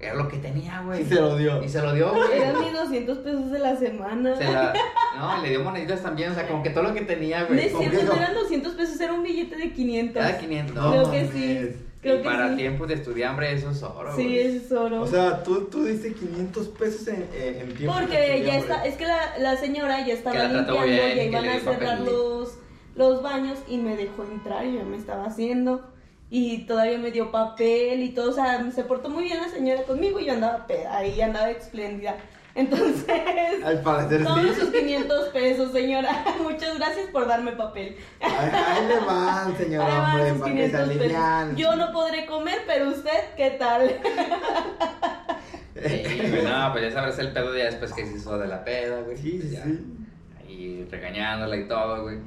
era 0.02 0.16
lo 0.16 0.28
que 0.28 0.38
tenía, 0.38 0.82
güey. 0.82 1.02
Y 1.02 1.06
se 1.06 1.16
lo 1.16 1.36
dio. 1.38 1.64
Y 1.64 1.70
se 1.70 1.82
lo 1.82 1.94
dio, 1.94 2.12
güey. 2.14 2.40
Eran 2.42 2.60
mis 2.60 2.74
200 2.74 3.18
pesos 3.20 3.52
de 3.52 3.60
la 3.60 3.76
semana. 3.76 4.36
Se 4.36 4.44
la, 4.52 4.74
no, 5.18 5.40
y 5.40 5.42
le 5.44 5.50
dio 5.50 5.64
moneditas 5.64 6.02
también, 6.02 6.32
o 6.32 6.36
sea, 6.36 6.48
como 6.48 6.64
que 6.64 6.70
todo 6.72 6.84
lo 6.84 6.94
que 6.94 7.02
tenía, 7.02 7.44
güey. 7.44 7.60
es 7.68 7.78
cierto, 7.78 8.14
eran 8.16 8.34
200 8.34 8.74
pesos, 8.76 9.00
era 9.00 9.14
un 9.14 9.24
billete 9.24 9.56
de 9.56 9.72
500. 9.72 10.14
Cada 10.22 10.38
500. 10.38 10.76
No, 10.76 10.92
Creo 10.92 11.12
que 11.12 11.26
sí. 11.28 11.76
Creo 12.02 12.16
y 12.16 12.18
que 12.18 12.24
para 12.24 12.50
sí. 12.50 12.56
tiempos 12.56 12.88
de 12.88 12.96
estudiambre 12.96 13.54
eso 13.54 13.70
es 13.70 13.84
oro, 13.84 14.16
Sí, 14.16 14.24
güey. 14.24 14.40
es 14.58 14.72
oro. 14.72 15.02
O 15.04 15.08
sea, 15.08 15.44
tú, 15.44 15.66
tú 15.66 15.84
diste 15.86 16.14
500 16.14 16.68
pesos 16.70 17.08
en, 17.10 17.28
en, 17.40 17.56
en 17.62 17.74
tiempo. 17.76 17.96
de 17.96 18.02
Porque 18.02 18.44
ya 18.44 18.58
está, 18.58 18.86
es 18.86 18.96
que 18.96 19.06
la, 19.06 19.38
la 19.38 19.56
señora 19.56 20.04
ya 20.04 20.16
estaba 20.16 20.36
limpiando, 20.46 20.82
bien, 20.84 21.16
ya 21.16 21.24
iban 21.26 21.48
a 21.48 21.60
cerrar 21.60 22.00
de- 22.04 22.06
los, 22.12 22.58
los 22.96 23.22
baños 23.22 23.60
y 23.68 23.78
me 23.78 23.96
dejó 23.96 24.24
entrar 24.24 24.66
y 24.66 24.74
yo 24.78 24.84
me 24.84 24.98
estaba 24.98 25.26
haciendo. 25.26 25.88
Y 26.34 26.60
todavía 26.60 26.98
me 26.98 27.12
dio 27.12 27.30
papel 27.30 28.02
y 28.02 28.10
todo, 28.10 28.30
o 28.30 28.34
sea, 28.34 28.72
se 28.72 28.86
portó 28.86 29.10
muy 29.10 29.26
bien 29.26 29.42
la 29.42 29.50
señora 29.50 29.84
conmigo 29.84 30.18
y 30.18 30.26
yo 30.26 30.32
andaba 30.34 30.66
peda, 30.66 30.98
ahí 30.98 31.20
andaba 31.22 31.52
espléndida. 31.52 32.16
Entonces, 32.56 33.06
Al 33.64 33.82
parecer 33.82 34.24
todos 34.24 34.42
sí. 34.56 34.62
sus 34.62 34.70
500 34.72 35.30
pesos, 35.30 35.72
señora. 35.74 36.26
Muchas 36.42 36.78
gracias 36.78 37.10
por 37.12 37.28
darme 37.28 37.52
papel. 37.54 37.98
Ahí, 38.22 38.88
le 38.88 39.00
van, 39.06 39.58
señor 39.58 39.86
Ahí 39.86 39.92
van 39.92 40.12
hombre, 40.12 40.30
sus 40.32 40.40
para 40.40 40.54
que 40.54 40.70
se 40.70 40.70
500 40.72 40.88
pesos. 40.88 41.02
alivian. 41.02 41.56
Yo 41.58 41.76
no 41.76 41.92
podré 41.92 42.26
comer, 42.26 42.60
pero 42.66 42.90
usted, 42.90 43.20
¿qué 43.38 43.52
tal? 43.52 44.00
Sí, 45.76 46.04
güey, 46.30 46.44
no, 46.44 46.72
pues 46.72 46.84
ya 46.84 46.92
sabrás 46.92 47.20
el 47.20 47.32
pedo 47.32 47.58
ya 47.58 47.66
después 47.66 47.94
que 47.94 48.06
se 48.06 48.16
hizo 48.18 48.38
de 48.38 48.48
la 48.48 48.64
peda, 48.64 49.02
güey. 49.02 49.18
Sí, 49.18 49.32
Pues 49.38 49.50
sí, 49.50 49.56
ya, 49.56 49.64
sí. 49.64 49.80
Ahí 50.40 50.88
regañándola 50.90 51.56
y 51.58 51.68
todo, 51.68 52.04
güey. 52.04 52.18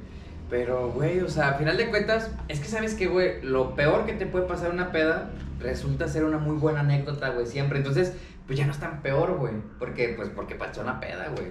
Pero, 0.49 0.89
güey, 0.91 1.19
o 1.21 1.29
sea, 1.29 1.49
a 1.49 1.53
final 1.55 1.75
de 1.77 1.89
cuentas, 1.89 2.29
es 2.47 2.59
que 2.59 2.67
sabes 2.67 2.93
que, 2.93 3.07
güey, 3.07 3.41
lo 3.41 3.75
peor 3.75 4.05
que 4.05 4.13
te 4.13 4.25
puede 4.27 4.45
pasar 4.45 4.69
una 4.71 4.91
peda 4.91 5.31
resulta 5.59 6.07
ser 6.07 6.23
una 6.23 6.37
muy 6.37 6.55
buena 6.57 6.81
anécdota, 6.81 7.29
güey, 7.29 7.47
siempre. 7.47 7.79
Entonces, 7.79 8.13
pues 8.45 8.57
ya 8.59 8.65
no 8.65 8.71
es 8.71 8.79
tan 8.79 9.01
peor, 9.01 9.37
güey. 9.37 9.53
Porque, 9.79 10.13
pues, 10.15 10.29
porque 10.29 10.53
pasó 10.55 10.81
una 10.81 10.99
peda, 10.99 11.29
güey. 11.35 11.47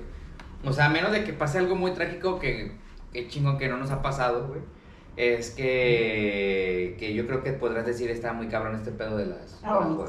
O 0.65 0.73
sea, 0.73 0.87
a 0.87 0.89
menos 0.91 1.11
de 1.13 1.25
que 1.25 1.33
pase 1.33 1.59
algo 1.59 1.75
muy 1.75 1.91
trágico 1.93 2.39
que, 2.39 2.73
que 3.13 3.27
chingón 3.29 3.59
que 3.59 3.69
no 3.69 3.77
nos 3.79 3.91
ha 3.91 4.01
pasado, 4.01 4.47
güey. 4.49 4.61
Es 5.17 5.51
que, 5.51 6.97
que 6.99 7.15
yo 7.15 7.27
creo 7.27 7.43
que 7.43 7.53
podrás 7.53 7.87
decir 7.87 8.11
está 8.11 8.33
muy 8.33 8.49
cabrón 8.49 8.75
este 8.75 8.91
pedo 8.91 9.17
de 9.17 9.27
las, 9.27 9.61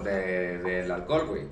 de- 0.03 0.57
del 0.59 0.91
alcohol, 0.91 1.25
güey. 1.27 1.43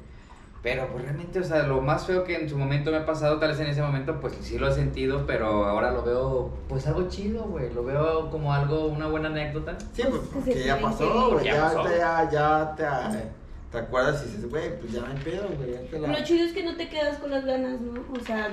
Pero 0.63 0.87
pues 0.93 1.03
realmente, 1.03 1.39
o 1.39 1.43
sea, 1.43 1.63
lo 1.63 1.81
más 1.81 2.07
feo 2.07 2.23
que 2.23 2.35
en 2.37 2.49
su 2.49 2.57
momento 2.57 2.89
me 2.89 2.95
ha 2.97 3.05
pasado, 3.05 3.37
tal 3.37 3.49
vez 3.49 3.59
en 3.59 3.67
ese 3.67 3.81
momento, 3.81 4.21
pues 4.21 4.33
sí 4.41 4.57
lo 4.57 4.69
he 4.69 4.71
sentido, 4.73 5.25
pero 5.27 5.65
ahora 5.65 5.91
lo 5.91 6.03
veo, 6.03 6.53
pues 6.69 6.87
algo 6.87 7.09
chido, 7.09 7.43
güey. 7.43 7.73
Lo 7.73 7.83
veo 7.83 8.29
como 8.31 8.53
algo, 8.53 8.85
una 8.87 9.07
buena 9.07 9.27
anécdota. 9.27 9.77
Sí, 9.91 10.03
pues 10.09 10.21
porque 10.33 10.63
ya 10.63 10.79
pasó, 10.79 11.31
güey. 11.31 11.43
Ya 11.45 11.63
pasó. 11.63 11.83
te, 11.83 11.97
ya, 11.97 12.29
ya 12.31 12.75
te, 12.77 13.19
te 13.71 13.77
acuerdas 13.77 14.23
y 14.23 14.27
dices, 14.31 14.49
güey, 14.49 14.79
pues 14.79 14.93
ya 14.93 15.01
hay 15.05 15.21
pedo, 15.21 15.49
güey. 15.57 16.01
la- 16.01 16.17
Lo 16.19 16.23
chido 16.23 16.45
es 16.45 16.53
que 16.53 16.63
no 16.63 16.77
te 16.77 16.87
quedas 16.87 17.17
con 17.17 17.29
las 17.31 17.43
ganas, 17.43 17.81
¿no? 17.81 18.01
O 18.17 18.23
sea, 18.25 18.49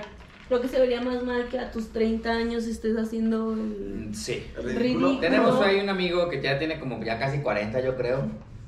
creo 0.48 0.60
que 0.60 0.66
se 0.66 0.80
vería 0.80 1.00
más 1.00 1.22
mal 1.22 1.46
que 1.48 1.60
a 1.60 1.70
tus 1.70 1.90
30 1.92 2.28
años 2.28 2.64
estés 2.66 2.96
haciendo 2.98 3.52
el... 3.52 4.10
Sí. 4.14 4.44
Ridículo. 4.60 5.20
Tenemos 5.20 5.60
ahí 5.62 5.78
un 5.78 5.88
amigo 5.88 6.28
que 6.28 6.42
ya 6.42 6.58
tiene 6.58 6.80
como 6.80 7.00
ya 7.04 7.20
casi 7.20 7.38
40, 7.38 7.80
yo 7.82 7.94
creo, 7.96 8.24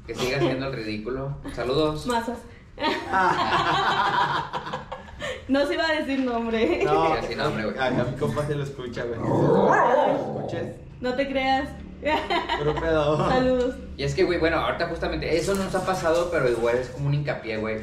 que 0.07 0.15
sigue 0.15 0.37
haciendo 0.37 0.67
el 0.69 0.75
ridículo. 0.75 1.37
Saludos. 1.55 2.07
masas. 2.07 2.39
No 5.49 5.67
se 5.67 5.75
iba 5.75 5.87
a 5.87 5.93
decir 5.93 6.21
nombre. 6.21 6.83
No, 6.85 7.17
Sí, 7.21 7.29
sin 7.29 7.39
nombre, 7.39 7.65
güey. 7.65 7.79
A, 7.79 7.91
mi 7.91 8.17
compa 8.19 8.47
se 8.47 8.55
lo 8.55 8.65
escucha, 8.65 9.05
güey. 9.05 9.21
Escuches. 10.17 10.77
No 11.01 11.15
te 11.15 11.29
creas. 11.29 11.69
Pero 12.01 12.75
pedo. 12.75 13.29
Saludos. 13.29 13.77
Y 13.97 14.05
es 14.05 14.15
que, 14.15 14.25
güey, 14.25 14.39
bueno, 14.39 14.59
ahorita 14.59 14.89
justamente 14.89 15.37
eso 15.37 15.55
no 15.55 15.65
nos 15.65 15.75
ha 15.75 15.87
pasado, 15.87 16.31
pero 16.31 16.49
igual 16.49 16.77
es 16.77 16.89
como 16.89 17.09
un 17.09 17.15
hincapié, 17.15 17.59
güey. 17.59 17.79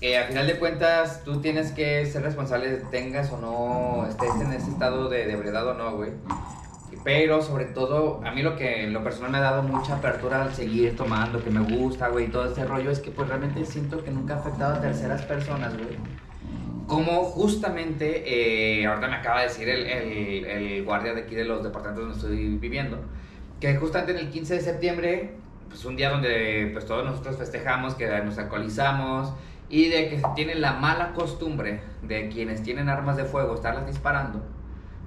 Eh, 0.00 0.18
a 0.18 0.26
final 0.26 0.46
de 0.46 0.58
cuentas, 0.58 1.24
tú 1.24 1.40
tienes 1.40 1.72
que 1.72 2.04
ser 2.06 2.22
responsable, 2.22 2.82
tengas 2.90 3.32
o 3.32 3.38
no, 3.38 4.06
estés 4.06 4.34
en 4.40 4.52
ese 4.52 4.70
estado 4.70 5.08
de, 5.08 5.26
de 5.26 5.32
ebriedad 5.32 5.66
o 5.66 5.74
no, 5.74 5.96
güey. 5.96 6.12
Pero 7.06 7.40
sobre 7.40 7.66
todo, 7.66 8.20
a 8.24 8.32
mí 8.32 8.42
lo 8.42 8.56
que 8.56 8.82
en 8.82 8.92
lo 8.92 9.04
personal 9.04 9.30
me 9.30 9.38
ha 9.38 9.42
dado 9.42 9.62
mucha 9.62 9.94
apertura 9.94 10.42
al 10.42 10.52
seguir 10.52 10.96
tomando, 10.96 11.40
que 11.40 11.50
me 11.50 11.60
gusta, 11.60 12.08
güey, 12.08 12.26
todo 12.26 12.46
este 12.46 12.64
rollo, 12.64 12.90
es 12.90 12.98
que 12.98 13.12
pues 13.12 13.28
realmente 13.28 13.64
siento 13.64 14.02
que 14.02 14.10
nunca 14.10 14.34
ha 14.34 14.38
afectado 14.38 14.74
a 14.74 14.80
terceras 14.80 15.22
personas, 15.22 15.72
güey. 15.74 15.96
Como 16.88 17.22
justamente, 17.26 18.24
eh, 18.80 18.86
ahorita 18.88 19.06
me 19.06 19.14
acaba 19.14 19.42
de 19.42 19.46
decir 19.46 19.68
el, 19.68 19.86
el, 19.86 20.44
el 20.46 20.84
guardia 20.84 21.14
de 21.14 21.20
aquí 21.20 21.36
de 21.36 21.44
los 21.44 21.62
departamentos 21.62 22.06
donde 22.06 22.18
estoy 22.18 22.58
viviendo, 22.58 22.98
que 23.60 23.76
justamente 23.76 24.10
en 24.10 24.18
el 24.18 24.30
15 24.30 24.54
de 24.54 24.60
septiembre, 24.60 25.34
pues 25.68 25.84
un 25.84 25.94
día 25.94 26.10
donde 26.10 26.70
pues 26.72 26.86
todos 26.86 27.04
nosotros 27.04 27.36
festejamos, 27.36 27.94
que 27.94 28.08
nos 28.22 28.36
alcoholizamos 28.36 29.32
y 29.68 29.90
de 29.90 30.08
que 30.08 30.18
se 30.18 30.26
tiene 30.34 30.56
la 30.56 30.72
mala 30.72 31.12
costumbre 31.12 31.82
de 32.02 32.28
quienes 32.30 32.64
tienen 32.64 32.88
armas 32.88 33.16
de 33.16 33.26
fuego 33.26 33.54
estarlas 33.54 33.86
disparando. 33.86 34.55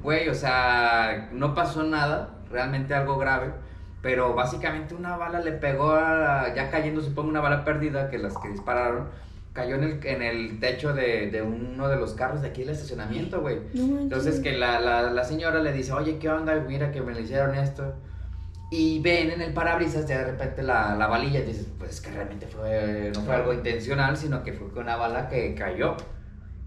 Güey, 0.01 0.29
o 0.29 0.33
sea, 0.33 1.29
no 1.31 1.53
pasó 1.53 1.83
nada, 1.83 2.29
realmente 2.49 2.93
algo 2.93 3.17
grave, 3.17 3.51
pero 4.01 4.33
básicamente 4.33 4.95
una 4.95 5.17
bala 5.17 5.39
le 5.41 5.51
pegó 5.51 5.91
a, 5.91 6.53
ya 6.53 6.71
cayendo, 6.71 7.01
supongo, 7.01 7.29
una 7.29 7.41
bala 7.41 7.65
perdida 7.65 8.09
que 8.09 8.17
las 8.17 8.37
que 8.37 8.49
dispararon, 8.49 9.09
cayó 9.51 9.75
en 9.75 9.83
el, 9.83 10.05
en 10.05 10.21
el 10.21 10.59
techo 10.59 10.93
de, 10.93 11.29
de 11.31 11.41
uno 11.41 11.89
de 11.89 11.97
los 11.97 12.13
carros 12.13 12.41
de 12.41 12.49
aquí 12.49 12.61
del 12.61 12.69
estacionamiento, 12.69 13.41
güey. 13.41 13.59
No. 13.73 13.99
Entonces 13.99 14.39
que 14.39 14.53
la, 14.57 14.79
la, 14.79 15.01
la 15.09 15.23
señora 15.25 15.59
le 15.59 15.73
dice, 15.73 15.91
oye, 15.91 16.17
¿qué 16.17 16.29
onda? 16.29 16.55
Mira 16.65 16.91
que 16.91 17.01
me 17.01 17.13
le 17.13 17.21
hicieron 17.21 17.55
esto. 17.55 17.93
Y 18.71 19.01
ven 19.01 19.31
en 19.31 19.41
el 19.41 19.51
parabrisas 19.51 20.07
de 20.07 20.23
repente 20.23 20.61
la, 20.61 20.95
la 20.95 21.07
balilla 21.07 21.39
y 21.39 21.43
dices, 21.43 21.67
pues 21.77 21.91
es 21.91 22.01
que 22.01 22.11
realmente 22.11 22.45
fue, 22.45 23.11
no 23.13 23.21
fue 23.21 23.35
algo 23.35 23.51
intencional, 23.51 24.15
sino 24.15 24.43
que 24.43 24.53
fue 24.53 24.67
una 24.79 24.95
bala 24.95 25.27
que 25.27 25.55
cayó. 25.55 25.97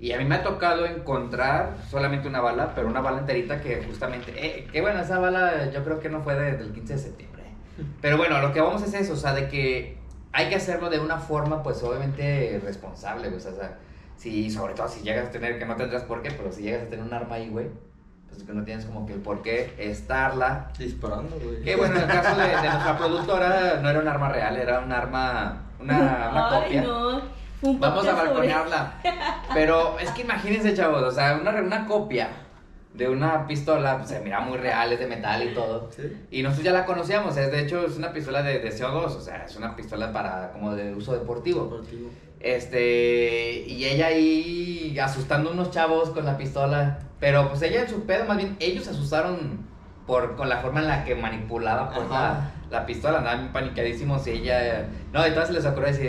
Y 0.02 0.10
a 0.12 0.18
mí 0.18 0.24
me 0.24 0.34
ha 0.34 0.42
tocado 0.42 0.84
encontrar 0.84 1.76
solamente 1.88 2.26
una 2.26 2.40
bala, 2.40 2.74
pero 2.74 2.88
una 2.88 3.00
bala 3.00 3.20
enterita 3.20 3.60
que 3.60 3.84
justamente, 3.84 4.32
eh, 4.34 4.66
que 4.72 4.80
bueno, 4.80 5.00
esa 5.00 5.20
bala 5.20 5.70
yo 5.70 5.84
creo 5.84 6.00
que 6.00 6.08
no 6.08 6.22
fue 6.22 6.34
desde 6.34 6.64
el 6.64 6.72
15 6.72 6.94
de 6.94 6.98
septiembre. 6.98 7.44
Pero 8.00 8.16
bueno, 8.16 8.40
lo 8.40 8.52
que 8.52 8.60
vamos 8.60 8.82
es 8.82 8.94
eso, 8.94 9.12
o 9.12 9.16
sea, 9.16 9.32
de 9.32 9.46
que 9.46 9.96
hay 10.32 10.48
que 10.48 10.56
hacerlo 10.56 10.90
de 10.90 10.98
una 10.98 11.18
forma, 11.18 11.62
pues 11.62 11.80
obviamente 11.84 12.60
responsable, 12.64 13.28
güey, 13.28 13.38
o 13.38 13.40
sea, 13.40 13.78
si, 14.16 14.50
sobre 14.50 14.74
todo 14.74 14.88
si 14.88 15.02
llegas 15.02 15.28
a 15.28 15.30
tener, 15.30 15.56
que 15.60 15.66
no 15.66 15.76
tendrás 15.76 16.02
por 16.02 16.20
qué, 16.20 16.32
pero 16.32 16.50
si 16.50 16.62
llegas 16.62 16.82
a 16.82 16.86
tener 16.88 17.04
un 17.04 17.14
arma 17.14 17.36
ahí, 17.36 17.48
güey, 17.48 17.68
pues 18.28 18.42
que 18.42 18.52
no 18.52 18.64
tienes 18.64 18.84
como 18.86 19.06
que 19.06 19.12
el 19.12 19.20
por 19.20 19.40
qué 19.42 19.72
estarla 19.78 20.72
Disparando, 20.76 21.38
güey. 21.38 21.62
que 21.62 21.76
bueno, 21.76 21.94
en 21.94 22.02
el 22.02 22.08
caso 22.08 22.40
de, 22.40 22.48
de 22.48 22.70
nuestra 22.70 22.98
productora 22.98 23.78
no 23.80 23.88
era 23.88 24.00
un 24.00 24.08
arma 24.08 24.30
real, 24.30 24.56
era 24.56 24.80
un 24.80 24.90
arma, 24.90 25.62
una, 25.78 25.94
una 26.32 26.48
Ay, 26.50 26.62
copia. 26.64 26.82
no. 26.82 27.41
Un 27.62 27.80
Vamos 27.80 28.06
a 28.06 28.14
balconearla. 28.14 29.00
Pero 29.54 29.98
es 29.98 30.10
que 30.10 30.22
imagínense, 30.22 30.74
chavos, 30.74 31.02
o 31.02 31.10
sea, 31.10 31.38
una, 31.40 31.50
una 31.60 31.86
copia 31.86 32.28
de 32.94 33.08
una 33.08 33.46
pistola, 33.46 33.96
pues, 33.98 34.10
se 34.10 34.20
mira 34.20 34.40
muy 34.40 34.58
real, 34.58 34.92
es 34.92 34.98
de 34.98 35.06
metal 35.06 35.42
y 35.42 35.54
todo. 35.54 35.88
Sí. 35.90 36.12
Y 36.30 36.42
nosotros 36.42 36.64
ya 36.64 36.72
la 36.72 36.84
conocíamos, 36.84 37.36
es, 37.36 37.50
de 37.50 37.60
hecho 37.60 37.86
es 37.86 37.96
una 37.96 38.12
pistola 38.12 38.42
de, 38.42 38.58
de 38.58 38.70
CO2, 38.70 39.06
o 39.06 39.20
sea, 39.20 39.44
es 39.44 39.56
una 39.56 39.74
pistola 39.74 40.12
para 40.12 40.52
como 40.52 40.74
de 40.74 40.94
uso 40.94 41.14
deportivo. 41.14 41.64
Deportivo. 41.64 42.10
Este, 42.42 43.64
y 43.68 43.84
ella 43.84 44.08
ahí 44.08 44.98
asustando 44.98 45.50
a 45.50 45.52
unos 45.52 45.70
chavos 45.70 46.10
con 46.10 46.24
la 46.24 46.36
pistola. 46.36 46.98
Pero 47.20 47.48
pues 47.48 47.62
ella 47.62 47.82
en 47.82 47.88
su 47.88 48.04
pedo, 48.04 48.24
más 48.24 48.36
bien, 48.36 48.56
ellos 48.58 48.84
se 48.84 48.90
asustaron 48.90 49.64
por, 50.06 50.34
con 50.34 50.48
la 50.48 50.58
forma 50.58 50.80
en 50.80 50.88
la 50.88 51.04
que 51.04 51.14
manipulaba 51.14 51.90
pues, 51.90 52.10
Ajá. 52.10 52.50
La, 52.72 52.80
la 52.80 52.86
pistola, 52.86 53.18
andaban 53.18 53.52
panicadísimos 53.52 54.26
y 54.26 54.30
ella. 54.30 54.86
No, 55.12 55.24
entonces 55.24 55.54
les 55.54 55.64
ocurrió 55.66 55.88
decir, 55.88 56.06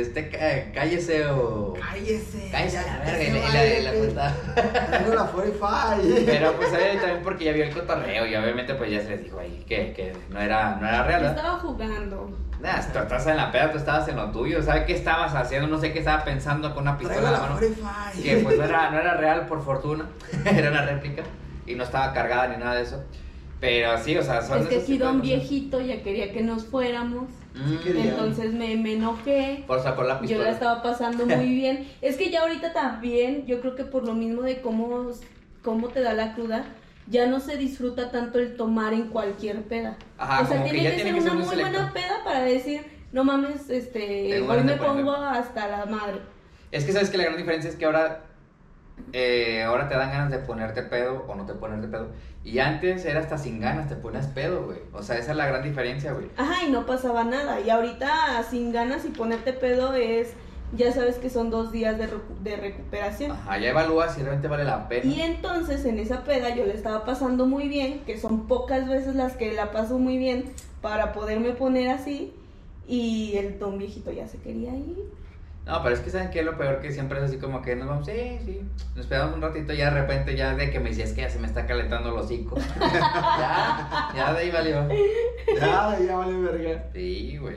este, 0.00 0.28
cá- 0.30 0.72
cállese 0.72 1.26
o. 1.26 1.74
Cállese. 1.74 2.48
Cállese 2.50 2.78
a 2.78 2.82
la 2.86 2.98
verga. 3.04 3.22
Y 3.22 3.30
la, 3.30 3.66
y 3.66 3.82
la- 3.82 3.92
la 3.92 5.14
la 5.14 5.24
45. 5.26 6.22
Pero 6.26 6.52
pues 6.54 6.72
ella 6.72 7.00
también 7.00 7.20
porque 7.22 7.44
ya 7.44 7.52
vio 7.52 7.64
el 7.64 7.72
cotorreo 7.74 8.26
y 8.26 8.34
obviamente 8.34 8.74
pues 8.74 8.90
ya 8.90 9.00
se 9.00 9.10
les 9.10 9.24
dijo 9.24 9.38
ahí 9.38 9.64
que, 9.68 9.92
que 9.92 10.12
no, 10.30 10.40
era, 10.40 10.76
no 10.80 10.88
era 10.88 11.02
real. 11.02 11.20
¿verdad? 11.22 11.36
Estaba 11.36 11.58
jugando. 11.58 12.30
Nah, 12.60 12.80
tú 12.90 12.98
estás 12.98 13.26
en 13.26 13.36
la 13.36 13.52
peda, 13.52 13.70
tú 13.70 13.78
estabas 13.78 14.08
en 14.08 14.16
lo 14.16 14.30
tuyo. 14.30 14.62
¿Sabes 14.62 14.84
qué 14.84 14.94
estabas 14.94 15.34
haciendo? 15.34 15.68
No 15.68 15.78
sé 15.78 15.92
qué 15.92 15.98
estaba 15.98 16.24
pensando 16.24 16.72
con 16.74 16.84
una 16.84 16.96
pistola 16.96 17.20
Traigo 17.20 17.36
en 17.36 17.42
la 17.42 17.48
la 17.48 17.54
mano. 17.54 17.60
45. 17.60 18.22
Que 18.24 18.36
pues 18.42 18.58
no 18.58 18.64
era, 18.64 18.90
no 18.92 18.98
era 18.98 19.14
real 19.14 19.46
por 19.46 19.62
fortuna. 19.62 20.06
era 20.44 20.70
una 20.70 20.82
réplica. 20.82 21.22
Y 21.66 21.74
no 21.74 21.84
estaba 21.84 22.12
cargada 22.12 22.48
ni 22.48 22.56
nada 22.56 22.76
de 22.76 22.82
eso. 22.82 23.04
Pero 23.60 23.96
sí, 23.98 24.16
o 24.16 24.22
sea, 24.22 24.42
son 24.42 24.60
Es 24.60 24.66
que 24.68 24.76
aquí 24.78 24.98
don 24.98 25.22
viejito 25.22 25.80
ya 25.80 26.02
quería 26.02 26.32
que 26.32 26.42
nos 26.42 26.66
fuéramos. 26.66 27.24
Mm, 27.54 27.76
quería. 27.82 28.04
Entonces 28.10 28.52
me, 28.52 28.76
me 28.76 28.94
enojé. 28.94 29.64
Por 29.66 29.82
sacó 29.82 30.02
la 30.02 30.14
Yo 30.16 30.20
pistola. 30.20 30.44
la 30.44 30.50
estaba 30.50 30.82
pasando 30.82 31.26
muy 31.26 31.46
bien. 31.54 31.88
Es 32.02 32.16
que 32.16 32.30
ya 32.30 32.42
ahorita 32.42 32.72
también, 32.74 33.46
yo 33.46 33.60
creo 33.60 33.74
que 33.74 33.84
por 33.84 34.04
lo 34.04 34.12
mismo 34.12 34.42
de 34.42 34.60
cómo, 34.60 35.10
cómo 35.62 35.88
te 35.88 36.00
da 36.02 36.12
la 36.12 36.34
cruda, 36.34 36.66
ya 37.08 37.26
no 37.26 37.40
se 37.40 37.56
disfruta 37.56 38.10
tanto 38.10 38.38
el 38.40 38.56
tomar 38.56 38.92
en 38.92 39.08
cualquier 39.08 39.62
peda. 39.62 39.96
Ajá, 40.18 40.42
o 40.42 40.46
sea, 40.46 40.62
que 40.62 40.70
tiene 40.70 40.90
que, 40.90 40.96
tiene 40.96 41.12
ser 41.12 41.14
que 41.14 41.30
una 41.30 41.34
muy 41.34 41.44
selecto. 41.48 41.70
buena 41.72 41.92
peda 41.94 42.24
para 42.24 42.42
decir, 42.42 42.82
no 43.12 43.24
mames, 43.24 43.70
este, 43.70 44.42
hoy 44.42 44.62
me 44.64 44.76
pongo 44.76 45.12
hasta 45.12 45.66
la 45.68 45.86
madre. 45.86 46.20
Es 46.72 46.84
que 46.84 46.92
sabes 46.92 47.08
que 47.08 47.16
la 47.16 47.24
gran 47.24 47.36
diferencia 47.38 47.70
es 47.70 47.76
que 47.76 47.86
ahora, 47.86 48.24
eh, 49.12 49.62
ahora 49.62 49.88
te 49.88 49.94
dan 49.96 50.10
ganas 50.10 50.30
de 50.30 50.38
ponerte 50.40 50.82
pedo 50.82 51.24
o 51.26 51.34
no 51.34 51.46
te 51.46 51.54
ponerte 51.54 51.88
pedo. 51.88 52.08
Y 52.46 52.60
antes 52.60 53.04
era 53.04 53.18
hasta 53.18 53.38
sin 53.38 53.60
ganas, 53.60 53.88
te 53.88 53.96
ponías 53.96 54.28
pedo, 54.28 54.66
güey. 54.66 54.78
O 54.92 55.02
sea, 55.02 55.18
esa 55.18 55.32
es 55.32 55.36
la 55.36 55.46
gran 55.46 55.64
diferencia, 55.64 56.12
güey. 56.12 56.26
Ajá, 56.36 56.62
y 56.64 56.70
no 56.70 56.86
pasaba 56.86 57.24
nada. 57.24 57.60
Y 57.60 57.70
ahorita 57.70 58.40
sin 58.48 58.70
ganas 58.72 59.04
y 59.04 59.08
ponerte 59.08 59.52
pedo 59.52 59.94
es, 59.94 60.32
ya 60.76 60.92
sabes 60.92 61.16
que 61.16 61.28
son 61.28 61.50
dos 61.50 61.72
días 61.72 61.98
de, 61.98 62.06
recu- 62.06 62.38
de 62.44 62.54
recuperación. 62.56 63.32
Ajá, 63.32 63.58
ya 63.58 63.70
evalúas 63.70 64.14
si 64.14 64.20
realmente 64.22 64.46
vale 64.46 64.62
la 64.62 64.88
pena. 64.88 65.10
Y 65.12 65.22
entonces 65.22 65.84
en 65.84 65.98
esa 65.98 66.22
peda 66.22 66.54
yo 66.54 66.64
le 66.64 66.74
estaba 66.74 67.04
pasando 67.04 67.46
muy 67.46 67.66
bien, 67.68 68.02
que 68.06 68.16
son 68.16 68.46
pocas 68.46 68.88
veces 68.88 69.16
las 69.16 69.36
que 69.36 69.52
la 69.52 69.72
paso 69.72 69.98
muy 69.98 70.16
bien 70.16 70.44
para 70.82 71.12
poderme 71.12 71.50
poner 71.50 71.88
así. 71.88 72.32
Y 72.86 73.34
el 73.38 73.58
don 73.58 73.76
viejito 73.76 74.12
ya 74.12 74.28
se 74.28 74.38
quería 74.38 74.70
ir. 74.72 75.02
No, 75.66 75.82
pero 75.82 75.96
es 75.96 76.00
que 76.00 76.10
saben 76.10 76.30
que 76.30 76.44
lo 76.44 76.56
peor 76.56 76.80
que 76.80 76.92
siempre 76.92 77.18
es 77.18 77.24
así 77.24 77.38
como 77.38 77.60
que 77.60 77.74
nos 77.74 77.88
vamos, 77.88 78.06
sí, 78.06 78.38
sí, 78.44 78.60
nos 78.94 79.04
esperamos 79.04 79.34
un 79.34 79.42
ratito 79.42 79.72
y 79.72 79.78
ya 79.78 79.92
de 79.92 80.00
repente 80.00 80.36
ya 80.36 80.54
de 80.54 80.70
que 80.70 80.78
me 80.78 80.90
decías 80.90 81.12
que 81.12 81.22
ya 81.22 81.28
se 81.28 81.40
me 81.40 81.48
está 81.48 81.66
calentando 81.66 82.10
el 82.10 82.14
hocico. 82.14 82.56
ya, 82.80 84.08
ya 84.14 84.32
de 84.32 84.38
ahí 84.38 84.50
valió. 84.52 84.88
Ya, 85.58 85.98
ya 85.98 86.16
vale 86.16 86.36
verga. 86.38 86.84
Sí, 86.92 87.36
güey. 87.38 87.56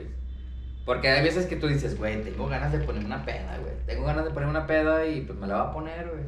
Porque 0.84 1.08
hay 1.08 1.22
veces 1.22 1.46
que 1.46 1.54
tú 1.54 1.68
dices, 1.68 1.96
güey, 1.96 2.20
tengo 2.24 2.48
ganas 2.48 2.72
de 2.72 2.80
poner 2.80 3.04
una 3.04 3.24
peda, 3.24 3.56
güey. 3.62 3.74
Tengo 3.86 4.04
ganas 4.04 4.24
de 4.24 4.32
poner 4.32 4.48
una 4.48 4.66
peda 4.66 5.06
y 5.06 5.20
pues 5.20 5.38
me 5.38 5.46
la 5.46 5.62
voy 5.62 5.68
a 5.68 5.72
poner, 5.72 6.08
güey. 6.08 6.24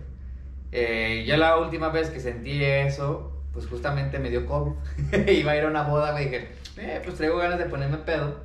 Eh, 0.71 1.25
yo 1.27 1.37
la 1.37 1.59
última 1.59 1.89
vez 1.89 2.11
que 2.11 2.21
sentí 2.21 2.63
eso, 2.63 3.43
pues 3.53 3.67
justamente 3.67 4.21
me 4.21 4.31
dio 4.31 4.47
COVID. 4.47 4.73
Iba 5.29 5.51
a 5.51 5.57
ir 5.57 5.65
a 5.65 5.69
una 5.69 5.83
boda, 5.83 6.13
güey, 6.13 6.27
dije, 6.27 6.49
eh, 6.77 7.01
pues 7.03 7.17
traigo 7.17 7.39
ganas 7.39 7.59
de 7.59 7.65
ponerme 7.65 7.97
pedo. 7.99 8.37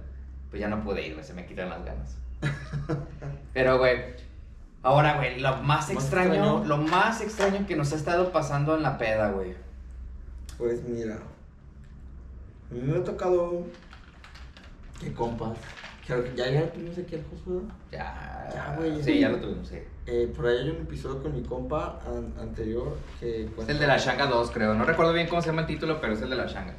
Pues 0.49 0.59
ya 0.59 0.67
no 0.69 0.83
pude 0.83 1.05
ir, 1.05 1.13
güey, 1.13 1.23
se 1.23 1.35
me 1.35 1.45
quitan 1.45 1.69
las 1.69 1.85
ganas. 1.85 2.17
Pero, 3.53 3.77
güey, 3.79 3.97
ahora, 4.83 5.15
güey, 5.17 5.39
lo 5.39 5.57
más 5.57 5.89
extraño, 5.89 6.33
extraño. 6.33 6.65
lo 6.65 6.77
más 6.77 7.21
extraño 7.21 7.65
que 7.67 7.75
nos 7.75 7.91
ha 7.93 7.95
estado 7.95 8.31
pasando 8.31 8.75
en 8.75 8.83
la 8.83 8.97
peda, 8.97 9.31
güey. 9.31 9.55
Pues 10.57 10.83
mira, 10.83 11.15
a 12.69 12.73
mí 12.73 12.81
me 12.81 12.97
ha 12.97 13.03
tocado 13.03 13.63
que 14.99 15.13
compas, 15.13 15.57
ya, 16.07 16.17
ya 16.49 16.71
tuvimos 16.71 16.97
aquí 16.97 17.15
al 17.15 17.23
Josué. 17.29 17.61
Ya, 17.91 18.49
Ya, 18.53 18.75
güey. 18.77 19.03
Sí, 19.03 19.19
ya 19.19 19.29
lo 19.29 19.37
tuvimos, 19.39 19.67
sí. 19.67 19.77
Eh, 20.05 20.31
por 20.35 20.47
ahí 20.47 20.57
hay 20.59 20.69
un 20.69 20.77
episodio 20.77 21.21
con 21.21 21.35
mi 21.35 21.43
compa 21.43 21.99
an- 22.07 22.33
anterior 22.39 22.95
que 23.19 23.43
Es 23.57 23.67
el 23.69 23.77
de 23.77 23.87
la 23.87 23.97
Shanga 23.97 24.25
2, 24.27 24.51
creo. 24.51 24.73
No 24.73 24.85
recuerdo 24.85 25.11
bien 25.13 25.27
cómo 25.27 25.41
se 25.41 25.49
llama 25.49 25.61
el 25.61 25.67
título, 25.67 25.99
pero 25.99 26.13
es 26.13 26.21
el 26.21 26.29
de 26.29 26.37
la 26.37 26.45
Shanga. 26.45 26.73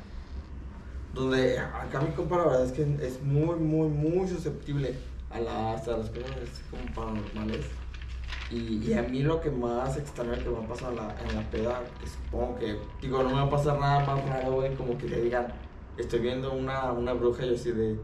Donde 1.14 1.58
acá 1.58 2.00
mi 2.00 2.10
compa 2.12 2.38
la 2.38 2.44
verdad 2.44 2.64
es 2.64 2.72
que 2.72 2.82
es 3.06 3.22
muy, 3.22 3.56
muy, 3.56 3.88
muy 3.88 4.26
susceptible 4.28 4.94
a, 5.30 5.40
la, 5.40 5.74
hasta 5.74 5.96
las 5.96 6.10
cosas 6.10 6.30
así 6.42 6.62
como 6.70 6.94
paranormales. 6.94 7.66
Y, 8.50 8.78
y 8.82 8.94
a 8.94 9.02
mí 9.02 9.22
lo 9.22 9.40
que 9.40 9.50
más 9.50 9.96
extraño 9.96 10.32
que 10.32 10.48
me 10.48 10.64
ha 10.64 10.68
pasado 10.68 10.92
en 10.92 10.96
la, 10.96 11.16
en 11.28 11.36
la 11.36 11.50
peda, 11.50 11.82
que 12.00 12.06
supongo 12.06 12.56
que, 12.58 12.78
digo, 13.02 13.22
no 13.22 13.28
me 13.28 13.34
va 13.34 13.42
a 13.42 13.50
pasar 13.50 13.78
nada 13.78 14.06
más 14.06 14.26
raro, 14.26 14.52
güey, 14.52 14.74
como 14.74 14.96
que 14.96 15.06
te 15.06 15.20
digan, 15.20 15.48
estoy 15.98 16.20
viendo 16.20 16.52
una, 16.52 16.92
una 16.92 17.12
bruja 17.12 17.44
y 17.44 17.48
yo 17.48 17.54
así 17.54 17.72
de, 17.72 17.98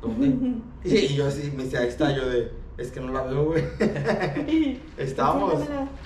¿dónde? 0.00 0.60
y 0.84 1.14
yo 1.14 1.26
así, 1.26 1.52
me 1.54 1.64
dice, 1.64 1.76
ahí 1.76 1.88
está, 1.88 2.10
yo 2.10 2.26
de, 2.26 2.50
es 2.78 2.90
que 2.90 3.00
no 3.00 3.12
la 3.12 3.22
veo, 3.22 3.44
güey. 3.44 3.64
estábamos, 4.96 5.54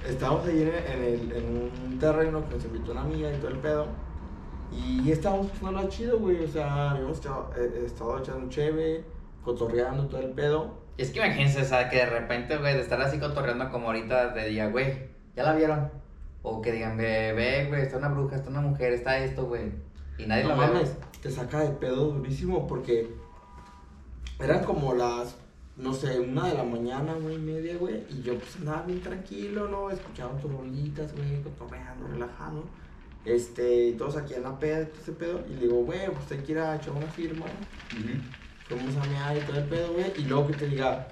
estábamos 0.07 0.47
ahí 0.47 0.62
en, 0.62 1.03
el, 1.03 1.33
en 1.33 1.71
un 1.91 1.99
terreno 1.99 2.47
que 2.49 2.55
nos 2.57 2.64
invitó 2.64 2.93
una 2.93 3.03
amiga 3.03 3.33
y 3.33 3.37
todo 3.37 3.51
el 3.51 3.59
pedo. 3.59 3.87
Y 4.73 5.11
estábamos 5.11 5.47
pasando 5.47 5.89
chido, 5.89 6.19
güey. 6.19 6.45
O 6.45 6.49
sea, 6.49 6.91
habíamos 6.91 7.19
estado, 7.19 7.51
eh, 7.57 7.85
estado 7.87 8.19
echando 8.19 8.49
cheve, 8.51 9.05
cotorreando 9.47 10.09
todo 10.09 10.20
el 10.20 10.32
pedo. 10.32 10.74
Y 10.99 11.03
es 11.03 11.12
que 11.12 11.20
imagínense, 11.20 11.62
o 11.62 11.64
sea, 11.64 11.88
que 11.88 11.97
de 11.99 12.07
repente, 12.07 12.59
güey, 12.59 12.74
de 12.74 12.80
estar 12.80 13.01
así 13.01 13.18
cotorreando 13.18 13.70
como 13.70 13.86
ahorita, 13.86 14.34
te 14.34 14.47
diga, 14.49 14.66
güey, 14.66 15.09
¿ya 15.36 15.44
la 15.44 15.55
vieron? 15.55 15.90
O 16.42 16.61
que 16.61 16.72
digan, 16.72 16.97
ve, 16.97 17.32
ve, 17.32 17.66
güey, 17.68 17.82
está 17.82 17.97
una 17.99 18.09
bruja, 18.09 18.36
está 18.36 18.51
una 18.51 18.61
mujer, 18.61 18.92
está 18.92 19.18
esto, 19.18 19.47
güey. 19.47 19.72
Y 20.18 20.26
nadie 20.26 20.44
no 20.44 20.51
ve. 20.51 20.66
mames, 20.66 20.97
te 21.22 21.30
saca 21.30 21.61
de 21.61 21.70
pedo 21.70 22.11
durísimo 22.11 22.66
porque 22.66 23.09
eran 24.40 24.64
como 24.64 24.94
las, 24.94 25.36
no 25.76 25.92
sé, 25.92 26.18
una 26.18 26.49
de 26.49 26.55
la 26.55 26.64
mañana, 26.64 27.14
güey, 27.14 27.38
media, 27.38 27.76
güey. 27.76 28.05
Y 28.11 28.22
yo 28.22 28.36
pues 28.36 28.57
andaba 28.57 28.82
bien 28.82 29.01
tranquilo, 29.01 29.68
¿no? 29.68 29.90
Escuchaba 29.90 30.36
tus 30.38 30.51
rolitas, 30.53 31.14
güey, 31.14 31.40
cotorreando, 31.42 32.09
relajado. 32.09 32.64
Este, 33.24 33.88
y 33.88 33.92
todos 33.92 34.16
aquí 34.16 34.34
en 34.34 34.42
la 34.42 34.59
peda, 34.59 34.86
todo 34.86 35.01
ese 35.01 35.12
pedo. 35.12 35.44
Y 35.49 35.55
le 35.55 35.61
digo, 35.62 35.84
güey, 35.84 36.01
pues 36.11 36.40
que 36.42 36.53
ir 36.53 36.59
a 36.59 36.76
echar 36.76 36.92
una 36.92 37.07
firma. 37.07 37.47
Fuimos 38.69 38.97
a 38.97 39.05
mear 39.07 39.37
y 39.37 39.41
todo 39.41 39.59
el 39.59 39.64
pedo, 39.64 39.93
güey. 39.93 40.12
Y 40.17 40.23
luego 40.23 40.49
que 40.49 40.55
te 40.55 40.69
diga, 40.69 41.09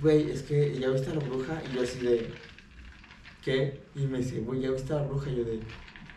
güey, 0.00 0.30
es 0.30 0.42
que 0.42 0.78
ya 0.78 0.88
viste 0.90 1.10
a 1.10 1.14
la 1.14 1.20
bruja. 1.20 1.62
Y 1.70 1.74
yo 1.74 1.82
así 1.82 2.00
de, 2.00 2.30
¿qué? 3.44 3.80
Y 3.94 4.06
me 4.06 4.18
dice, 4.18 4.40
güey, 4.40 4.60
ya 4.60 4.70
viste 4.70 4.92
a 4.92 4.96
la 4.96 5.02
bruja. 5.02 5.30
Y 5.30 5.36
yo 5.36 5.44
de, 5.44 5.60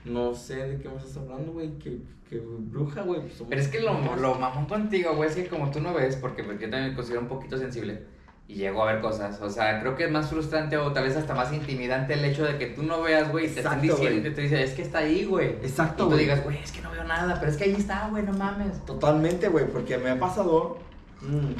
no 0.05 0.33
sé 0.33 0.55
de 0.55 0.81
qué 0.81 0.89
me 0.89 0.97
estás 0.97 1.17
hablando, 1.17 1.51
güey. 1.51 1.77
Que, 1.79 1.99
que 2.29 2.39
bruja, 2.39 3.01
güey. 3.01 3.21
Pues 3.21 3.43
Pero 3.49 3.61
es 3.61 3.67
que 3.67 3.81
lo, 3.81 3.93
compas". 3.93 4.21
lo 4.21 4.35
mamón 4.35 4.65
contigo, 4.65 5.15
güey, 5.15 5.29
es 5.29 5.35
que 5.35 5.47
como 5.47 5.71
tú 5.71 5.81
no 5.81 5.93
ves, 5.93 6.15
porque 6.15 6.43
pues, 6.43 6.59
yo 6.59 6.69
también 6.69 6.91
me 6.91 6.95
considero 6.95 7.21
un 7.21 7.27
poquito 7.27 7.57
sensible 7.57 8.18
y 8.49 8.55
llego 8.55 8.81
a 8.81 8.91
ver 8.91 8.99
cosas. 8.99 9.39
O 9.41 9.49
sea, 9.49 9.79
creo 9.79 9.95
que 9.95 10.05
es 10.05 10.11
más 10.11 10.27
frustrante 10.27 10.75
o 10.75 10.91
tal 10.91 11.03
vez 11.03 11.15
hasta 11.15 11.35
más 11.35 11.53
intimidante 11.53 12.15
el 12.15 12.25
hecho 12.25 12.43
de 12.43 12.57
que 12.57 12.65
tú 12.65 12.81
no 12.81 13.03
veas, 13.03 13.31
güey, 13.31 13.45
y 13.45 13.49
te 13.49 13.59
están 13.59 13.79
diciendo 13.79 14.27
y 14.27 14.33
te 14.33 14.41
dicen, 14.41 14.57
es 14.57 14.73
que 14.73 14.81
está 14.81 14.97
ahí, 14.97 15.23
güey. 15.23 15.49
Exacto, 15.61 16.07
Y 16.07 16.09
tú 16.09 16.17
digas, 16.17 16.43
güey, 16.43 16.57
es 16.57 16.71
que 16.71 16.81
no 16.81 16.89
veo 16.89 17.03
nada, 17.03 17.39
pero 17.39 17.51
es 17.51 17.57
que 17.57 17.65
ahí 17.65 17.75
está, 17.75 18.09
güey, 18.09 18.23
no 18.23 18.33
mames. 18.33 18.83
Totalmente, 18.85 19.49
güey, 19.49 19.67
porque 19.67 19.99
me 19.99 20.09
ha 20.09 20.19
pasado 20.19 20.79
mm, 21.21 21.51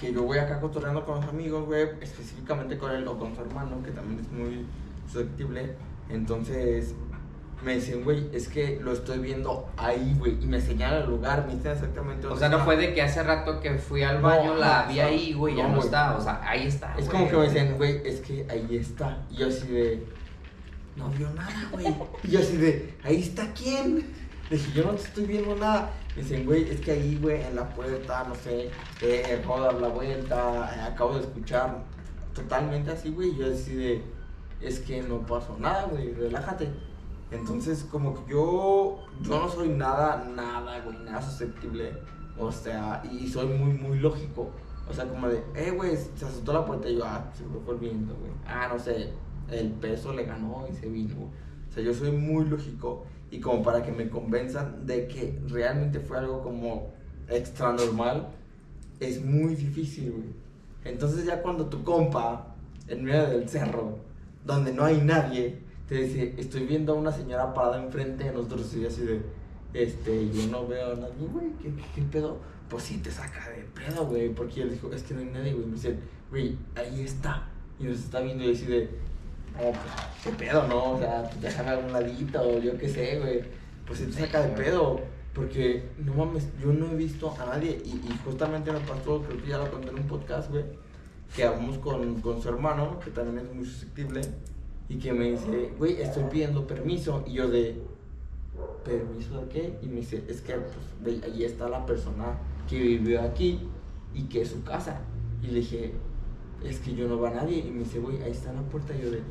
que 0.00 0.12
yo 0.12 0.24
voy 0.24 0.38
acá 0.38 0.58
cotorreando 0.60 1.04
con 1.04 1.20
los 1.20 1.28
amigos, 1.28 1.66
güey, 1.66 1.90
específicamente 2.00 2.76
con 2.76 2.90
él 2.90 3.06
o 3.06 3.16
con 3.16 3.32
su 3.32 3.42
hermano, 3.42 3.80
que 3.84 3.92
también 3.92 4.18
es 4.18 4.32
muy 4.32 4.66
susceptible. 5.06 5.76
Entonces 6.08 6.96
me 7.64 7.76
dicen, 7.76 8.04
güey, 8.04 8.28
es 8.32 8.48
que 8.48 8.78
lo 8.82 8.92
estoy 8.92 9.18
viendo 9.18 9.68
ahí, 9.76 10.14
güey, 10.18 10.36
y 10.40 10.46
me 10.46 10.60
señala 10.60 10.98
el 10.98 11.06
lugar, 11.06 11.46
me 11.46 11.54
dicen 11.54 11.72
exactamente 11.72 12.26
O 12.26 12.30
dónde 12.30 12.40
sea, 12.40 12.48
no 12.50 12.64
fue 12.64 12.76
de 12.76 12.92
que 12.92 13.00
hace 13.00 13.22
rato 13.22 13.60
que 13.60 13.78
fui 13.78 14.02
al 14.02 14.20
No, 14.20 14.28
baño, 14.28 14.54
la 14.54 14.86
vi 14.86 15.00
o 15.00 15.04
ahí, 15.04 15.32
güey, 15.32 15.56
ya 15.56 15.68
no, 15.68 15.80
está. 15.80 16.16
O 16.16 16.20
sea, 16.20 16.40
ahí 16.46 16.66
está. 16.66 16.94
Es 16.98 17.08
como 17.08 17.28
que 17.28 17.36
me 17.36 17.44
dicen, 17.44 17.76
güey, 17.76 18.06
es 18.06 18.20
que 18.20 18.46
ahí 18.50 18.76
está. 18.76 19.24
Y 19.30 19.36
yo 19.36 19.48
así 19.48 19.66
de, 19.66 20.06
no 20.96 21.08
vio 21.08 21.30
nada, 21.30 21.68
güey. 21.72 21.86
Y 22.22 22.30
yo 22.30 22.40
así 22.40 22.56
de, 22.58 22.94
ahí 23.02 23.20
está 23.22 23.50
quién. 23.54 24.12
Le 24.50 24.58
dije, 24.58 24.72
yo 24.72 24.84
no 24.84 24.90
te 24.90 25.02
estoy 25.02 25.24
viendo 25.24 25.56
nada. 25.56 25.90
Me 26.14 26.22
dicen, 26.22 26.44
güey, 26.44 26.68
es 26.68 26.80
que 26.80 26.92
ahí, 26.92 27.18
güey, 27.20 27.42
en 27.42 27.56
la 27.56 27.68
puerta, 27.70 28.24
no 28.28 28.34
sé, 28.34 28.70
eh, 29.00 29.38
acabo 29.40 29.60
de 29.60 29.64
dar 29.64 29.74
la 29.74 29.88
vuelta, 29.88 30.74
eh, 30.76 30.80
acabo 30.92 31.14
de 31.14 31.20
escuchar. 31.20 31.82
Totalmente 32.34 32.90
así, 32.90 33.10
güey. 33.10 33.30
Y 33.30 33.36
yo 33.38 33.52
así 33.52 33.74
de, 33.74 34.02
es 34.60 34.80
que 34.80 35.02
no 35.02 35.24
pasó 35.26 35.56
nada, 35.58 35.84
güey, 35.84 36.12
relájate. 36.12 36.68
Entonces, 37.34 37.86
como 37.90 38.14
que 38.14 38.32
yo, 38.32 39.00
no 39.28 39.48
soy 39.48 39.68
nada, 39.68 40.24
nada, 40.34 40.80
güey, 40.80 40.96
nada 40.98 41.20
susceptible. 41.20 41.92
O 42.38 42.50
sea, 42.52 43.02
y 43.10 43.26
soy 43.28 43.46
muy, 43.48 43.72
muy 43.72 43.98
lógico. 43.98 44.50
O 44.88 44.92
sea, 44.92 45.06
como 45.06 45.28
de, 45.28 45.42
eh, 45.54 45.70
güey, 45.70 45.96
se 45.96 46.24
asustó 46.24 46.52
la 46.52 46.64
puerta 46.64 46.88
y 46.88 46.96
yo, 46.96 47.04
ah, 47.04 47.30
se 47.34 47.44
fue 47.44 47.74
el 47.74 47.80
viento, 47.80 48.14
güey. 48.14 48.32
Ah, 48.46 48.68
no 48.72 48.78
sé, 48.78 49.10
el 49.50 49.70
peso 49.72 50.12
le 50.12 50.24
ganó 50.24 50.66
y 50.70 50.74
se 50.74 50.88
vino. 50.88 51.14
güey. 51.14 51.28
O 51.68 51.72
sea, 51.72 51.82
yo 51.82 51.92
soy 51.92 52.12
muy 52.12 52.44
lógico 52.44 53.04
y 53.30 53.40
como 53.40 53.62
para 53.62 53.82
que 53.82 53.90
me 53.90 54.08
convenzan 54.08 54.86
de 54.86 55.08
que 55.08 55.40
realmente 55.48 55.98
fue 56.00 56.18
algo 56.18 56.42
como 56.42 56.92
extra 57.28 57.72
normal, 57.72 58.28
es 59.00 59.24
muy 59.24 59.56
difícil, 59.56 60.12
güey. 60.12 60.28
Entonces 60.84 61.24
ya 61.24 61.42
cuando 61.42 61.66
tu 61.66 61.82
compa, 61.82 62.54
en 62.86 63.04
medio 63.04 63.26
del 63.26 63.48
cerro, 63.48 63.98
donde 64.44 64.72
no 64.72 64.84
hay 64.84 65.00
nadie, 65.00 65.63
te 65.88 65.96
dice, 65.96 66.34
estoy 66.38 66.66
viendo 66.66 66.92
a 66.92 66.96
una 66.96 67.12
señora 67.12 67.52
parada 67.52 67.82
enfrente 67.82 68.24
de 68.24 68.32
nosotros 68.32 68.74
y 68.74 68.86
así 68.86 69.02
de, 69.02 69.20
este, 69.72 70.30
yo 70.30 70.46
no 70.50 70.66
veo 70.66 70.92
a 70.92 70.96
nadie, 70.96 71.26
güey, 71.32 71.50
¿qué, 71.62 71.68
qué, 71.74 71.84
qué 71.94 72.02
pedo? 72.02 72.38
Pues 72.68 72.84
sí 72.84 72.98
te 72.98 73.10
saca 73.10 73.50
de 73.50 73.64
pedo, 73.74 74.06
güey, 74.06 74.30
porque 74.30 74.62
él 74.62 74.70
dijo, 74.70 74.90
es 74.92 75.02
que 75.02 75.14
no 75.14 75.20
hay 75.20 75.26
nadie, 75.26 75.52
güey, 75.52 75.66
me 75.66 75.74
dice, 75.74 75.96
güey, 76.30 76.56
ahí 76.74 77.02
está, 77.02 77.46
y 77.78 77.84
nos 77.84 77.98
está 77.98 78.20
viendo 78.20 78.44
y 78.44 78.52
así 78.52 78.66
de, 78.66 78.88
no, 79.54 79.70
pues, 79.70 79.76
qué 80.22 80.30
pedo, 80.30 80.66
¿no? 80.66 80.92
O 80.92 80.98
sea, 80.98 81.22
pues 81.24 81.40
déjame 81.40 81.70
a 81.70 81.78
un 81.78 81.92
ladito, 81.92 82.42
o 82.42 82.58
yo 82.58 82.76
qué 82.76 82.88
sé, 82.88 83.20
güey, 83.20 83.42
pues 83.86 83.98
sí 84.00 84.06
te 84.06 84.12
saca 84.12 84.42
de 84.42 84.48
pedo. 84.48 85.00
Porque, 85.34 85.82
no 85.98 86.14
mames, 86.14 86.48
yo 86.60 86.72
no 86.72 86.92
he 86.92 86.94
visto 86.94 87.34
a 87.40 87.46
nadie. 87.46 87.82
Y, 87.84 87.90
y 87.90 88.20
justamente 88.24 88.70
me 88.70 88.78
pasó, 88.80 89.20
creo 89.22 89.42
que 89.42 89.48
ya 89.48 89.58
lo 89.58 89.70
conté 89.70 89.88
en 89.88 89.96
un 89.96 90.06
podcast, 90.06 90.50
güey. 90.50 90.64
Que 91.34 91.42
hablamos 91.42 91.78
con, 91.78 92.20
con 92.20 92.40
su 92.40 92.48
hermano, 92.48 93.00
que 93.00 93.10
también 93.10 93.44
es 93.44 93.52
muy 93.52 93.64
susceptible. 93.64 94.20
Y 94.88 94.98
que 94.98 95.12
me 95.12 95.30
dice, 95.30 95.72
güey, 95.78 96.00
estoy 96.02 96.24
pidiendo 96.24 96.66
permiso. 96.66 97.24
Y 97.26 97.32
yo 97.34 97.48
de, 97.48 97.80
¿permiso 98.84 99.40
de 99.40 99.48
qué? 99.48 99.78
Y 99.82 99.86
me 99.86 99.96
dice, 99.96 100.22
es 100.28 100.40
que, 100.40 100.54
pues, 100.54 100.76
güey, 101.02 101.22
ahí 101.24 101.44
está 101.44 101.68
la 101.68 101.84
persona 101.86 102.38
que 102.68 102.78
vivió 102.78 103.22
aquí 103.22 103.60
y 104.14 104.24
que 104.24 104.42
es 104.42 104.48
su 104.50 104.62
casa. 104.62 105.00
Y 105.42 105.46
le 105.48 105.54
dije, 105.60 105.92
es 106.62 106.78
que 106.80 106.94
yo 106.94 107.08
no 107.08 107.16
veo 107.18 107.26
a 107.28 107.34
nadie. 107.34 107.58
Y 107.58 107.70
me 107.70 107.80
dice, 107.80 107.98
güey, 107.98 108.22
ahí 108.22 108.30
está 108.30 108.52
la 108.52 108.62
puerta. 108.62 108.94
Y 108.94 109.02
yo 109.02 109.10
de, 109.10 109.22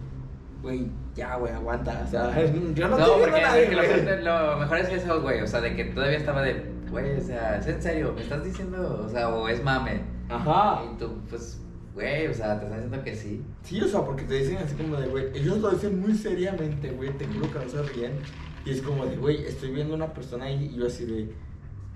güey, 0.61 0.87
ya, 1.15 1.35
güey, 1.37 1.53
aguanta. 1.53 2.03
O 2.05 2.09
sea, 2.09 2.33
yo 2.73 2.87
no, 2.89 2.97
No, 2.97 3.03
estoy 3.03 3.19
viendo 3.19 3.19
porque 3.19 3.41
a 3.41 3.47
nadie, 3.49 3.71
lo, 3.75 3.81
peor- 3.81 4.23
lo 4.23 4.57
mejor 4.59 4.77
es 4.79 4.89
eso, 4.89 5.21
güey. 5.21 5.41
O 5.41 5.47
sea, 5.47 5.61
de 5.61 5.75
que 5.75 5.85
todavía 5.85 6.17
estaba 6.17 6.41
de, 6.41 6.65
güey, 6.89 7.17
o 7.17 7.21
sea, 7.21 7.57
¿es 7.57 7.67
en 7.67 7.81
serio? 7.81 8.13
¿Me 8.15 8.21
estás 8.21 8.43
diciendo? 8.43 9.03
O 9.05 9.09
sea, 9.09 9.29
o 9.29 9.47
es 9.47 9.63
mame. 9.63 10.01
Ajá. 10.29 10.83
Y 10.91 10.97
tú, 10.97 11.11
pues, 11.29 11.59
güey, 11.93 12.27
o 12.27 12.33
sea, 12.33 12.59
te 12.59 12.65
están 12.65 12.81
diciendo 12.81 13.03
que 13.03 13.15
sí. 13.15 13.43
Sí, 13.63 13.81
o 13.81 13.87
sea, 13.87 14.01
porque 14.01 14.23
te 14.23 14.35
dicen 14.35 14.57
así 14.57 14.75
como 14.75 14.95
de, 14.97 15.07
güey, 15.07 15.25
ellos 15.35 15.59
lo 15.59 15.71
dicen 15.71 15.99
muy 15.99 16.13
seriamente, 16.15 16.91
güey, 16.91 17.11
te 17.17 17.25
juro 17.25 17.51
que 17.51 17.59
no 17.59 17.69
se 17.69 17.81
ríen. 17.83 18.13
Y 18.65 18.71
es 18.71 18.81
como 18.81 19.05
de, 19.05 19.17
güey, 19.17 19.45
estoy 19.45 19.71
viendo 19.71 19.93
una 19.93 20.13
persona 20.13 20.45
ahí 20.45 20.71
y 20.73 20.77
yo 20.77 20.87
así 20.87 21.05
de, 21.05 21.33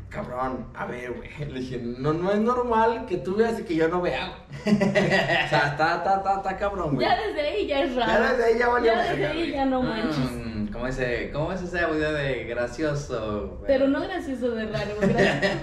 cabrón, 0.09 0.67
a 0.73 0.85
ver, 0.85 1.13
güey. 1.13 1.29
Le 1.51 1.59
dije, 1.59 1.79
no, 1.79 2.13
no 2.13 2.31
es 2.31 2.39
normal 2.39 3.05
que 3.07 3.17
tú 3.17 3.35
veas 3.35 3.59
y 3.59 3.63
que 3.63 3.75
yo 3.75 3.87
no 3.87 4.01
vea, 4.01 4.33
güey. 4.65 4.75
o 4.77 5.49
sea, 5.49 5.69
está, 5.71 5.95
está, 5.97 6.17
está, 6.17 6.35
está 6.37 6.57
cabrón, 6.57 6.95
güey. 6.95 7.07
Ya 7.07 7.17
desde 7.17 7.41
ahí 7.41 7.67
ya 7.67 7.83
es 7.83 7.95
raro. 7.95 8.11
Ya 8.11 8.31
desde 8.31 8.43
ahí 8.45 8.59
ya 8.59 8.67
valió 8.69 8.93
Ya 8.93 9.01
desde 9.01 9.27
ahí 9.27 9.37
güey. 9.37 9.51
ya 9.51 9.65
no 9.65 9.81
manches. 9.81 10.17
Mm, 10.17 10.67
¿cómo, 10.67 10.87
ese, 10.87 11.29
¿Cómo 11.31 11.51
es 11.53 11.61
ese 11.61 11.79
audio 11.79 12.13
de 12.13 12.43
gracioso? 12.45 13.57
güey? 13.59 13.67
Pero 13.67 13.87
no 13.87 14.01
gracioso 14.01 14.51
de 14.51 14.65
raro, 14.65 14.95
gracioso, 15.01 15.55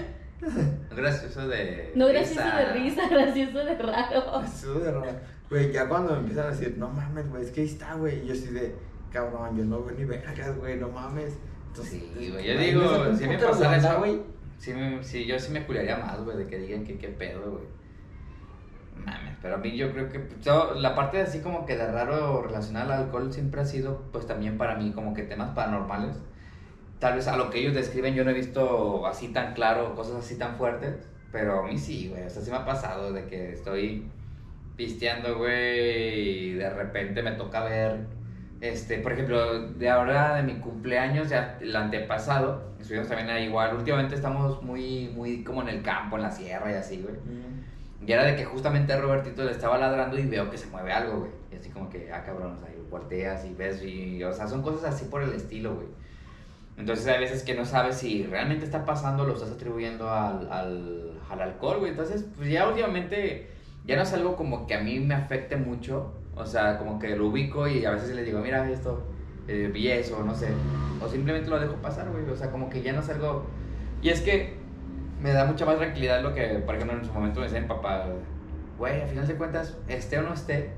Gracioso 0.95 1.47
de. 1.47 1.91
no 1.95 2.07
gracioso 2.07 2.47
de 2.47 2.65
risa, 2.73 3.07
gracioso 3.11 3.57
de 3.59 3.75
raro. 3.77 4.41
Eso 4.41 4.79
de 4.79 4.91
raro. 4.91 5.11
Güey, 5.49 5.71
ya 5.71 5.87
cuando 5.87 6.13
me 6.13 6.19
empiezan 6.19 6.47
a 6.47 6.49
decir, 6.51 6.75
no 6.77 6.89
mames, 6.89 7.29
güey, 7.29 7.43
es 7.43 7.51
que 7.51 7.61
ahí 7.61 7.67
está, 7.67 7.93
güey. 7.95 8.23
Y 8.23 8.27
yo 8.27 8.33
así 8.33 8.47
de, 8.47 8.75
cabrón, 9.11 9.57
yo 9.57 9.63
no 9.65 9.83
veo 9.83 9.95
ni 9.97 10.05
vergas, 10.05 10.57
güey, 10.57 10.77
no 10.77 10.89
mames. 10.89 11.37
Entonces, 11.67 12.01
Sí, 12.17 12.29
güey, 12.31 12.45
yo 12.47 12.57
digo, 12.57 13.15
si 13.15 13.27
me 13.27 13.37
pasara 13.37 13.77
eso, 13.77 13.97
güey. 13.99 14.21
sí, 14.57 14.73
me- 14.73 15.03
sí, 15.03 15.25
yo 15.25 15.37
sí 15.37 15.51
me 15.51 15.65
culiaría 15.65 15.97
más, 15.97 16.23
güey, 16.23 16.37
de 16.37 16.47
que 16.47 16.57
digan 16.57 16.83
que 16.83 16.97
qué 16.97 17.09
pedo, 17.09 17.51
güey. 17.51 17.63
Mames, 19.05 19.35
pero 19.41 19.55
a 19.55 19.57
mí 19.57 19.75
yo 19.75 19.91
creo 19.91 20.09
que 20.09 20.19
pues, 20.19 20.39
yo- 20.41 20.73
la 20.75 20.95
parte 20.95 21.21
así 21.21 21.39
como 21.41 21.65
que 21.65 21.75
de 21.77 21.91
raro 21.91 22.41
relacionada 22.41 22.95
al 22.97 23.03
alcohol 23.03 23.31
siempre 23.31 23.61
ha 23.61 23.65
sido, 23.65 24.01
pues 24.11 24.25
también 24.25 24.57
para 24.57 24.75
mí, 24.75 24.93
como 24.93 25.13
que 25.13 25.23
temas 25.23 25.51
paranormales. 25.51 26.15
Tal 26.99 27.15
vez 27.15 27.27
a 27.27 27.35
lo 27.37 27.49
que 27.49 27.59
ellos 27.59 27.73
describen 27.73 28.15
yo 28.15 28.23
no 28.23 28.31
he 28.31 28.33
visto 28.33 29.05
así 29.05 29.29
tan 29.29 29.53
claro, 29.53 29.95
cosas 29.95 30.15
así 30.15 30.37
tan 30.37 30.55
fuertes, 30.55 30.95
pero 31.31 31.59
a 31.59 31.67
mí 31.67 31.77
sí, 31.77 32.09
güey, 32.09 32.23
o 32.23 32.29
sea, 32.29 32.41
sí 32.41 32.49
me 32.49 32.57
ha 32.57 32.65
pasado 32.65 33.11
de 33.11 33.25
que 33.25 33.51
estoy 33.51 34.09
pisteando, 34.75 35.37
güey, 35.37 36.49
y 36.49 36.53
de 36.53 36.69
repente 36.69 37.21
me 37.21 37.31
toca 37.33 37.63
ver, 37.63 38.07
este, 38.61 38.99
por 38.99 39.13
ejemplo, 39.13 39.69
de 39.69 39.89
ahora 39.89 40.35
de 40.35 40.43
mi 40.43 40.55
cumpleaños, 40.59 41.29
ya 41.29 41.57
el 41.61 41.75
antepasado, 41.75 42.73
estuvimos 42.79 43.07
también 43.07 43.29
ahí 43.29 43.45
igual, 43.45 43.75
últimamente 43.75 44.15
estamos 44.15 44.63
muy, 44.63 45.09
muy 45.09 45.43
como 45.43 45.61
en 45.61 45.69
el 45.69 45.81
campo, 45.81 46.15
en 46.15 46.23
la 46.23 46.31
sierra 46.31 46.71
y 46.71 46.75
así, 46.75 47.01
güey. 47.01 47.15
Y 48.05 48.11
era 48.11 48.23
de 48.23 48.35
que 48.35 48.45
justamente 48.45 48.95
Robertito 48.95 49.43
le 49.43 49.51
estaba 49.51 49.77
ladrando 49.77 50.17
y 50.19 50.25
veo 50.27 50.49
que 50.49 50.57
se 50.57 50.67
mueve 50.67 50.91
algo, 50.91 51.19
güey. 51.19 51.31
Y 51.51 51.55
así 51.55 51.69
como 51.69 51.89
que, 51.89 52.11
ah, 52.13 52.23
cabrón, 52.23 52.55
o 52.55 52.59
sea, 52.59 52.69
volteas 52.89 53.45
y 53.45 53.53
ves, 53.55 53.83
y, 53.83 54.23
o 54.23 54.31
sea, 54.31 54.47
son 54.47 54.61
cosas 54.61 54.93
así 54.93 55.05
por 55.05 55.23
el 55.23 55.33
estilo, 55.33 55.75
güey. 55.75 55.87
Entonces 56.77 57.07
hay 57.07 57.19
veces 57.19 57.43
que 57.43 57.55
no 57.55 57.65
sabes 57.65 57.97
si 57.97 58.23
realmente 58.23 58.65
está 58.65 58.85
pasando, 58.85 59.25
lo 59.25 59.33
estás 59.33 59.51
atribuyendo 59.51 60.09
al, 60.09 60.51
al, 60.51 61.11
al 61.29 61.41
alcohol, 61.41 61.79
güey. 61.79 61.91
Entonces, 61.91 62.25
pues 62.35 62.49
ya 62.49 62.67
últimamente, 62.67 63.49
ya 63.85 63.95
no 63.95 64.01
es 64.01 64.13
algo 64.13 64.35
como 64.35 64.67
que 64.67 64.75
a 64.75 64.81
mí 64.81 64.99
me 64.99 65.15
afecte 65.15 65.55
mucho. 65.55 66.13
O 66.35 66.45
sea, 66.45 66.77
como 66.77 66.99
que 66.99 67.15
lo 67.15 67.27
ubico 67.27 67.67
y 67.67 67.85
a 67.85 67.91
veces 67.91 68.13
le 68.13 68.23
digo, 68.23 68.39
mira 68.39 68.69
esto, 68.69 69.03
eh, 69.47 69.69
vi 69.73 69.87
eso, 69.89 70.21
no 70.23 70.35
sé. 70.35 70.49
O 71.01 71.07
simplemente 71.07 71.49
lo 71.49 71.59
dejo 71.59 71.75
pasar, 71.75 72.09
güey. 72.11 72.29
O 72.29 72.35
sea, 72.35 72.51
como 72.51 72.69
que 72.69 72.81
ya 72.81 72.91
no 72.91 72.99
es 72.99 73.09
algo... 73.09 73.45
Y 74.01 74.09
es 74.09 74.21
que 74.21 74.57
me 75.21 75.31
da 75.31 75.45
mucha 75.45 75.65
más 75.65 75.77
tranquilidad 75.77 76.21
lo 76.21 76.33
que, 76.33 76.43
por 76.65 76.75
ejemplo, 76.75 76.97
en 76.97 77.05
su 77.05 77.13
momento 77.13 77.39
me 77.39 77.45
decía 77.45 77.61
mi 77.61 77.67
papá, 77.67 78.05
güey, 78.77 79.01
al 79.01 79.07
final 79.07 79.25
de 79.25 79.35
cuentas, 79.35 79.77
esté 79.87 80.19
o 80.19 80.23
no 80.23 80.33
esté, 80.33 80.71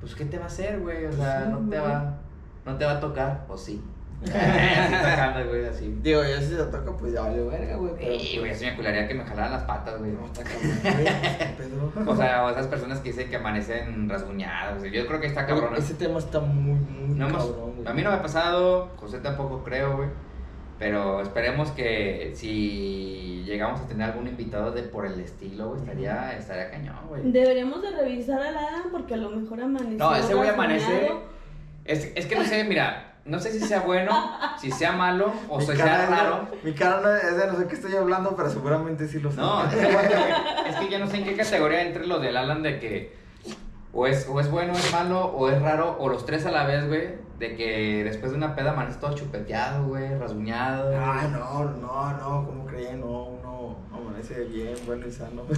pues 0.00 0.14
¿qué 0.14 0.24
te 0.24 0.36
va 0.36 0.44
a 0.44 0.46
hacer, 0.48 0.80
güey? 0.80 1.06
O 1.06 1.12
sea, 1.12 1.44
Sí, 1.44 1.50
no 1.50 1.70
te 1.70 1.78
va, 1.78 2.18
no 2.66 2.76
te 2.76 2.84
va 2.84 2.92
a 2.92 3.00
tocar, 3.00 3.46
o 3.48 3.56
sí. 3.56 3.82
Así 4.24 4.94
tocando, 5.10 5.48
güey, 5.48 5.66
así. 5.66 5.98
Digo, 6.02 6.22
yo 6.24 6.38
si 6.38 6.54
se 6.54 6.64
toca, 6.64 6.92
pues 6.96 7.12
ya 7.12 7.22
vale 7.22 7.42
verga, 7.44 7.76
güey. 7.76 7.92
Y, 8.34 8.38
güey, 8.38 8.50
así 8.50 8.64
me 8.66 8.76
cularía 8.76 9.06
que 9.06 9.14
me 9.14 9.24
jalaran 9.24 9.52
las 9.52 9.62
patas, 9.62 9.98
güey. 9.98 10.12
No, 10.12 10.26
está 10.26 10.42
cabrón. 10.44 10.68
O 12.08 12.16
sea, 12.16 12.44
o 12.44 12.50
esas 12.50 12.66
personas 12.66 13.00
que 13.00 13.10
dicen 13.10 13.30
que 13.30 13.36
amanecen 13.36 14.08
rasguñadas. 14.08 14.82
Yo 14.82 15.06
creo 15.06 15.20
que 15.20 15.26
está 15.26 15.46
cabrón. 15.46 15.74
Ese 15.76 15.94
tema 15.94 16.18
está 16.18 16.40
muy, 16.40 16.78
muy 16.78 17.18
No 17.18 17.28
cabrón, 17.28 17.74
güey. 17.76 17.86
a 17.88 17.92
mí 17.92 18.02
no 18.02 18.10
me 18.10 18.16
ha 18.16 18.22
pasado, 18.22 18.90
José 18.96 19.18
tampoco 19.18 19.62
creo, 19.64 19.96
güey. 19.96 20.08
Pero 20.78 21.20
esperemos 21.20 21.70
que 21.72 22.32
si 22.34 23.42
llegamos 23.44 23.80
a 23.80 23.86
tener 23.88 24.10
algún 24.10 24.28
invitado 24.28 24.70
de 24.70 24.84
por 24.84 25.06
el 25.06 25.18
estilo, 25.18 25.70
güey, 25.70 25.80
estaría, 25.80 26.36
estaría 26.38 26.70
cañón, 26.70 27.08
güey. 27.08 27.22
Deberíamos 27.32 27.82
de 27.82 27.90
revisar 27.90 28.40
a 28.40 28.48
Adam 28.50 28.82
porque 28.92 29.14
a 29.14 29.16
lo 29.16 29.30
mejor 29.30 29.60
amaneció 29.60 29.98
No, 29.98 30.14
ese 30.14 30.34
güey 30.34 30.48
amanece-. 30.48 31.10
Es, 31.84 32.12
es 32.14 32.26
que 32.26 32.36
no 32.36 32.44
sé, 32.44 32.62
mira, 32.64 33.16
no 33.28 33.38
sé 33.38 33.52
si 33.52 33.60
sea 33.60 33.80
bueno, 33.80 34.32
si 34.60 34.70
sea 34.70 34.92
malo 34.92 35.32
o 35.48 35.58
Mi 35.58 35.66
si 35.66 35.76
sea 35.76 36.06
raro. 36.06 36.48
Mi 36.62 36.72
cara 36.72 37.00
no 37.00 37.14
es 37.14 37.36
de 37.36 37.46
no 37.46 37.56
sé 37.56 37.66
qué 37.68 37.74
estoy 37.74 37.94
hablando, 37.94 38.34
pero 38.34 38.50
seguramente 38.50 39.06
sí 39.06 39.20
lo 39.20 39.30
sé. 39.30 39.36
No, 39.36 39.64
es 39.64 39.74
que, 39.74 39.82
es 40.70 40.76
que 40.76 40.88
ya 40.88 40.98
no 40.98 41.06
sé 41.06 41.18
en 41.18 41.24
qué 41.24 41.36
categoría 41.36 41.82
entre 41.82 42.06
lo 42.06 42.18
del 42.18 42.36
Alan 42.36 42.62
de 42.62 42.80
que 42.80 43.18
o 43.92 44.06
es, 44.06 44.28
o 44.28 44.38
es 44.38 44.50
bueno, 44.50 44.72
es 44.74 44.92
malo, 44.92 45.26
o 45.26 45.48
es 45.48 45.60
raro, 45.60 45.96
o 45.98 46.08
los 46.08 46.24
tres 46.24 46.46
a 46.46 46.50
la 46.50 46.64
vez, 46.64 46.86
güey. 46.86 47.16
De 47.38 47.56
que 47.56 48.04
después 48.04 48.32
de 48.32 48.38
una 48.38 48.54
peda 48.54 48.72
amaneces 48.72 49.00
todo 49.00 49.14
chupeteado, 49.14 49.86
güey, 49.86 50.18
rasguñado. 50.18 50.90
Ay, 51.00 51.28
no, 51.32 51.64
no, 51.64 52.12
no, 52.12 52.46
¿cómo 52.46 52.66
creen? 52.66 53.00
No, 53.00 53.37
uno 53.60 53.76
amanece 53.92 54.44
bien, 54.44 54.74
bueno 54.86 55.06
y 55.06 55.12
sano. 55.12 55.42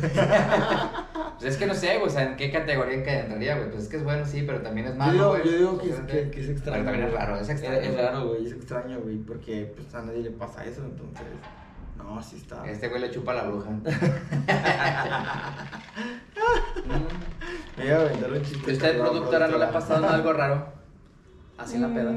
Pues 1.41 1.53
es 1.55 1.59
que 1.59 1.67
no 1.67 1.75
sé, 1.75 1.97
güey, 1.97 2.07
o 2.09 2.11
sea, 2.11 2.25
en 2.25 2.37
qué 2.37 2.51
categoría 2.53 2.97
entraría, 2.97 3.57
güey. 3.57 3.71
Pues 3.71 3.85
es 3.85 3.89
que 3.89 3.97
es 3.97 4.05
bueno, 4.05 4.27
sí, 4.27 4.43
pero 4.47 4.61
también 4.61 4.89
es 4.89 4.93
Yo 4.93 4.99
malo. 4.99 5.13
digo, 5.13 5.29
güey. 5.31 5.45
yo 5.45 5.53
digo 5.53 5.79
que, 5.79 5.87
es, 5.87 5.93
Obviamente. 5.95 6.23
que, 6.25 6.31
que 6.31 6.41
es 6.43 6.49
extraño. 6.51 6.85
Pero 6.85 6.85
también 6.91 7.09
es 7.09 7.15
raro, 7.15 7.37
es 7.41 7.49
extraño. 7.49 7.77
Es, 7.79 7.89
es 7.89 7.97
raro, 7.97 8.29
güey, 8.29 8.47
es 8.47 8.53
extraño, 8.53 9.01
güey, 9.01 9.17
porque 9.17 9.73
pues 9.75 9.95
a 9.95 10.03
nadie 10.03 10.23
le 10.23 10.31
pasa 10.33 10.65
eso, 10.67 10.83
entonces. 10.85 11.25
No, 11.97 12.23
sí 12.23 12.37
está. 12.37 12.67
Este 12.69 12.89
güey 12.89 13.01
le 13.01 13.11
chupa 13.11 13.33
la 13.33 13.45
bruja. 13.45 13.71
Me 17.79 17.87
iba 17.87 17.97
a 17.97 18.01
aventar 18.01 18.33
un 18.33 18.43
chiste. 18.43 18.71
¿Y 18.71 18.75
usted, 18.75 18.99
productora, 18.99 19.49
no 19.49 19.57
le 19.59 19.65
ha 19.65 19.71
pasado 19.71 20.09
algo 20.09 20.33
raro? 20.33 20.67
Así 21.57 21.77
en 21.77 21.83
la 21.83 21.89
peda. 21.89 22.11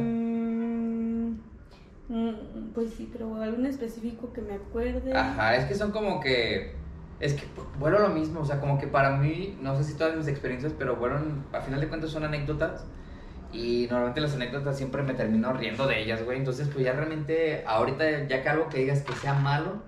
Mm, 2.10 2.72
pues 2.74 2.94
sí, 2.94 3.10
pero 3.12 3.42
algo 3.42 3.58
en 3.58 3.66
específico 3.66 4.34
que 4.34 4.42
me 4.42 4.56
acuerde. 4.56 5.14
Ajá, 5.14 5.56
es 5.56 5.66
que 5.66 5.76
son 5.76 5.92
como 5.92 6.20
que. 6.20 6.76
Es 7.20 7.34
que 7.34 7.44
bueno 7.80 8.00
lo 8.00 8.10
mismo, 8.10 8.42
o 8.42 8.46
sea, 8.46 8.60
como 8.60 8.78
que 8.78 8.88
para 8.88 9.16
mí, 9.16 9.58
no 9.62 9.78
sé 9.78 9.86
si 9.86 9.94
todas 9.94 10.16
mis 10.16 10.28
experiencias, 10.28 10.74
pero 10.78 10.98
fueron, 10.98 11.46
a 11.54 11.62
final 11.62 11.80
de 11.80 11.88
cuentas 11.88 12.10
son 12.10 12.24
anécdotas. 12.26 12.86
Y 13.54 13.86
normalmente 13.88 14.20
las 14.20 14.34
anécdotas 14.34 14.76
siempre 14.76 15.04
me 15.04 15.14
termino 15.14 15.54
riendo 15.54 15.86
de 15.88 16.02
ellas, 16.02 16.24
güey. 16.26 16.40
Entonces, 16.40 16.68
pues 16.74 16.84
ya 16.84 16.94
realmente, 16.94 17.64
ahorita, 17.68 18.28
ya 18.28 18.42
que 18.42 18.50
algo 18.50 18.68
que 18.68 18.80
digas 18.80 19.04
que 19.04 19.14
sea 19.14 19.36
malo, 19.36 19.84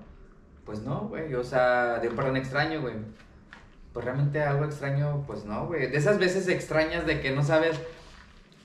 pues 0.65 0.83
no, 0.83 1.07
güey. 1.09 1.33
O 1.33 1.43
sea, 1.43 1.97
de 1.99 2.07
un 2.07 2.15
perdón 2.15 2.37
extraño, 2.37 2.81
güey. 2.81 2.93
Pues 3.91 4.05
realmente 4.05 4.41
algo 4.41 4.65
extraño, 4.65 5.23
pues 5.25 5.45
no, 5.45 5.65
güey. 5.65 5.89
De 5.89 5.97
esas 5.97 6.19
veces 6.19 6.47
extrañas 6.47 7.07
de 7.07 7.21
que 7.21 7.31
no 7.31 7.43
sabes 7.43 7.81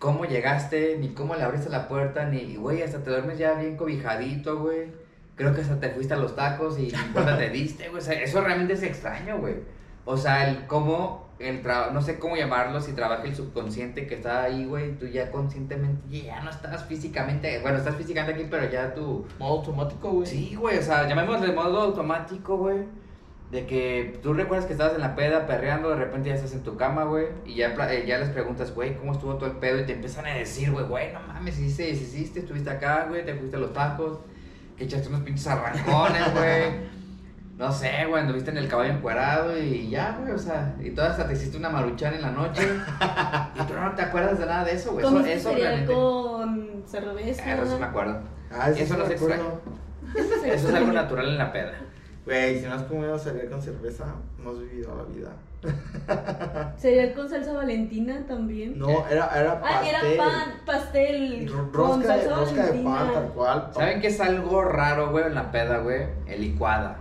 cómo 0.01 0.25
llegaste, 0.25 0.97
ni 0.99 1.11
cómo 1.11 1.37
le 1.37 1.45
abriste 1.45 1.69
la 1.71 1.87
puerta, 1.87 2.25
ni, 2.25 2.57
güey, 2.57 2.83
hasta 2.83 3.05
te 3.05 3.11
duermes 3.11 3.39
ya 3.39 3.53
bien 3.55 3.77
cobijadito, 3.77 4.59
güey. 4.59 4.91
Creo 5.37 5.55
que 5.55 5.61
hasta 5.61 5.79
te 5.79 5.91
fuiste 5.91 6.15
a 6.15 6.17
los 6.17 6.35
tacos 6.35 6.77
y 6.79 6.87
ni 6.87 7.13
cuenta 7.13 7.39
te 7.39 7.49
diste, 7.59 7.89
güey. 7.89 8.01
O 8.01 8.05
sea, 8.05 8.21
eso 8.21 8.41
realmente 8.41 8.73
es 8.73 8.83
extraño, 8.83 9.39
güey. 9.39 9.55
O 10.05 10.17
sea, 10.17 10.49
el 10.51 10.67
cómo, 10.67 11.29
el 11.39 11.63
tra- 11.63 11.93
no 11.93 12.01
sé 12.03 12.19
cómo 12.19 12.35
llamarlo, 12.37 12.81
si 12.81 12.93
trabaja 12.95 13.23
el 13.25 13.37
subconsciente 13.37 14.07
que 14.07 14.17
está 14.17 14.43
ahí, 14.43 14.65
güey, 14.65 14.99
tú 14.99 15.07
ya 15.07 15.31
conscientemente, 15.31 16.23
ya 16.23 16.41
no 16.41 16.51
estás 16.51 16.85
físicamente, 16.87 17.61
bueno, 17.61 17.79
estás 17.79 17.95
físicamente 17.97 18.41
aquí, 18.41 18.49
pero 18.51 18.69
ya 18.71 18.93
tú... 18.95 19.27
Modo 19.39 19.59
automático, 19.59 20.11
güey. 20.11 20.27
Sí, 20.27 20.55
güey, 20.57 20.79
o 20.79 20.83
sea, 20.83 21.07
llamémosle 21.07 21.53
modo 21.53 21.81
automático, 21.83 22.57
güey. 22.57 22.79
De 23.51 23.67
que 23.67 24.19
tú 24.23 24.33
recuerdas 24.33 24.67
que 24.67 24.73
estabas 24.73 24.95
en 24.95 25.01
la 25.01 25.17
peda 25.17 25.47
perreando, 25.49 25.91
de 25.91 25.97
repente 25.97 26.29
ya 26.29 26.37
estás 26.37 26.53
en 26.53 26.63
tu 26.63 26.77
cama, 26.77 27.03
güey. 27.05 27.27
Y 27.45 27.57
ya, 27.57 27.75
eh, 27.91 28.05
ya 28.07 28.19
les 28.19 28.29
preguntas, 28.29 28.73
güey, 28.73 28.97
¿cómo 28.97 29.13
estuvo 29.13 29.35
todo 29.35 29.51
el 29.51 29.57
pedo? 29.57 29.81
Y 29.81 29.87
te 29.87 29.95
empiezan 29.95 30.27
a 30.27 30.35
decir, 30.35 30.71
güey, 30.71 30.87
güey, 30.87 31.13
no 31.13 31.21
mames, 31.21 31.59
hiciste, 31.59 31.91
hiciste, 31.91 32.41
estuviste 32.41 32.71
acá, 32.71 33.07
güey, 33.09 33.25
te 33.25 33.35
fuiste 33.35 33.57
a 33.57 33.61
los 33.61 33.73
tacos, 33.73 34.21
que 34.77 34.85
echaste 34.85 35.09
unos 35.09 35.23
pinches 35.23 35.49
arrancones, 35.49 36.33
güey. 36.35 37.01
No 37.59 37.73
sé, 37.73 38.07
güey, 38.09 38.23
anduviste 38.23 38.53
en 38.53 38.57
el 38.57 38.69
caballo 38.69 38.93
encuerado 38.93 39.59
y 39.59 39.91
ya, 39.91 40.17
güey, 40.19 40.33
o 40.33 40.39
sea, 40.39 40.75
y 40.81 40.93
toda 40.93 41.11
hasta 41.11 41.27
te 41.27 41.33
hiciste 41.35 41.59
una 41.59 41.69
maruchan 41.71 42.15
en 42.15 42.23
la 42.23 42.31
noche. 42.31 42.63
y 43.55 43.63
tú 43.65 43.75
no 43.75 43.91
te 43.95 44.03
acuerdas 44.03 44.39
de 44.39 44.47
nada 44.47 44.65
de 44.65 44.73
eso, 44.73 44.93
güey. 44.93 45.05
Eso, 45.05 45.19
eso 45.27 45.55
realmente. 45.55 45.93
con 45.93 46.85
cerveza. 46.87 47.43
Ah, 47.45 47.53
Eso 47.53 47.67
sí 47.67 47.81
me 47.81 47.87
acuerdo. 47.87 48.21
Ah, 48.51 48.71
Eso 48.71 48.97
no 48.97 49.05
es 49.05 49.11
acuerdo. 49.11 49.61
Eso 50.15 50.35
es 50.37 50.55
Eso 50.55 50.69
es 50.69 50.75
algo 50.75 50.93
natural 50.93 51.29
en 51.29 51.39
la 51.39 51.53
peda. 51.53 51.73
Güey, 52.27 52.61
si 52.61 52.67
no 52.67 52.75
has 52.75 52.83
comido 52.83 53.19
cereal 53.19 53.49
con 53.49 53.63
cerveza, 53.63 54.05
no 54.39 54.51
has 54.51 54.59
vivido 54.61 54.95
la 54.97 55.05
vida. 55.05 55.31
Cereal 56.79 57.13
con 57.15 57.29
salsa 57.29 57.53
valentina 57.53 58.25
también. 58.27 58.79
No, 58.79 59.07
era, 59.09 59.27
era 59.39 59.53
Ah, 59.53 59.61
pastel. 59.61 59.89
era 59.89 60.25
pan, 60.25 60.53
pastel. 60.65 61.49
Ro- 61.49 61.71
con 61.71 61.73
Rosca, 62.03 62.17
de, 62.17 62.23
salsa 62.25 62.37
rosca 62.37 62.67
de 62.67 62.83
pan, 62.83 63.13
tal 63.13 63.29
cual. 63.35 63.71
¿Saben 63.75 64.01
qué 64.01 64.07
es 64.09 64.21
algo 64.21 64.63
raro, 64.65 65.11
güey, 65.11 65.27
en 65.27 65.35
la 65.35 65.51
peda, 65.53 65.79
güey? 65.79 66.07
El 66.27 66.41
licuada. 66.43 66.97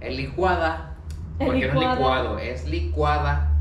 El 0.00 0.16
licuada, 0.16 0.94
El 1.38 1.46
porque 1.46 1.60
no 1.60 1.66
es 1.66 1.74
licuada. 1.74 1.94
licuado, 1.96 2.38
es 2.38 2.68
licuada. 2.68 3.52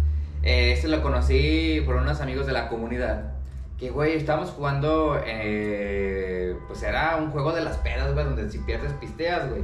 Eh, 0.43 0.71
este 0.73 0.88
lo 0.88 1.01
conocí 1.01 1.81
por 1.86 1.95
unos 1.95 2.19
amigos 2.21 2.45
de 2.47 2.53
la 2.53 2.67
comunidad. 2.69 3.33
Que, 3.77 3.89
güey, 3.89 4.13
estábamos 4.15 4.51
jugando, 4.51 5.19
eh, 5.25 6.55
pues 6.67 6.81
era 6.83 7.17
un 7.17 7.29
juego 7.31 7.51
de 7.51 7.61
las 7.61 7.77
pedas, 7.77 8.13
güey, 8.13 8.25
donde 8.25 8.49
si 8.49 8.59
pierdes 8.59 8.93
pisteas, 8.93 9.49
güey. 9.49 9.63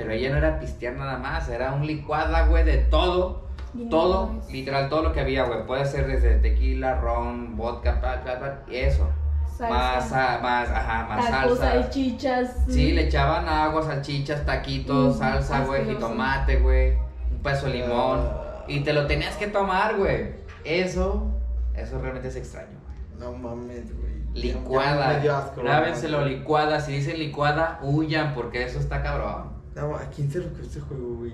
Pero 0.00 0.12
ella 0.12 0.30
no 0.30 0.36
era 0.38 0.58
pistear 0.58 0.94
nada 0.94 1.18
más, 1.18 1.48
era 1.48 1.72
un 1.72 1.86
licuada, 1.86 2.46
güey, 2.46 2.64
de 2.64 2.78
todo. 2.78 3.48
Y 3.74 3.84
no 3.84 3.90
Todo, 3.90 4.26
mames. 4.28 4.50
literal, 4.50 4.88
todo 4.88 5.02
lo 5.02 5.12
que 5.12 5.20
había, 5.20 5.44
güey. 5.44 5.64
Puede 5.66 5.84
ser 5.86 6.06
desde 6.08 6.36
tequila, 6.36 6.96
ron, 7.00 7.56
vodka, 7.56 8.00
pa, 8.00 8.20
pa, 8.24 8.40
pa, 8.40 8.58
y 8.68 8.76
eso. 8.76 9.08
Salsa. 9.56 9.68
Más, 9.74 10.08
sa- 10.08 10.38
más, 10.42 10.70
ajá, 10.70 11.06
más 11.08 11.30
Tacos, 11.30 11.58
salsa. 11.58 11.82
salchichas. 11.82 12.56
Sí, 12.68 12.92
le 12.92 13.02
echaban 13.02 13.46
agua, 13.48 13.82
salchichas, 13.82 14.44
taquitos, 14.46 15.16
Mm, 15.16 15.18
salsa, 15.18 15.60
güey, 15.66 15.84
jitomate, 15.86 16.56
güey, 16.56 16.94
un 17.30 17.38
pedazo 17.42 17.66
de 17.66 17.74
limón. 17.74 18.20
Ah. 18.26 18.64
Y 18.66 18.80
te 18.80 18.92
lo 18.92 19.06
tenías 19.06 19.36
que 19.36 19.46
tomar, 19.48 19.96
güey. 19.96 20.32
Eso, 20.64 21.26
eso 21.74 21.98
realmente 22.00 22.28
es 22.28 22.36
extraño, 22.36 22.78
güey. 22.86 22.98
No 23.32 23.36
mames, 23.38 23.96
güey. 23.96 24.10
Licuada. 24.34 25.18
Dio 25.20 25.36
asco, 25.36 25.62
Grábenselo, 25.62 26.20
¿no? 26.20 26.26
licuada. 26.26 26.80
Si 26.80 26.92
dicen 26.92 27.18
licuada, 27.18 27.78
huyan, 27.82 28.34
porque 28.34 28.64
eso 28.64 28.78
está 28.78 29.02
cabrón. 29.02 29.49
No, 29.74 29.94
¿a 29.96 30.04
quién 30.14 30.30
se 30.30 30.40
ocurrió 30.40 30.64
este 30.64 30.80
juego, 30.80 31.14
güey? 31.16 31.32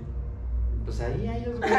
Pues 0.85 1.01
ahí 1.01 1.27
a 1.27 1.37
ellos, 1.37 1.59
güey. 1.59 1.71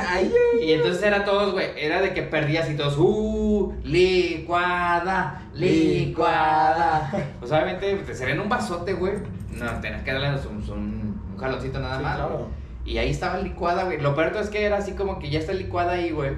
Y 0.68 0.72
entonces 0.72 1.02
era 1.02 1.24
todos, 1.24 1.52
güey, 1.52 1.66
era 1.76 2.00
de 2.02 2.12
que 2.12 2.22
perdías 2.22 2.68
y 2.70 2.74
todos, 2.76 2.96
uh, 2.98 3.72
licuada, 3.82 5.42
licuada. 5.54 7.10
Pues 7.40 7.50
obviamente 7.52 7.94
te 7.96 8.14
servían 8.14 8.40
un 8.40 8.48
vasote, 8.48 8.92
güey. 8.94 9.14
No, 9.52 9.80
tenías 9.80 10.02
que 10.02 10.12
darle 10.12 10.30
un, 10.48 10.56
un, 10.70 11.20
un 11.32 11.36
jaloncito 11.38 11.78
nada 11.80 11.98
Sí, 11.98 12.02
más. 12.04 12.16
claro. 12.16 12.34
güey. 12.38 12.48
Y 12.84 12.98
ahí 12.98 13.10
estaba 13.10 13.38
licuada, 13.38 13.84
güey. 13.84 14.00
Lo 14.00 14.14
peor 14.14 14.34
es 14.36 14.48
que 14.50 14.64
era 14.64 14.78
así 14.78 14.92
como 14.92 15.18
que 15.18 15.30
ya 15.30 15.38
está 15.38 15.52
licuada 15.52 15.92
ahí, 15.92 16.10
güey. 16.10 16.32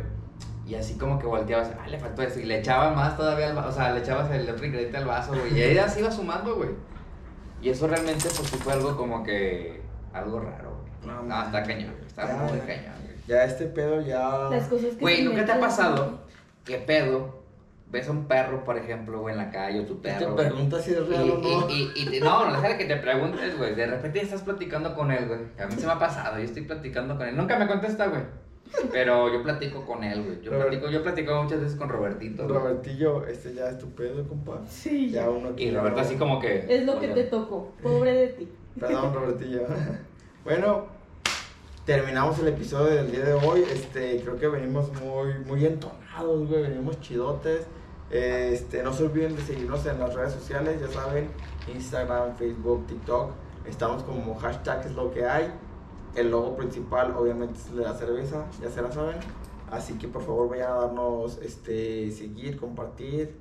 Y 0.67 0.75
así 0.77 0.95
como 0.95 1.19
que 1.19 1.27
volteabas, 1.27 1.71
ah, 1.83 1.89
le 1.89 1.99
faltó 1.99 2.23
eso. 2.23 2.39
Y 2.41 2.45
le 2.45 2.59
echabas 2.61 2.95
más 2.95 3.17
todavía 3.17 3.49
al 3.49 3.57
vaso, 3.57 3.69
o 3.69 3.73
sea, 3.73 3.93
le 3.93 4.01
echabas 4.01 4.31
el 4.31 4.49
otro 4.49 4.65
ingrediente 4.65 4.97
al 4.99 5.07
vaso, 5.07 5.33
güey. 5.33 5.59
Y 5.59 5.63
ahí 5.63 5.79
así 5.79 6.01
iba 6.01 6.11
sumando, 6.11 6.55
güey. 6.57 6.71
Y 7.63 7.69
eso 7.71 7.87
realmente, 7.89 8.25
pues 8.25 8.51
fue 8.51 8.73
algo 8.73 8.97
como 8.97 9.23
que, 9.23 9.80
algo 10.13 10.41
raro, 10.41 10.71
güey. 10.81 10.91
No, 11.15 11.23
No, 11.23 11.35
está 11.43 11.61
mames. 11.61 11.69
cañón. 11.69 11.95
Está 12.07 12.27
Ya. 12.27 12.35
muy 12.37 12.59
cañón, 12.61 12.95
güey. 13.05 13.17
Ya 13.27 13.45
este 13.45 13.67
pedo 13.67 14.01
ya. 14.01 14.49
Las 14.51 14.69
cosas 14.69 14.95
que 14.95 15.01
Güey, 15.01 15.23
¿nunca 15.25 15.45
te 15.45 15.53
ha 15.53 15.61
pasado? 15.61 16.21
¿Qué 16.65 16.77
pedo? 16.79 17.41
Ves 17.91 18.07
a 18.09 18.13
un 18.13 18.27
perro, 18.27 18.63
por 18.65 18.77
ejemplo, 18.79 19.21
güey, 19.21 19.33
en 19.35 19.39
la 19.39 19.51
calle 19.51 19.81
o 19.81 19.85
tu 19.85 19.97
Te 19.97 20.11
perro. 20.13 20.35
güey, 20.35 20.47
preguntas 20.49 20.85
si 20.85 20.93
es 20.93 20.99
Y, 20.99 21.01
real 21.03 21.31
o 21.31 21.39
no. 21.39 21.71
y, 21.71 21.91
y, 21.97 22.17
y- 22.17 22.21
no, 22.21 22.45
no, 22.47 22.53
déjale 22.53 22.79
que 22.79 22.85
te 22.85 22.97
preguntes, 22.97 23.59
güey. 23.59 23.75
De 23.75 23.87
repente 23.87 24.21
estás 24.21 24.43
platicando 24.43 24.95
con 24.95 25.11
él, 25.11 25.27
güey. 25.27 25.41
A 25.61 25.67
mí 25.67 25.75
se 25.77 25.87
me 25.87 25.93
ha 25.93 25.99
pasado, 25.99 26.39
yo 26.39 26.45
estoy 26.45 26.63
platicando 26.63 27.17
con 27.17 27.27
él. 27.27 27.37
Nunca 27.37 27.59
me 27.59 27.67
contesta, 27.67 28.07
güey. 28.07 28.23
Pero 28.93 29.33
yo 29.33 29.43
platico 29.43 29.85
con 29.85 30.05
él, 30.05 30.23
güey. 30.23 30.41
Yo 30.43 30.53
Robert- 30.53 30.69
platico, 30.69 30.91
yo 30.91 31.03
platico 31.03 31.43
muchas 31.43 31.61
veces 31.61 31.77
con 31.77 31.89
Robertito. 31.89 32.45
güey. 32.47 32.57
Robertillo, 32.57 33.27
este 33.27 33.55
ya 33.55 33.69
es 33.69 33.79
tu 33.79 33.91
pedo, 33.91 34.27
compa. 34.29 34.61
Sí. 34.69 35.11
Ya 35.11 35.29
uno 35.29 35.57
que 35.57 35.65
Y 35.65 35.71
Roberto 35.75 36.01
así 36.01 36.15
como 36.15 36.39
que. 36.39 36.67
Es 36.69 36.85
lo 36.87 37.01
que 37.01 37.09
te 37.09 37.25
tocó. 37.25 37.73
Pobre 37.83 38.13
de 38.13 38.27
ti. 38.29 38.49
Perdón, 38.79 39.15
Robertillo. 39.15 39.63
bueno, 40.45 40.87
terminamos 41.85 42.39
el 42.39 42.49
episodio 42.49 42.95
del 42.95 43.11
día 43.11 43.25
de 43.25 43.35
hoy. 43.35 43.63
Este, 43.63 44.21
creo 44.23 44.39
que 44.39 44.49
venimos 44.49 44.93
muy, 45.01 45.35
muy 45.47 45.67
entonados, 45.67 46.49
güey. 46.49 46.63
Venimos 46.63 47.01
chidotes. 47.01 47.67
Este, 48.11 48.83
no 48.83 48.93
se 48.93 49.05
olviden 49.05 49.37
de 49.37 49.43
seguirnos 49.43 49.87
en 49.87 50.01
las 50.01 50.15
redes 50.15 50.33
sociales, 50.33 50.81
ya 50.81 50.89
saben, 50.89 51.31
Instagram, 51.73 52.37
Facebook, 52.37 52.87
TikTok. 52.87 53.31
Estamos 53.67 54.03
como 54.03 54.35
hashtag 54.37 54.87
es 54.87 54.93
lo 54.93 55.13
que 55.13 55.25
hay. 55.25 55.53
El 56.17 56.31
logo 56.31 56.57
principal, 56.57 57.15
obviamente, 57.17 57.55
es 57.57 57.75
de 57.75 57.85
la 57.85 57.95
cerveza, 57.95 58.47
ya 58.61 58.69
se 58.69 58.83
la 58.83 58.91
saben. 58.91 59.17
Así 59.71 59.95
que 59.95 60.09
por 60.09 60.23
favor 60.23 60.49
vayan 60.49 60.73
a 60.73 60.75
darnos 60.75 61.39
este 61.39 62.11
seguir, 62.11 62.59
compartir 62.59 63.37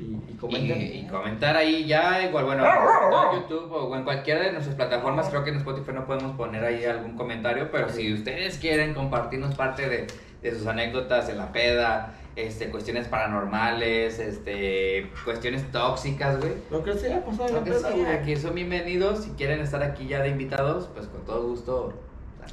y, 0.00 0.32
y 0.32 0.36
comenten. 0.36 0.80
Y, 0.80 0.84
y 0.84 1.06
comentar 1.06 1.56
ahí 1.56 1.86
ya, 1.86 2.22
igual, 2.22 2.44
bueno, 2.44 2.64
en 2.64 3.40
YouTube 3.40 3.70
o 3.72 3.96
en 3.96 4.04
cualquiera 4.04 4.42
de 4.42 4.52
nuestras 4.52 4.76
plataformas, 4.76 5.28
creo 5.28 5.44
que 5.44 5.50
en 5.50 5.56
Spotify 5.56 5.92
no 5.94 6.06
podemos 6.06 6.36
poner 6.36 6.64
ahí 6.64 6.84
algún 6.84 7.16
comentario, 7.16 7.70
pero 7.70 7.88
si 7.88 8.12
ustedes 8.12 8.58
quieren 8.58 8.94
compartirnos 8.94 9.54
parte 9.54 9.88
de, 9.88 10.06
de 10.42 10.54
sus 10.54 10.66
anécdotas 10.66 11.28
en 11.28 11.38
la 11.38 11.52
peda, 11.52 12.14
este, 12.36 12.68
cuestiones 12.70 13.06
paranormales, 13.06 14.18
este, 14.18 15.10
cuestiones 15.24 15.70
tóxicas, 15.70 16.40
güey. 16.40 16.52
Lo 16.70 16.82
que 16.82 16.94
sea, 16.94 17.24
pasado 17.24 17.52
Lo 17.54 17.64
que 17.64 17.70
peda, 17.70 17.80
sea, 17.80 17.90
güey. 17.92 18.06
aquí 18.06 18.36
son 18.36 18.54
bienvenidos, 18.54 19.24
si 19.24 19.30
quieren 19.30 19.60
estar 19.60 19.82
aquí 19.82 20.08
ya 20.08 20.20
de 20.20 20.30
invitados, 20.30 20.88
pues 20.94 21.06
con 21.06 21.24
todo 21.24 21.46
gusto. 21.48 21.92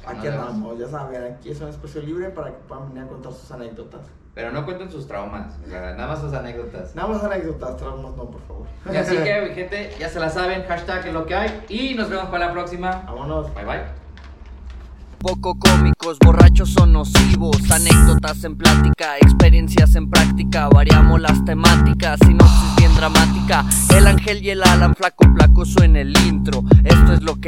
Aquí 0.06 0.26
andamos, 0.26 0.78
ya 0.78 0.88
saben, 0.88 1.22
aquí 1.34 1.50
es 1.50 1.60
un 1.60 1.68
espacio 1.68 2.00
libre 2.02 2.30
para 2.30 2.50
que 2.50 2.56
puedan 2.66 2.88
venir 2.88 3.04
a 3.04 3.08
contar 3.08 3.32
sus 3.32 3.50
anécdotas. 3.52 4.06
Pero 4.34 4.50
no 4.50 4.64
cuenten 4.64 4.90
sus 4.90 5.06
traumas, 5.06 5.58
o 5.62 5.68
sea, 5.68 5.92
nada 5.92 6.08
más 6.08 6.20
sus 6.20 6.32
anécdotas. 6.32 6.94
Nada 6.94 7.08
más 7.08 7.22
anécdotas, 7.22 7.76
traumas 7.76 8.16
no, 8.16 8.30
por 8.30 8.40
favor. 8.46 8.66
Y 8.90 8.96
así 8.96 9.14
que, 9.16 9.52
gente, 9.54 9.94
ya 9.98 10.08
se 10.08 10.18
la 10.18 10.30
saben, 10.30 10.64
hashtag 10.64 11.06
es 11.06 11.12
lo 11.12 11.26
que 11.26 11.34
hay. 11.34 11.64
Y 11.68 11.94
nos 11.94 12.08
vemos 12.08 12.26
para 12.26 12.46
la 12.46 12.52
próxima. 12.52 13.02
Vámonos. 13.06 13.54
Bye 13.54 13.64
bye. 13.64 14.02
Poco 15.22 15.56
cómicos, 15.56 16.18
borrachos 16.18 16.76
o 16.78 16.86
nocivos, 16.86 17.70
anécdotas 17.70 18.42
en 18.42 18.56
plática, 18.56 19.18
experiencias 19.18 19.94
en 19.94 20.10
práctica, 20.10 20.68
variamos 20.68 21.20
las 21.20 21.44
temáticas, 21.44 22.18
sinopsis 22.26 22.76
bien 22.76 22.92
dramática, 22.96 23.64
el 23.96 24.08
ángel 24.08 24.42
y 24.42 24.50
el 24.50 24.64
Alan, 24.64 24.96
flaco 24.96 25.32
placoso 25.32 25.84
en 25.84 25.94
el 25.94 26.18
intro, 26.26 26.64
esto 26.82 27.12
es 27.12 27.22
lo 27.22 27.36
que 27.36 27.40